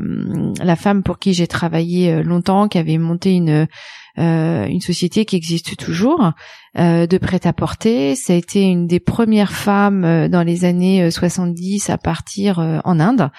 la 0.62 0.76
femme 0.76 1.02
pour 1.02 1.18
qui 1.18 1.32
j'ai 1.32 1.46
travaillé 1.46 2.12
euh, 2.12 2.22
longtemps, 2.22 2.68
qui 2.68 2.76
avait 2.76 2.98
monté 2.98 3.34
une 3.34 3.66
une 4.16 4.80
société 4.80 5.24
qui 5.24 5.36
existe 5.36 5.76
toujours 5.76 6.32
de 6.74 7.18
prêt-à-porter. 7.18 8.14
Ça 8.14 8.32
a 8.32 8.36
été 8.36 8.62
une 8.62 8.86
des 8.86 9.00
premières 9.00 9.52
femmes 9.52 10.28
dans 10.28 10.42
les 10.42 10.64
années 10.64 11.10
70 11.10 11.90
à 11.90 11.98
partir 11.98 12.58
en 12.58 13.00
Inde 13.00 13.30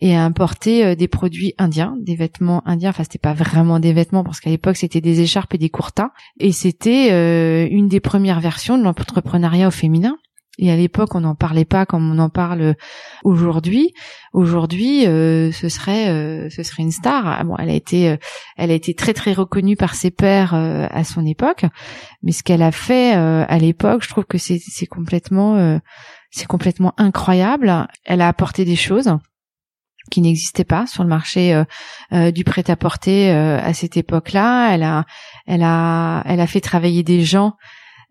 et 0.00 0.16
à 0.16 0.24
importer 0.24 0.96
des 0.96 1.08
produits 1.08 1.54
indiens, 1.58 1.96
des 2.00 2.14
vêtements 2.14 2.62
indiens. 2.66 2.90
Enfin, 2.90 3.02
c'était 3.02 3.18
pas 3.18 3.34
vraiment 3.34 3.80
des 3.80 3.92
vêtements 3.92 4.24
parce 4.24 4.40
qu'à 4.40 4.50
l'époque 4.50 4.76
c'était 4.76 5.00
des 5.00 5.20
écharpes 5.20 5.54
et 5.54 5.58
des 5.58 5.70
kurtas. 5.70 6.10
Et 6.38 6.52
c'était 6.52 7.66
une 7.68 7.88
des 7.88 8.00
premières 8.00 8.40
versions 8.40 8.78
de 8.78 8.82
l'entrepreneuriat 8.82 9.68
au 9.68 9.72
féminin. 9.72 10.16
Et 10.58 10.70
à 10.70 10.76
l'époque, 10.76 11.14
on 11.14 11.20
n'en 11.20 11.34
parlait 11.34 11.64
pas 11.64 11.86
comme 11.86 12.10
on 12.10 12.18
en 12.18 12.28
parle 12.28 12.74
aujourd'hui. 13.24 13.94
Aujourd'hui, 14.32 15.06
euh, 15.06 15.52
ce 15.52 15.68
serait, 15.68 16.10
euh, 16.10 16.50
ce 16.50 16.62
serait 16.62 16.82
une 16.82 16.90
star. 16.90 17.26
Ah, 17.26 17.44
bon, 17.44 17.56
elle 17.56 17.70
a 17.70 17.74
été, 17.74 18.10
euh, 18.10 18.16
elle 18.56 18.70
a 18.70 18.74
été 18.74 18.94
très 18.94 19.14
très 19.14 19.32
reconnue 19.32 19.76
par 19.76 19.94
ses 19.94 20.10
pairs 20.10 20.52
à 20.54 21.04
son 21.04 21.24
époque. 21.24 21.64
Mais 22.22 22.32
ce 22.32 22.42
qu'elle 22.42 22.62
a 22.62 22.72
fait 22.72 23.12
à 23.12 23.58
l'époque, 23.58 24.02
je 24.02 24.08
trouve 24.08 24.24
que 24.24 24.38
c'est, 24.38 24.58
c'est 24.58 24.86
complètement, 24.86 25.80
c'est 26.30 26.46
complètement 26.46 26.94
incroyable. 26.98 27.88
Elle 28.04 28.20
a 28.20 28.28
apporté 28.28 28.64
des 28.64 28.76
choses 28.76 29.16
qui 30.10 30.20
n'existaient 30.20 30.64
pas 30.64 30.86
sur 30.86 31.04
le 31.04 31.08
marché 31.08 31.62
du 32.12 32.44
prêt-à-porter 32.44 33.30
à 33.30 33.72
cette 33.72 33.96
époque-là. 33.96 34.74
Elle 34.74 34.82
a, 34.82 35.04
elle 35.46 35.62
a, 35.62 36.22
elle 36.26 36.40
a 36.40 36.46
fait 36.46 36.60
travailler 36.60 37.02
des 37.02 37.22
gens 37.22 37.54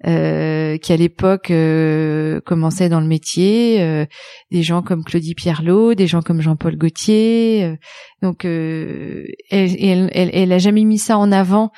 euh, 0.07 0.77
qui 0.77 0.93
à 0.93 0.95
l'époque 0.95 1.51
euh, 1.51 2.39
commençaient 2.45 2.87
dans 2.87 3.01
le 3.01 3.07
métier, 3.07 3.81
euh, 3.81 4.05
des 4.49 4.63
gens 4.63 4.81
comme 4.81 5.03
Claudie 5.03 5.35
Pierlot, 5.35 5.93
des 5.93 6.07
gens 6.07 6.21
comme 6.21 6.39
Jean-Paul 6.39 6.77
Gaultier. 6.77 7.75
donc, 8.21 8.45
elle, 8.45 9.27
elle, 9.51 10.09
elle, 10.13 10.51
a 10.53 10.57
jamais 10.57 10.85
mis 10.85 10.99
ça 10.99 11.17
en 11.17 11.33
avant 11.33 11.71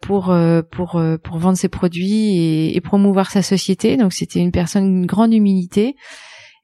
pour 0.00 0.36
pour 0.72 1.00
pour 1.22 1.38
vendre 1.38 1.56
ses 1.56 1.68
produits 1.68 2.36
et, 2.36 2.76
et 2.76 2.80
promouvoir 2.80 3.30
sa 3.30 3.42
société. 3.42 3.96
Donc, 3.96 4.12
c'était 4.12 4.40
une 4.40 4.52
personne 4.52 4.84
d'une 4.84 5.06
grande 5.06 5.32
humilité. 5.32 5.94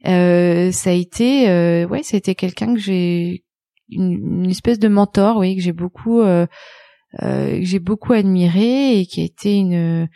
ça 0.05 0.11
a 0.11 0.93
été, 0.93 1.85
ouais, 1.85 2.03
c'était 2.03 2.35
quelqu'un 2.35 2.75
que 2.75 2.81
j'ai 2.81 3.45
une, 3.89 4.43
une, 4.43 4.51
espèce 4.51 4.81
de 4.81 4.89
mentor, 4.89 5.37
oui, 5.37 5.55
que 5.55 5.63
j'ai 5.63 5.73
beaucoup 5.73 6.23
que 6.23 7.61
j'ai 7.61 7.79
beaucoup 7.79 8.15
admiré 8.15 8.99
et 8.99 9.07
qui 9.07 9.21
a 9.21 9.25
été 9.25 9.59
une 9.59 10.09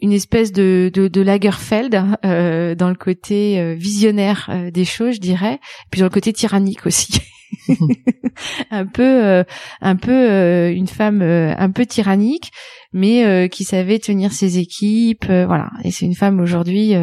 une 0.00 0.12
espèce 0.12 0.52
de, 0.52 0.90
de, 0.92 1.20
Lagerfeld 1.20 2.02
euh, 2.24 2.74
dans 2.74 2.88
le 2.88 2.94
côté 2.94 3.60
euh, 3.60 3.74
visionnaire 3.74 4.48
euh, 4.50 4.70
des 4.70 4.84
choses, 4.84 5.16
je 5.16 5.20
dirais, 5.20 5.60
puis 5.90 6.00
dans 6.00 6.06
le 6.06 6.10
côté 6.10 6.32
tyrannique 6.32 6.86
aussi. 6.86 7.20
un 8.70 8.86
peu, 8.86 9.44
un 9.80 9.96
peu 9.96 10.70
une 10.70 10.86
femme 10.86 11.20
un 11.20 11.70
peu 11.70 11.84
tyrannique, 11.84 12.52
mais 12.92 13.48
qui 13.48 13.64
savait 13.64 13.98
tenir 13.98 14.32
ses 14.32 14.58
équipes, 14.58 15.26
voilà. 15.26 15.70
Et 15.82 15.90
c'est 15.90 16.06
une 16.06 16.14
femme 16.14 16.38
aujourd'hui 16.38 16.94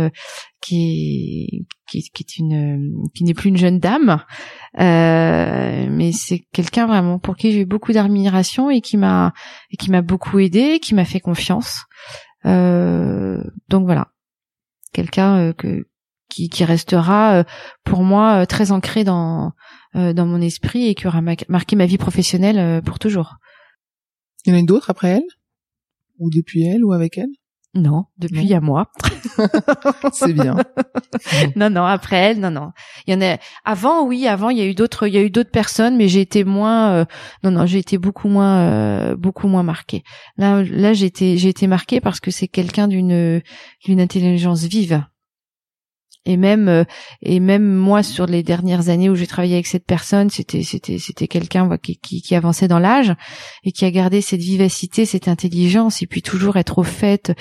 qui 0.62 1.50
est 1.52 1.66
qui, 1.90 2.10
qui, 2.12 2.24
est 2.24 2.38
une 2.38 2.94
qui 3.14 3.26
n'est 3.26 3.34
plus 3.34 3.50
une 3.50 3.58
jeune 3.58 3.80
dame, 3.80 4.22
mais 4.78 6.12
c'est 6.14 6.44
quelqu'un 6.54 6.88
vraiment 6.88 7.20
pour 7.20 7.36
qui 7.36 7.52
j'ai 7.52 7.62
eu 7.62 7.66
beaucoup 7.66 7.92
d'admiration 7.92 8.70
et 8.70 8.80
qui 8.80 8.96
m'a 8.96 9.34
qui 9.78 9.92
m'a 9.92 10.02
beaucoup 10.02 10.40
aidé, 10.40 10.80
qui 10.80 10.96
m'a 10.96 11.06
fait 11.06 11.20
confiance. 11.20 11.88
Euh, 12.48 13.44
donc 13.70 13.86
voilà, 13.86 14.12
quelqu'un 14.94 15.38
euh, 15.38 15.54
que 15.54 15.88
qui, 16.30 16.50
qui, 16.50 16.66
restera 16.66 17.40
euh, 17.40 17.44
pour 17.84 18.04
moi 18.04 18.46
très 18.46 18.72
ancré 18.72 19.04
dans 19.04 19.54
dans 19.94 20.28
mon 20.28 20.42
esprit 20.42 20.86
et 20.88 20.94
qui 20.94 21.08
aura 21.08 21.22
marqué 21.22 21.76
ma 21.76 21.88
vie 21.88 21.98
professionnelle 21.98 22.84
pour 22.84 23.00
toujours. 23.00 23.38
Il 24.46 24.54
y 24.54 24.56
en 24.56 24.60
a 24.60 24.64
d'autres 24.64 24.92
après 24.92 25.08
elle? 25.08 25.28
Ou 26.20 26.30
depuis 26.30 26.64
elle? 26.64 26.84
Ou 26.84 26.94
avec 26.94 27.18
elle? 27.18 27.32
Non, 27.78 28.06
depuis 28.18 28.54
à 28.54 28.62
moi. 28.62 28.92
c'est 30.12 30.34
bien. 30.34 30.56
non, 31.56 31.70
non, 31.70 31.84
après 31.84 32.18
elle, 32.18 32.40
non, 32.40 32.52
non. 32.52 32.72
Il 33.06 33.14
y 33.14 33.18
en 33.18 33.22
a. 33.22 33.38
Avant, 33.66 34.06
oui, 34.06 34.28
avant, 34.28 34.50
il 34.50 34.58
y 34.58 34.62
a 34.62 34.66
eu 34.66 34.76
d'autres, 34.76 35.08
il 35.08 35.14
y 35.14 35.18
a 35.18 35.22
eu 35.22 35.30
d'autres 35.30 35.52
personnes, 35.52 35.96
mais 35.98 36.08
j'ai 36.08 36.22
été 36.22 36.44
moins. 36.44 36.92
Euh, 36.92 37.06
non, 37.44 37.52
non, 37.52 37.66
j'ai 37.66 37.80
été 37.80 37.98
beaucoup 37.98 38.28
moins, 38.28 38.60
euh, 38.60 39.16
beaucoup 39.16 39.48
moins 39.48 39.64
marquée. 39.64 40.04
Là, 40.38 40.64
là, 40.64 40.94
j'ai 40.94 41.06
été, 41.06 41.38
j'ai 41.38 41.50
été 41.50 41.68
marquée 41.68 42.02
parce 42.02 42.20
que 42.20 42.32
c'est 42.32 42.48
quelqu'un 42.48 42.88
d'une, 42.88 43.42
d'une 43.86 44.02
intelligence 44.02 44.64
vive 44.64 45.04
et 46.26 46.38
même 46.38 46.68
euh, 46.68 46.84
et 47.22 47.40
même 47.40 47.74
moi 47.74 48.04
sur 48.04 48.26
les 48.26 48.44
dernières 48.44 48.90
années 48.90 49.10
où 49.10 49.16
j'ai 49.16 49.28
travaillé 49.28 49.56
avec 49.56 49.68
cette 49.68 49.86
personne 49.86 50.30
c'était 50.30 50.64
c'était 50.64 50.98
c'était 50.98 51.28
quelqu'un 51.28 51.70
qui, 51.78 51.98
qui, 51.98 52.22
qui 52.22 52.36
avançait 52.36 52.68
dans 52.68 52.80
l'âge 52.80 53.14
et 53.64 53.72
qui 53.72 53.86
a 53.86 53.92
gardé 53.92 54.22
cette 54.22 54.42
vivacité 54.42 55.06
cette 55.06 55.28
intelligence 55.28 56.02
et 56.02 56.08
puis 56.08 56.22
toujours 56.22 56.58
être 56.58 56.78
au 56.80 56.84
fait 56.84 57.34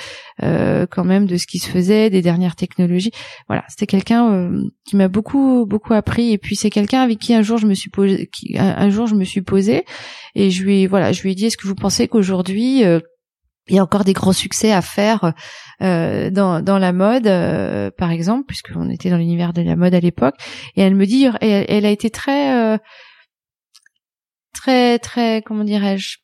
euh, 0.43 0.87
quand 0.91 1.05
même 1.05 1.27
de 1.27 1.37
ce 1.37 1.47
qui 1.47 1.59
se 1.59 1.69
faisait 1.69 2.11
des 2.11 2.23
dernières 2.23 2.57
technologies. 2.57 3.13
Voilà 3.49 3.65
c'était 3.69 3.87
quelqu'un 3.87 4.33
euh, 4.33 4.63
qui 4.85 4.97
m'a 4.97 5.09
beaucoup 5.09 5.67
beaucoup 5.67 5.95
appris 5.95 6.33
et 6.33 6.39
puis 6.39 6.57
c'est 6.57 6.71
quelqu'un 6.71 7.01
avec 7.01 7.19
qui 7.19 7.35
un 7.35 7.43
jour 7.43 7.59
je 7.59 7.67
me 7.67 7.75
suis 7.75 7.91
posé 7.91 8.29
qui, 8.33 8.57
un, 8.59 8.91
jour 8.91 9.07
je 9.07 9.15
me 9.15 9.25
suis 9.25 9.43
posé 9.43 9.85
et 10.35 10.51
je 10.51 10.63
lui 10.63 10.87
voilà 10.87 11.13
je 11.13 11.23
lui 11.23 11.33
ai 11.33 11.35
dit 11.35 11.47
est-ce 11.47 11.57
que 11.57 11.67
vous 11.67 11.75
pensez 11.75 12.09
qu'aujourd'hui 12.09 12.85
il 13.69 13.77
y 13.77 13.79
a 13.79 13.83
encore 13.83 14.05
des 14.05 14.13
gros 14.13 14.33
succès 14.33 14.73
à 14.73 14.83
faire 14.83 15.33
euh, 15.83 16.31
dans, 16.31 16.63
dans 16.63 16.79
la 16.79 16.93
mode, 16.93 17.27
euh, 17.27 17.91
par 17.91 18.11
exemple, 18.11 18.45
puisqu'on 18.47 18.91
était 18.91 19.11
dans 19.11 19.17
l'univers 19.17 19.53
de 19.53 19.63
la 19.63 19.77
mode 19.77 19.95
à 19.95 20.01
l'époque. 20.01 20.37
Et 20.77 20.83
elle 20.83 20.95
me 20.95 21.07
dit, 21.07 21.29
elle, 21.41 21.87
a 21.87 21.91
été 21.91 22.11
très, 22.11 22.55
euh, 22.55 22.79
très, 24.55 24.99
très, 24.99 25.43
comment 25.43 25.65
dirais-je, 25.65 26.19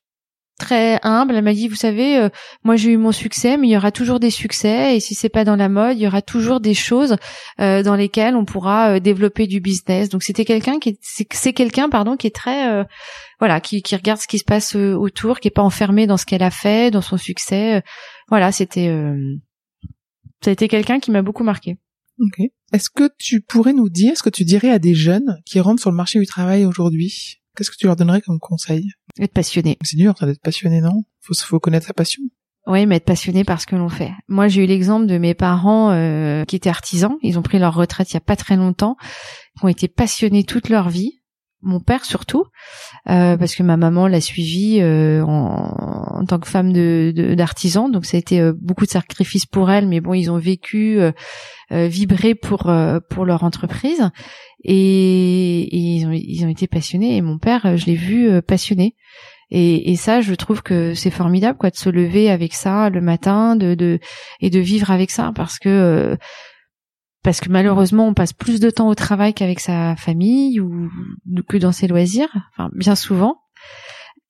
très 0.63 1.01
humble. 1.03 1.35
Elle 1.35 1.45
m'a 1.45 1.53
dit, 1.53 1.67
vous 1.67 1.75
savez, 1.75 2.17
euh, 2.17 2.29
moi 2.63 2.77
j'ai 2.77 2.93
eu 2.93 2.97
mon 2.97 3.13
succès, 3.13 3.57
mais 3.57 3.67
il 3.67 3.71
y 3.73 3.77
aura 3.77 3.91
toujours 3.91 4.21
des 4.21 4.31
succès. 4.31 4.97
Et 4.97 5.01
si 5.01 5.15
c'est 5.15 5.29
pas 5.29 5.45
dans 5.45 5.57
la 5.57 5.69
mode, 5.69 5.99
il 5.99 6.03
y 6.03 6.07
aura 6.07 6.23
toujours 6.23 6.61
des 6.61 6.75
choses 6.75 7.17
euh, 7.61 7.83
dans 7.83 7.97
lesquelles 7.97 8.37
on 8.37 8.45
pourra 8.45 8.95
euh, 8.95 9.01
développer 9.01 9.47
du 9.47 9.61
business. 9.61 10.09
Donc 10.09 10.23
c'était 10.23 10.45
quelqu'un 10.45 10.79
qui, 10.79 10.99
c'est 11.03 11.53
quelqu'un, 11.53 11.89
pardon, 11.89 12.17
qui 12.17 12.29
est 12.29 12.35
très, 12.35 12.87
voilà, 13.41 13.61
qui, 13.61 13.83
qui 13.83 13.97
regarde 13.97 14.21
ce 14.21 14.29
qui 14.29 14.39
se 14.39 14.45
passe 14.45 14.77
autour, 14.77 15.41
qui 15.41 15.49
est 15.49 15.53
pas 15.53 15.63
enfermé 15.63 16.07
dans 16.07 16.17
ce 16.17 16.25
qu'elle 16.25 16.43
a 16.43 16.51
fait, 16.51 16.91
dans 16.91 17.03
son 17.03 17.17
succès. 17.17 17.83
voilà, 18.29 18.53
c'était, 18.53 18.89
ça 20.43 20.51
a 20.51 20.53
été 20.53 20.69
quelqu'un 20.69 21.01
qui 21.01 21.11
m'a 21.11 21.23
beaucoup 21.23 21.45
marqué. 21.45 21.77
Ok. 22.19 22.41
Est-ce 22.73 22.89
que 22.89 23.11
tu 23.19 23.41
pourrais 23.41 23.73
nous 23.73 23.89
dire 23.89 24.17
ce 24.17 24.23
que 24.23 24.31
tu 24.31 24.45
dirais 24.45 24.71
à 24.71 24.79
des 24.79 24.95
jeunes 24.95 25.41
qui 25.45 25.61
rentrent 25.61 25.81
sur 25.81 25.91
le 25.91 25.97
marché 25.97 26.21
du 26.21 26.27
travail 26.27 26.65
aujourd'hui? 26.65 27.42
Qu'est-ce 27.57 27.71
que 27.71 27.77
tu 27.77 27.87
leur 27.87 27.97
donnerais 27.97 28.21
comme 28.21 28.39
conseil? 28.39 28.91
Être 29.19 29.33
passionné. 29.33 29.77
C'est 29.83 29.97
dur, 29.97 30.15
ça 30.19 30.27
d'être 30.27 30.41
passionné, 30.41 30.81
non? 30.81 31.05
Faut 31.21 31.35
faut 31.35 31.61
connaître 31.61 31.87
sa 31.87 31.93
passion. 31.93 32.23
Oui, 32.67 32.87
mais 32.87 32.97
être 32.97 33.05
passionné 33.05 33.45
par 33.45 33.61
ce 33.61 33.67
que 33.67 33.75
l'on 33.75 33.89
fait. 33.89 34.13
Moi, 34.29 34.49
j'ai 34.49 34.63
eu 34.63 34.67
l'exemple 34.67 35.07
de 35.07 35.19
mes 35.19 35.35
parents 35.35 35.91
euh, 35.91 36.45
qui 36.45 36.55
étaient 36.57 36.71
artisans. 36.71 37.17
Ils 37.23 37.39
ont 37.39 37.43
pris 37.43 37.59
leur 37.59 37.75
retraite 37.75 38.11
il 38.11 38.15
y 38.15 38.19
a 38.19 38.21
pas 38.21 38.37
très 38.37 38.57
longtemps, 38.57 38.97
qui 39.59 39.65
ont 39.65 39.69
été 39.69 39.89
passionnés 39.89 40.45
toute 40.45 40.69
leur 40.69 40.89
vie. 40.89 41.22
Mon 41.63 41.81
père 41.81 42.05
surtout, 42.05 42.45
euh, 43.09 43.37
parce 43.37 43.55
que 43.55 43.63
ma 43.63 43.77
maman 43.77 44.09
l'a 44.09 44.21
suivi 44.21 44.81
euh, 44.81 45.23
en, 45.23 46.19
en, 46.21 46.25
tant 46.25 46.41
que 46.41 46.49
femme 46.49 46.73
de 46.73 47.35
d'artisan, 47.37 47.89
donc 47.89 48.05
ça 48.05 48.17
a 48.17 48.21
été 48.21 48.41
euh, 48.41 48.53
beaucoup 48.61 48.85
de 48.85 48.91
sacrifices 48.91 49.47
pour 49.47 49.71
elle, 49.71 49.87
mais 49.87 50.01
bon, 50.01 50.13
ils 50.15 50.31
ont 50.31 50.39
vécu, 50.39 51.01
euh, 51.01 51.13
vibré 51.71 52.35
pour 52.35 52.71
pour 53.09 53.25
leur 53.25 53.45
entreprise 53.45 54.11
et, 54.65 55.77
ils, 55.77 56.07
ont, 56.07 56.13
ils, 56.13 56.45
ont, 56.45 56.49
été 56.49 56.67
passionnés. 56.67 57.17
Et 57.17 57.23
mon 57.23 57.39
père, 57.39 57.67
euh, 57.67 57.77
je 57.77 57.87
l'ai 57.87 57.95
vu 57.95 58.31
euh, 58.31 58.43
passionné. 58.43 58.95
Et, 59.51 59.91
et, 59.91 59.97
ça, 59.97 60.21
je 60.21 60.35
trouve 60.35 60.63
que 60.63 60.95
c'est 60.95 61.11
formidable, 61.11 61.59
quoi, 61.59 61.71
de 61.71 61.77
se 61.77 61.91
lever 61.91 62.31
avec 62.31 62.55
ça 62.55 62.89
le 62.89 63.01
matin, 63.01 63.55
de, 63.57 63.75
de 63.75 63.99
et 64.41 64.49
de 64.49 64.61
vivre 64.61 64.91
avec 64.91 65.11
ça, 65.11 65.33
parce 65.35 65.59
que 65.59 65.69
euh, 65.69 66.17
parce 67.23 67.41
que 67.41 67.49
malheureusement, 67.49 68.09
on 68.09 68.15
passe 68.15 68.33
plus 68.33 68.61
de 68.61 68.71
temps 68.71 68.89
au 68.89 68.95
travail 68.95 69.33
qu'avec 69.33 69.61
sa 69.61 69.95
famille 69.97 70.61
ou 70.61 70.91
que 71.49 71.57
dans 71.57 71.73
ses 71.73 71.87
loisirs, 71.87 72.29
enfin 72.53 72.71
bien 72.75 72.95
souvent. 72.95 73.37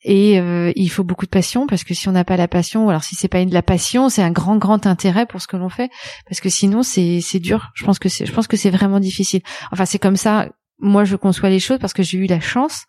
Et 0.04 0.40
euh, 0.40 0.72
il 0.74 0.90
faut 0.90 1.04
beaucoup 1.04 1.26
de 1.26 1.30
passion 1.30 1.66
parce 1.66 1.84
que 1.84 1.94
si 1.94 2.08
on 2.08 2.12
n'a 2.12 2.24
pas 2.24 2.36
la 2.36 2.48
passion, 2.48 2.88
alors 2.88 3.04
si 3.04 3.14
c'est 3.14 3.28
pas 3.28 3.40
une 3.40 3.50
de 3.50 3.54
la 3.54 3.62
passion, 3.62 4.08
c'est 4.08 4.22
un 4.22 4.32
grand 4.32 4.56
grand 4.56 4.86
intérêt 4.86 5.26
pour 5.26 5.40
ce 5.40 5.46
que 5.46 5.56
l'on 5.56 5.68
fait 5.68 5.90
parce 6.26 6.40
que 6.40 6.48
sinon 6.48 6.82
c'est 6.82 7.20
c'est 7.20 7.38
dur. 7.38 7.70
Je 7.74 7.84
pense 7.84 8.00
que 8.00 8.08
c'est 8.08 8.26
je 8.26 8.32
pense 8.32 8.48
que 8.48 8.56
c'est 8.56 8.70
vraiment 8.70 8.98
difficile. 8.98 9.42
Enfin 9.70 9.84
c'est 9.84 10.00
comme 10.00 10.16
ça. 10.16 10.48
Moi 10.80 11.04
je 11.04 11.14
conçois 11.14 11.50
les 11.50 11.60
choses 11.60 11.78
parce 11.78 11.92
que 11.92 12.02
j'ai 12.02 12.18
eu 12.18 12.26
la 12.26 12.40
chance 12.40 12.84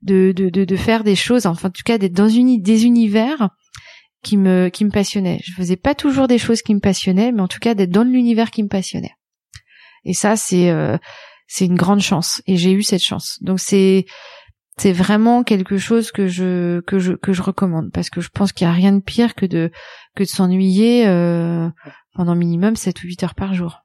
de 0.00 0.32
de 0.34 0.48
de, 0.48 0.64
de 0.64 0.76
faire 0.76 1.04
des 1.04 1.16
choses, 1.16 1.44
enfin 1.44 1.68
en 1.68 1.70
tout 1.70 1.82
cas 1.84 1.98
d'être 1.98 2.14
dans 2.14 2.28
une 2.28 2.62
des 2.62 2.86
univers 2.86 3.50
qui 4.22 4.38
me 4.38 4.70
qui 4.70 4.86
me 4.86 4.90
passionnaient. 4.90 5.40
Je 5.44 5.52
faisais 5.52 5.76
pas 5.76 5.94
toujours 5.94 6.26
des 6.26 6.38
choses 6.38 6.62
qui 6.62 6.74
me 6.74 6.80
passionnaient, 6.80 7.32
mais 7.32 7.42
en 7.42 7.48
tout 7.48 7.60
cas 7.60 7.74
d'être 7.74 7.90
dans 7.90 8.04
l'univers 8.04 8.50
qui 8.50 8.62
me 8.62 8.68
passionnait. 8.68 9.12
Et 10.06 10.14
ça 10.14 10.36
c'est 10.36 10.70
euh, 10.70 10.96
c'est 11.46 11.66
une 11.66 11.76
grande 11.76 12.00
chance 12.00 12.40
et 12.46 12.56
j'ai 12.56 12.72
eu 12.72 12.82
cette 12.82 13.02
chance. 13.02 13.38
Donc 13.42 13.60
c'est 13.60 14.06
c'est 14.78 14.92
vraiment 14.92 15.42
quelque 15.42 15.78
chose 15.78 16.12
que 16.12 16.28
je 16.28 16.80
que 16.80 16.98
je 16.98 17.12
que 17.12 17.32
je 17.32 17.42
recommande 17.42 17.90
parce 17.92 18.08
que 18.08 18.20
je 18.20 18.28
pense 18.28 18.52
qu'il 18.52 18.66
y 18.66 18.70
a 18.70 18.72
rien 18.72 18.92
de 18.92 19.00
pire 19.00 19.34
que 19.34 19.46
de 19.46 19.70
que 20.14 20.22
de 20.22 20.28
s'ennuyer 20.28 21.06
euh, 21.06 21.68
pendant 22.14 22.34
minimum 22.34 22.76
7 22.76 23.02
ou 23.02 23.06
8 23.06 23.24
heures 23.24 23.34
par 23.34 23.52
jour. 23.52 23.82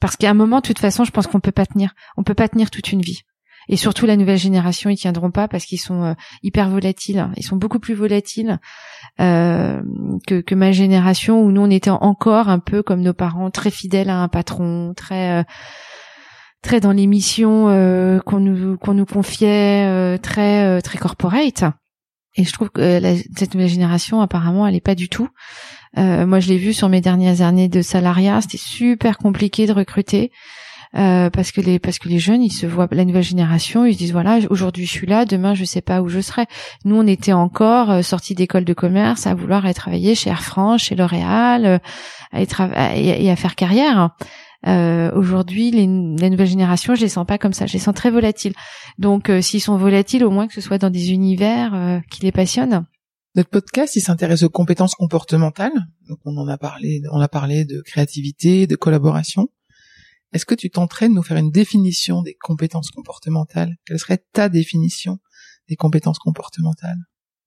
Parce 0.00 0.16
qu'à 0.16 0.30
un 0.30 0.34
moment 0.34 0.60
de 0.60 0.66
toute 0.66 0.78
façon, 0.78 1.04
je 1.04 1.10
pense 1.10 1.26
qu'on 1.26 1.40
peut 1.40 1.52
pas 1.52 1.66
tenir, 1.66 1.94
on 2.16 2.22
peut 2.22 2.34
pas 2.34 2.48
tenir 2.48 2.70
toute 2.70 2.92
une 2.92 3.00
vie. 3.00 3.22
Et 3.68 3.76
surtout 3.76 4.06
la 4.06 4.16
nouvelle 4.16 4.38
génération, 4.38 4.90
ils 4.90 4.96
tiendront 4.96 5.30
pas 5.30 5.48
parce 5.48 5.64
qu'ils 5.64 5.80
sont 5.80 6.14
hyper 6.42 6.68
volatiles. 6.68 7.28
Ils 7.36 7.42
sont 7.42 7.56
beaucoup 7.56 7.80
plus 7.80 7.94
volatiles 7.94 8.60
que, 9.18 10.40
que 10.40 10.54
ma 10.54 10.70
génération 10.70 11.42
où 11.42 11.50
nous 11.50 11.62
on 11.62 11.70
était 11.70 11.90
encore 11.90 12.48
un 12.48 12.60
peu 12.60 12.82
comme 12.82 13.00
nos 13.00 13.14
parents, 13.14 13.50
très 13.50 13.70
fidèles 13.70 14.10
à 14.10 14.18
un 14.18 14.28
patron, 14.28 14.94
très 14.96 15.44
très 16.66 16.80
dans 16.80 16.92
les 16.92 17.06
missions 17.06 17.68
euh, 17.68 18.18
qu'on 18.20 18.40
nous 18.40 18.76
qu'on 18.76 18.94
nous 18.94 19.06
confiait, 19.06 19.86
euh, 19.86 20.18
très 20.18 20.64
euh, 20.64 20.80
très 20.80 20.98
corporate. 20.98 21.64
Et 22.34 22.44
je 22.44 22.52
trouve 22.52 22.70
que 22.70 22.98
la, 23.00 23.16
cette 23.36 23.54
nouvelle 23.54 23.70
génération, 23.70 24.20
apparemment, 24.20 24.66
elle 24.66 24.74
est 24.74 24.80
pas 24.80 24.94
du 24.94 25.08
tout. 25.08 25.28
moi, 25.96 26.38
je 26.38 26.48
l'ai 26.48 26.58
vu 26.58 26.74
sur 26.74 26.90
mes 26.90 27.00
dernières 27.00 27.40
années 27.40 27.68
de 27.68 27.80
salariat, 27.80 28.42
c'était 28.42 28.58
super 28.58 29.16
compliqué 29.16 29.66
de 29.66 29.72
recruter. 29.72 30.32
Parce 30.92 31.52
que 31.52 31.60
les 31.60 31.78
parce 31.78 31.98
que 31.98 32.08
les 32.08 32.18
jeunes 32.18 32.42
ils 32.42 32.52
se 32.52 32.66
voient 32.66 32.88
la 32.90 33.04
nouvelle 33.04 33.22
génération 33.22 33.84
ils 33.84 33.94
se 33.94 33.98
disent 33.98 34.12
voilà 34.12 34.38
aujourd'hui 34.50 34.86
je 34.86 34.92
suis 34.92 35.06
là 35.06 35.24
demain 35.24 35.54
je 35.54 35.64
sais 35.64 35.80
pas 35.80 36.00
où 36.00 36.08
je 36.08 36.20
serai 36.20 36.46
nous 36.84 36.96
on 36.96 37.06
était 37.06 37.32
encore 37.32 38.02
sortis 38.04 38.34
d'école 38.34 38.64
de 38.64 38.74
commerce 38.74 39.26
à 39.26 39.34
vouloir 39.34 39.64
aller 39.64 39.74
travailler 39.74 40.14
chez 40.14 40.30
Air 40.30 40.42
France 40.42 40.82
chez 40.82 40.94
L'Oréal 40.94 41.80
à 42.32 42.40
être 42.40 42.62
et 42.94 43.30
à 43.30 43.36
faire 43.36 43.54
carrière 43.54 44.10
euh, 44.66 45.12
Aujourd'hui, 45.12 45.70
les, 45.70 45.86
les, 45.86 46.30
nouvelles 46.30 46.46
générations, 46.46 46.94
je 46.94 47.02
les 47.02 47.08
sens 47.08 47.26
pas 47.26 47.38
comme 47.38 47.52
ça. 47.52 47.66
Je 47.66 47.74
les 47.74 47.78
sens 47.78 47.94
très 47.94 48.10
volatiles. 48.10 48.54
Donc, 48.98 49.30
euh, 49.30 49.40
s'ils 49.40 49.60
sont 49.60 49.76
volatiles, 49.76 50.24
au 50.24 50.30
moins 50.30 50.46
que 50.46 50.54
ce 50.54 50.60
soit 50.60 50.78
dans 50.78 50.90
des 50.90 51.12
univers 51.12 51.74
euh, 51.74 52.00
qui 52.10 52.22
les 52.22 52.32
passionnent. 52.32 52.84
Notre 53.34 53.50
podcast, 53.50 53.96
il 53.96 54.00
s'intéresse 54.00 54.42
aux 54.42 54.48
compétences 54.48 54.94
comportementales. 54.94 55.72
Donc, 56.08 56.18
on 56.24 56.36
en 56.36 56.48
a 56.48 56.58
parlé, 56.58 57.02
on 57.12 57.20
a 57.20 57.28
parlé 57.28 57.64
de 57.64 57.82
créativité, 57.82 58.66
de 58.66 58.76
collaboration. 58.76 59.48
Est-ce 60.36 60.44
que 60.44 60.54
tu 60.54 60.68
tenterais 60.68 61.08
de 61.08 61.14
nous 61.14 61.22
faire 61.22 61.38
une 61.38 61.50
définition 61.50 62.20
des 62.20 62.34
compétences 62.34 62.90
comportementales? 62.90 63.74
Quelle 63.86 63.98
serait 63.98 64.22
ta 64.34 64.50
définition 64.50 65.16
des 65.66 65.76
compétences 65.76 66.18
comportementales? 66.18 66.98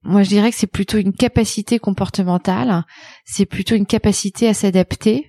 Moi, 0.02 0.24
je 0.24 0.30
dirais 0.30 0.50
que 0.50 0.58
c'est 0.58 0.66
plutôt 0.66 0.98
une 0.98 1.14
capacité 1.14 1.78
comportementale, 1.78 2.84
c'est 3.26 3.46
plutôt 3.46 3.76
une 3.76 3.86
capacité 3.86 4.48
à 4.48 4.56
s'adapter. 4.56 5.28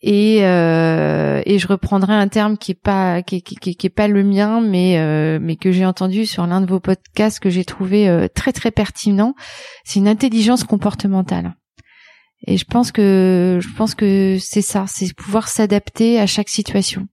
Et 0.00 0.44
euh, 0.44 1.40
et 1.46 1.60
je 1.60 1.68
reprendrai 1.68 2.14
un 2.14 2.26
terme 2.26 2.58
qui 2.58 2.72
est 2.72 2.82
pas 2.82 3.22
qui, 3.22 3.44
est 3.62 3.88
pas 3.88 4.08
le 4.08 4.24
mien 4.24 4.60
mais 4.60 4.98
euh, 4.98 5.38
mais 5.40 5.56
que 5.56 5.72
j'ai 5.72 5.84
entendu 5.84 6.26
sur 6.26 6.46
l'un 6.46 6.60
de 6.60 6.66
vos 6.66 6.78
podcasts 6.78 7.40
que 7.40 7.50
j'ai 7.50 7.64
trouvé 7.64 8.08
euh, 8.08 8.26
très 8.32 8.52
très 8.52 8.72
pertinent. 8.72 9.34
C'est 9.84 10.00
une 10.00 10.08
intelligence 10.08 10.64
comportementale 10.64 11.54
et 12.46 12.56
je 12.56 12.64
pense 12.64 12.92
que 12.92 13.58
je 13.60 13.68
pense 13.74 13.94
que 13.94 14.36
c'est 14.40 14.62
ça 14.62 14.84
c'est 14.86 15.14
pouvoir 15.14 15.48
s'adapter 15.48 16.20
à 16.20 16.26
chaque 16.26 16.48
situation 16.48 17.06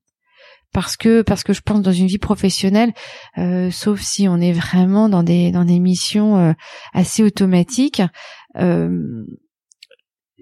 parce 0.73 0.97
que 0.97 1.21
parce 1.21 1.43
que 1.43 1.53
je 1.53 1.61
pense 1.61 1.81
dans 1.81 1.91
une 1.91 2.07
vie 2.07 2.17
professionnelle 2.17 2.93
euh, 3.37 3.71
sauf 3.71 4.01
si 4.01 4.27
on 4.27 4.37
est 4.37 4.53
vraiment 4.53 5.09
dans 5.09 5.23
des 5.23 5.51
dans 5.51 5.65
des 5.65 5.79
missions 5.79 6.37
euh, 6.37 6.53
assez 6.93 7.23
automatiques 7.23 8.01
euh, 8.57 9.25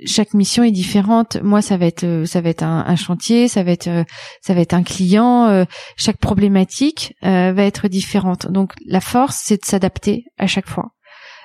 chaque 0.05 0.33
mission 0.33 0.63
est 0.63 0.71
différente. 0.71 1.37
Moi, 1.41 1.61
ça 1.61 1.77
va 1.77 1.85
être 1.85 2.03
euh, 2.03 2.25
ça 2.25 2.41
va 2.41 2.49
être 2.49 2.63
un, 2.63 2.95
chantier, 2.95 3.47
ça 3.47 3.63
va 3.63 3.71
être 3.71 3.87
euh, 3.87 4.03
ça 4.41 4.53
va 4.53 4.61
être 4.61 4.73
un 4.73 4.83
client. 4.83 5.47
Euh, 5.47 5.65
chaque 5.97 6.17
problématique 6.17 7.15
va 7.21 7.63
être 7.63 7.87
différente. 7.87 8.51
Donc, 8.51 8.73
la 8.85 9.01
force, 9.01 9.41
c'est 9.43 9.61
de 9.61 9.65
s'adapter 9.65 10.25
à 10.37 10.47
chaque 10.47 10.67
fois 10.67 10.91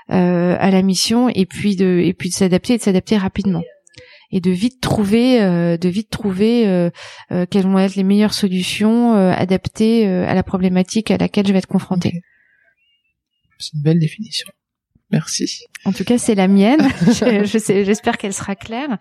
à 0.09 0.71
la 0.71 0.83
mission 0.83 1.29
et 1.29 1.47
puis 1.47 1.77
de 1.77 2.01
et 2.03 2.15
puis 2.15 2.31
de 2.31 2.35
s'adapter 2.35 2.75
et 2.75 2.79
de 2.79 2.83
s'adapter 2.83 3.17
rapidement 3.17 3.63
et 4.31 4.41
de 4.41 4.51
vite 4.51 4.81
trouver 4.81 5.39
de 5.39 5.89
vite 5.89 6.11
trouver 6.11 6.91
quelles 7.51 7.65
vont 7.65 7.79
être 7.79 7.95
les 7.97 8.05
meilleures 8.05 8.35
solutions 8.35 9.15
adaptées 9.15 10.07
à 10.07 10.35
la 10.35 10.43
problématique 10.43 11.11
à 11.11 11.19
laquelle 11.19 11.47
je 11.47 11.53
vais 11.53 11.59
être 11.59 11.67
confrontée. 11.67 12.23
C'est 13.59 13.75
une 13.75 13.83
belle 13.83 13.99
définition. 13.99 14.49
Merci. 15.11 15.65
En 15.85 15.93
tout 15.93 16.05
cas, 16.05 16.19
c'est 16.19 16.35
la 16.35 16.49
mienne. 16.49 16.87
je, 17.07 17.59
sais, 17.59 17.85
j'espère 17.85 18.19
qu'elle 18.19 18.35
sera 18.35 18.55
claire. 18.55 18.99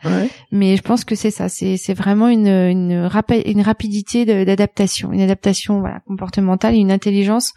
Mais 0.52 0.78
je 0.78 0.82
pense 0.82 1.04
que 1.04 1.16
c'est 1.16 1.32
ça. 1.32 1.50
C'est, 1.50 1.78
c'est 1.78 1.94
vraiment 1.94 2.30
une, 2.30 2.48
une, 2.48 3.10
une 3.46 3.62
rapidité 3.62 4.26
d'adaptation, 4.26 5.12
une 5.12 5.22
adaptation 5.22 5.80
voilà, 5.80 6.00
comportementale 6.08 6.76
et 6.76 6.78
une 6.78 6.92
intelligence 6.92 7.54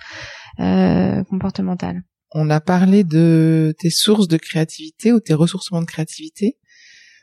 euh, 0.59 1.23
comportementale. 1.25 2.03
On 2.33 2.49
a 2.51 2.61
parlé 2.61 3.03
de 3.03 3.75
tes 3.79 3.91
sources 3.91 4.29
de 4.29 4.37
créativité 4.37 5.13
ou 5.13 5.21
tes 5.21 5.35
ressourcements 5.35 5.81
de 5.81 5.87
créativité. 5.87 6.59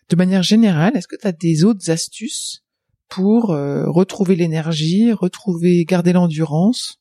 De 0.10 0.16
manière 0.16 0.44
générale, 0.44 0.96
est-ce 0.96 1.08
que 1.08 1.16
tu 1.16 1.28
as 1.28 1.32
des 1.32 1.64
autres 1.64 1.90
astuces 1.90 2.64
pour 3.10 3.52
euh, 3.52 3.90
retrouver 3.90 4.36
l'énergie, 4.36 5.12
retrouver, 5.14 5.86
garder 5.86 6.14
l'endurance? 6.14 7.00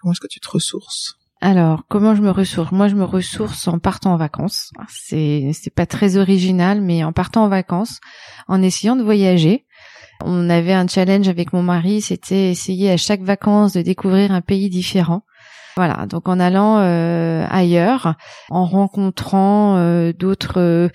Comment 0.00 0.12
est-ce 0.12 0.20
que 0.20 0.28
tu 0.28 0.40
te 0.40 0.48
ressources? 0.48 1.16
Alors, 1.42 1.84
comment 1.88 2.14
je 2.14 2.22
me 2.22 2.30
ressource? 2.30 2.70
Moi, 2.70 2.88
je 2.88 2.94
me 2.94 3.04
ressource 3.04 3.66
en 3.66 3.78
partant 3.78 4.12
en 4.12 4.16
vacances. 4.16 4.72
C'est 4.88 5.50
c'est 5.54 5.74
pas 5.74 5.86
très 5.86 6.16
original, 6.16 6.80
mais 6.82 7.02
en 7.02 7.12
partant 7.12 7.44
en 7.44 7.48
vacances, 7.48 8.00
en 8.46 8.62
essayant 8.62 8.94
de 8.94 9.02
voyager. 9.02 9.66
On 10.22 10.50
avait 10.50 10.74
un 10.74 10.86
challenge 10.86 11.28
avec 11.28 11.54
mon 11.54 11.62
mari, 11.62 12.02
c'était 12.02 12.50
essayer 12.50 12.90
à 12.90 12.98
chaque 12.98 13.22
vacances 13.22 13.72
de 13.72 13.80
découvrir 13.80 14.32
un 14.32 14.42
pays 14.42 14.68
différent. 14.68 15.22
Voilà, 15.80 16.04
donc 16.04 16.28
en 16.28 16.38
allant 16.38 16.76
euh, 16.80 17.46
ailleurs, 17.48 18.14
en 18.50 18.66
rencontrant 18.66 19.78
euh, 19.78 20.12
d'autres 20.12 20.90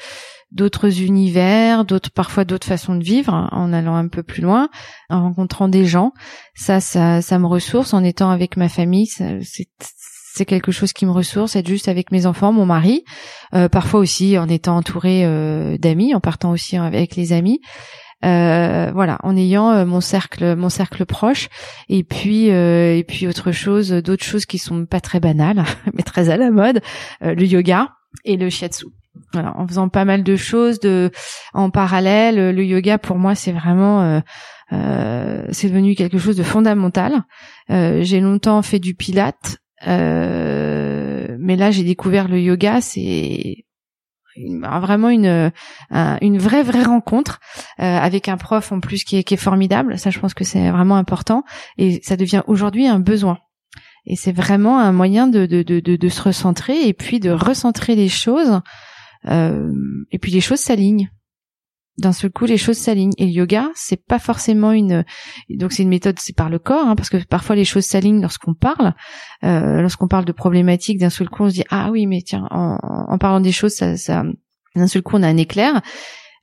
d'autres 0.52 1.02
univers, 1.02 1.86
d'autres 1.86 2.12
parfois 2.12 2.46
d'autres 2.46 2.68
façons 2.68 2.94
de 2.94 3.04
vivre, 3.04 3.50
en 3.52 3.74
allant 3.74 3.96
un 3.96 4.08
peu 4.08 4.22
plus 4.22 4.44
loin, 4.44 4.70
en 5.10 5.24
rencontrant 5.24 5.70
des 5.70 5.86
gens, 5.86 6.12
ça, 6.54 6.82
ça, 6.82 7.24
ça 7.24 7.40
me 7.40 7.48
ressource. 7.48 7.96
En 7.96 8.04
étant 8.04 8.30
avec 8.30 8.58
ma 8.58 8.70
famille, 8.70 9.08
c'est 9.08 9.40
c'est 10.36 10.46
quelque 10.46 10.72
chose 10.72 10.94
qui 10.94 11.08
me 11.08 11.12
ressource, 11.12 11.56
être 11.56 11.68
juste 11.68 11.88
avec 11.88 12.12
mes 12.12 12.28
enfants, 12.28 12.52
mon 12.52 12.68
mari, 12.68 13.06
euh, 13.56 13.70
parfois 13.70 14.02
aussi 14.02 14.38
en 14.38 14.48
étant 14.50 14.76
entouré 14.76 15.26
euh, 15.26 15.80
d'amis, 15.80 16.14
en 16.14 16.20
partant 16.20 16.52
aussi 16.52 16.78
avec 16.78 17.16
les 17.16 17.34
amis. 17.34 17.60
Euh, 18.24 18.92
voilà, 18.94 19.20
en 19.24 19.36
ayant 19.36 19.86
mon 19.86 20.02
cercle, 20.02 20.56
mon 20.56 20.70
cercle 20.70 21.06
proche, 21.06 21.50
et 21.90 22.04
puis 22.04 22.48
et 22.48 23.06
puis 23.08 23.28
autre 23.28 23.52
chose, 23.52 23.92
d'autres 23.92 24.24
choses 24.24 24.46
qui 24.46 24.58
sont 24.58 24.86
pas 24.86 25.02
très 25.02 25.20
banales, 25.20 25.64
mais 25.94 26.04
très 26.04 26.30
à 26.30 26.38
la 26.38 26.50
mode, 26.50 26.82
le 27.22 27.46
yoga 27.46 27.90
et 28.24 28.38
le 28.38 28.50
shiatsu. 28.50 28.86
Voilà, 29.34 29.56
en 29.58 29.68
faisant 29.68 29.90
pas 29.90 30.06
mal 30.06 30.24
de 30.24 30.36
choses 30.36 30.80
de 30.80 31.12
en 31.54 31.70
parallèle, 31.70 32.56
le 32.56 32.64
yoga 32.64 32.98
pour 32.98 33.18
moi 33.18 33.36
c'est 33.36 33.52
vraiment 33.52 34.22
c'est 34.72 35.70
devenu 35.70 35.94
quelque 35.96 36.18
chose 36.18 36.38
de 36.38 36.44
fondamental. 36.44 37.24
j'ai 37.70 38.22
longtemps 38.22 38.62
fait 38.62 38.80
du 38.80 38.96
pilate, 38.96 39.60
euh, 39.88 41.36
mais 41.40 41.56
là, 41.56 41.72
j'ai 41.72 41.84
découvert 41.84 42.28
le 42.28 42.40
yoga. 42.40 42.82
C'est 42.82 43.65
vraiment 44.38 45.10
une 45.10 45.52
une 46.22 46.38
vraie 46.38 46.64
vraie 46.64 46.84
rencontre 46.84 47.40
euh, 47.80 47.84
avec 47.84 48.30
un 48.30 48.38
prof 48.38 48.72
en 48.72 48.80
plus 48.80 49.04
qui 49.04 49.18
est, 49.18 49.36
formidable. 49.36 49.98
Ça, 49.98 50.10
je 50.10 50.20
pense 50.20 50.34
que 50.34 50.44
c'est 50.44 50.70
vraiment 50.72 50.96
important 50.96 51.44
et 51.78 52.02
ça 52.04 52.16
devient 52.16 52.44
aujourd'hui 52.48 52.88
un 52.88 53.00
besoin. 53.00 53.40
Et 54.06 54.16
c'est 54.16 54.32
vraiment 54.32 54.80
un 54.80 54.92
moyen 54.92 55.28
de, 55.28 55.46
de, 55.46 55.64
de, 55.64 55.80
de, 55.80 56.10
se 56.10 56.22
recentrer 56.22 56.88
et 56.88 56.94
puis 56.94 57.20
de 57.20 57.32
recentrer 57.32 57.96
les 57.96 58.08
choses. 58.08 58.62
Euh, 59.28 59.74
et 60.12 60.20
puis 60.20 60.32
les 60.32 60.42
choses 60.42 60.60
s'alignent 60.60 61.10
d'un 61.98 62.12
seul 62.12 62.30
coup 62.32 62.46
les 62.46 62.58
choses 62.58 62.78
s'alignent. 62.78 63.14
Et 63.18 63.26
le 63.26 63.32
yoga 63.32 63.70
c'est 63.76 64.04
pas 64.04 64.20
forcément 64.20 64.72
une 64.72 65.06
donc 65.50 65.72
c'est 65.72 65.84
une 65.84 65.90
méthode 65.90 66.20
c'est 66.20 66.36
par 66.36 66.50
le 66.50 66.60
corps 66.60 66.88
hein, 66.88 66.96
parce 66.96 67.10
que 67.10 67.18
parfois 67.26 67.56
les 67.56 67.66
choses 67.66 67.86
s'alignent 67.86 68.22
lorsqu'on 68.22 68.54
parle. 68.54 68.94
Euh, 69.44 69.82
lorsqu'on 69.82 70.08
parle 70.08 70.26
de 70.26 70.32
problématiques 70.32 71.00
d'un 71.00 71.10
seul 71.10 71.30
coup 71.30 71.44
on 71.44 71.50
se 71.50 71.56
dit 71.56 71.64
ah 71.70 71.90
oui 71.92 72.06
mais 72.06 72.22
tiens 72.26 72.48
en, 72.52 72.78
en 72.82 73.18
parlant 73.18 73.40
des 73.40 73.52
choses 73.52 73.74
ça, 73.74 73.98
ça 73.98 74.24
d'un 74.76 74.88
seul 74.88 75.02
coup 75.02 75.16
on 75.16 75.24
a 75.24 75.28
un 75.28 75.38
éclair. 75.38 75.82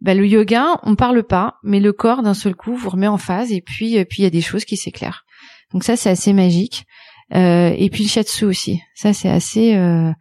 Ben, 0.00 0.18
le 0.18 0.26
yoga 0.26 0.80
on 0.82 0.96
parle 0.96 1.22
pas 1.22 1.58
mais 1.62 1.80
le 1.80 1.92
corps 1.92 2.22
d'un 2.22 2.34
seul 2.34 2.54
coup 2.54 2.74
vous 2.74 2.90
remet 2.90 3.06
en 3.06 3.18
phase 3.18 3.52
et 3.52 3.60
puis 3.60 3.96
et 3.96 4.04
puis 4.04 4.22
il 4.22 4.24
y 4.24 4.28
a 4.28 4.30
des 4.30 4.40
choses 4.40 4.64
qui 4.64 4.76
s'éclairent. 4.76 5.24
Donc 5.72 5.84
ça 5.84 5.96
c'est 5.96 6.10
assez 6.10 6.32
magique. 6.32 6.86
Euh, 7.34 7.74
et 7.76 7.88
puis 7.88 8.04
le 8.04 8.08
shiatsu 8.08 8.44
aussi. 8.44 8.82
Ça 8.94 9.12
c'est 9.12 9.28
assez 9.28 9.74
euh, 9.74 10.12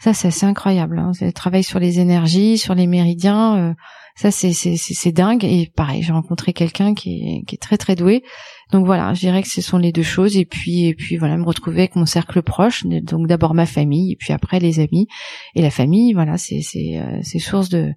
ça 0.00 0.12
c'est 0.12 0.28
assez 0.28 0.46
incroyable 0.46 0.98
hein. 0.98 1.12
le 1.20 1.32
travail 1.32 1.62
sur 1.62 1.78
les 1.78 2.00
énergies 2.00 2.58
sur 2.58 2.74
les 2.74 2.86
méridiens 2.86 3.56
euh, 3.56 3.74
ça 4.16 4.30
c'est 4.30 4.52
c'est 4.52 5.12
dingue. 5.12 5.44
Et 5.44 5.70
pareil 5.74 6.02
j'ai 6.02 6.12
rencontré 6.12 6.52
quelqu'un 6.52 6.94
qui 6.94 7.10
est 7.10 7.44
qui 7.46 7.54
est 7.54 7.62
très 7.62 7.76
très 7.76 7.94
doué. 7.94 8.24
Donc 8.72 8.86
voilà 8.86 9.14
je 9.14 9.20
dirais 9.20 9.42
que 9.42 9.48
ce 9.48 9.60
sont 9.60 9.78
les 9.78 9.92
deux 9.92 10.02
choses. 10.02 10.36
Et 10.36 10.44
puis 10.44 10.86
et 10.86 10.94
puis 10.94 11.16
voilà 11.16 11.36
me 11.36 11.44
retrouver 11.44 11.80
avec 11.80 11.96
mon 11.96 12.06
cercle 12.06 12.42
proche 12.42 12.84
donc 12.86 13.28
d'abord 13.28 13.54
ma 13.54 13.66
famille 13.66 14.12
et 14.12 14.16
puis 14.16 14.32
après 14.32 14.58
les 14.58 14.80
amis. 14.80 15.06
Et 15.54 15.62
la 15.62 15.70
famille 15.70 16.12
voilà 16.12 16.38
c'est 16.38 16.62
c'est 16.62 16.98
euh, 16.98 17.20
c'est 17.22 17.38
source 17.38 17.68
de 17.68 17.92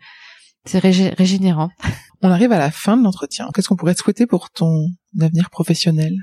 c'est 0.65 0.79
régénérant. 0.79 1.69
On 2.21 2.29
arrive 2.29 2.51
à 2.51 2.59
la 2.59 2.69
fin 2.69 2.97
de 2.97 3.03
l'entretien. 3.03 3.47
Qu'est-ce 3.55 3.69
qu'on 3.69 3.77
pourrait 3.77 3.95
te 3.95 4.01
souhaiter 4.01 4.27
pour 4.27 4.49
ton 4.49 4.87
avenir 5.19 5.49
professionnel? 5.49 6.13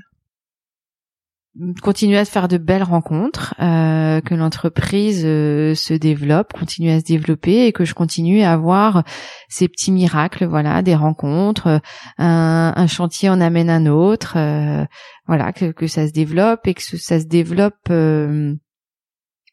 Continuer 1.81 2.17
à 2.17 2.25
faire 2.25 2.47
de 2.47 2.57
belles 2.57 2.83
rencontres, 2.83 3.55
euh, 3.59 4.21
que 4.21 4.35
l'entreprise 4.35 5.23
euh, 5.25 5.73
se 5.75 5.93
développe, 5.93 6.53
continue 6.53 6.91
à 6.91 6.99
se 6.99 7.05
développer 7.05 7.65
et 7.65 7.71
que 7.71 7.85
je 7.85 7.93
continue 7.93 8.41
à 8.41 8.53
avoir 8.53 9.03
ces 9.49 9.67
petits 9.67 9.91
miracles, 9.91 10.45
voilà, 10.45 10.81
des 10.81 10.95
rencontres, 10.95 11.81
un, 12.17 12.87
chantier 12.87 13.29
en 13.29 13.41
amène 13.41 13.69
un 13.69 13.85
autre, 13.87 14.33
euh, 14.37 14.85
voilà, 15.27 15.51
que, 15.51 15.87
ça 15.87 16.07
se 16.07 16.13
développe 16.13 16.67
et 16.67 16.73
que 16.73 16.81
ça 16.81 17.19
se 17.19 17.25
développe. 17.25 17.89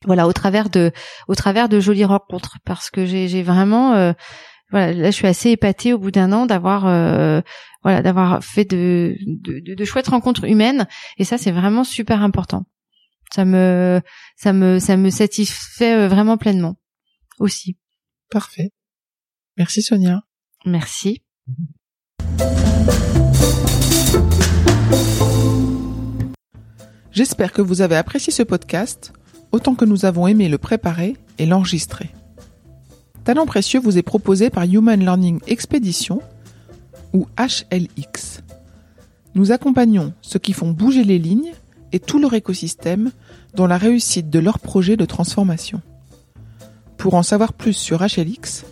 voilà 0.04 0.26
au 0.26 0.32
travers 0.32 0.68
de 0.68 0.92
au 1.28 1.34
travers 1.34 1.68
de 1.68 1.80
jolies 1.80 2.04
rencontres 2.04 2.58
parce 2.64 2.90
que 2.90 3.06
j'ai 3.06 3.42
vraiment 3.42 4.12
voilà, 4.70 4.92
là 4.92 5.10
je 5.10 5.14
suis 5.14 5.28
assez 5.28 5.50
épatée 5.50 5.92
au 5.92 5.98
bout 5.98 6.10
d'un 6.10 6.32
an 6.32 6.46
d'avoir 6.46 6.86
euh, 6.86 7.40
voilà 7.84 8.02
d'avoir 8.02 8.42
fait 8.42 8.64
de, 8.64 9.16
de, 9.26 9.74
de, 9.74 9.84
chouettes 9.84 10.08
rencontres 10.08 10.44
humaines 10.44 10.88
et 11.18 11.24
ça 11.24 11.38
c'est 11.38 11.52
vraiment 11.52 11.84
super 11.84 12.22
important. 12.22 12.64
Ça 13.32 13.44
me 13.44 14.00
ça 14.36 14.52
me 14.52 14.78
ça 14.78 14.96
me 14.96 15.10
satisfait 15.10 15.94
euh, 15.94 16.08
vraiment 16.08 16.36
pleinement 16.36 16.76
aussi. 17.38 17.76
Parfait. 18.30 18.70
Merci 19.58 19.82
Sonia. 19.82 20.22
Merci. 20.64 21.22
J'espère 27.12 27.52
que 27.52 27.62
vous 27.62 27.82
avez 27.82 27.96
apprécié 27.96 28.32
ce 28.32 28.42
podcast 28.42 29.12
autant 29.52 29.74
que 29.76 29.84
nous 29.84 30.04
avons 30.04 30.26
aimé 30.26 30.48
le 30.48 30.58
préparer 30.58 31.16
et 31.38 31.46
l'enregistrer. 31.46 32.10
Talent 33.24 33.46
précieux 33.46 33.78
vous 33.78 33.98
est 33.98 34.02
proposé 34.02 34.50
par 34.50 34.64
Human 34.64 34.98
Learning 34.98 35.40
Expedition 35.46 36.20
ou 37.14 37.26
HLX. 37.38 38.42
Nous 39.34 39.52
accompagnons 39.52 40.12
ceux 40.20 40.38
qui 40.38 40.52
font 40.52 40.70
bouger 40.72 41.04
les 41.04 41.18
lignes 41.18 41.52
et 41.92 42.00
tout 42.00 42.18
leur 42.18 42.34
écosystème 42.34 43.10
dans 43.54 43.66
la 43.66 43.78
réussite 43.78 44.28
de 44.28 44.38
leur 44.38 44.58
projet 44.58 44.98
de 44.98 45.06
transformation. 45.06 45.80
Pour 46.98 47.14
en 47.14 47.22
savoir 47.22 47.52
plus 47.52 47.72
sur 47.72 48.00
HLX, 48.00 48.64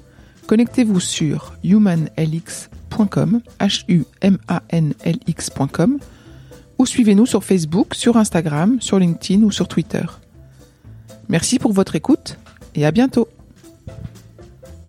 connectez-vous 0.46 1.00
sur 1.00 1.54
humanlx.com, 1.64 3.40
ou 6.78 6.86
suivez-nous 6.86 7.26
sur 7.26 7.44
Facebook, 7.44 7.94
sur 7.94 8.16
Instagram, 8.16 8.80
sur 8.80 8.98
LinkedIn 8.98 9.42
ou 9.44 9.52
sur 9.52 9.68
Twitter. 9.68 10.04
Merci 11.28 11.58
pour 11.58 11.72
votre 11.72 11.94
écoute 11.94 12.38
et 12.74 12.84
à 12.84 12.90
bientôt. 12.90 13.28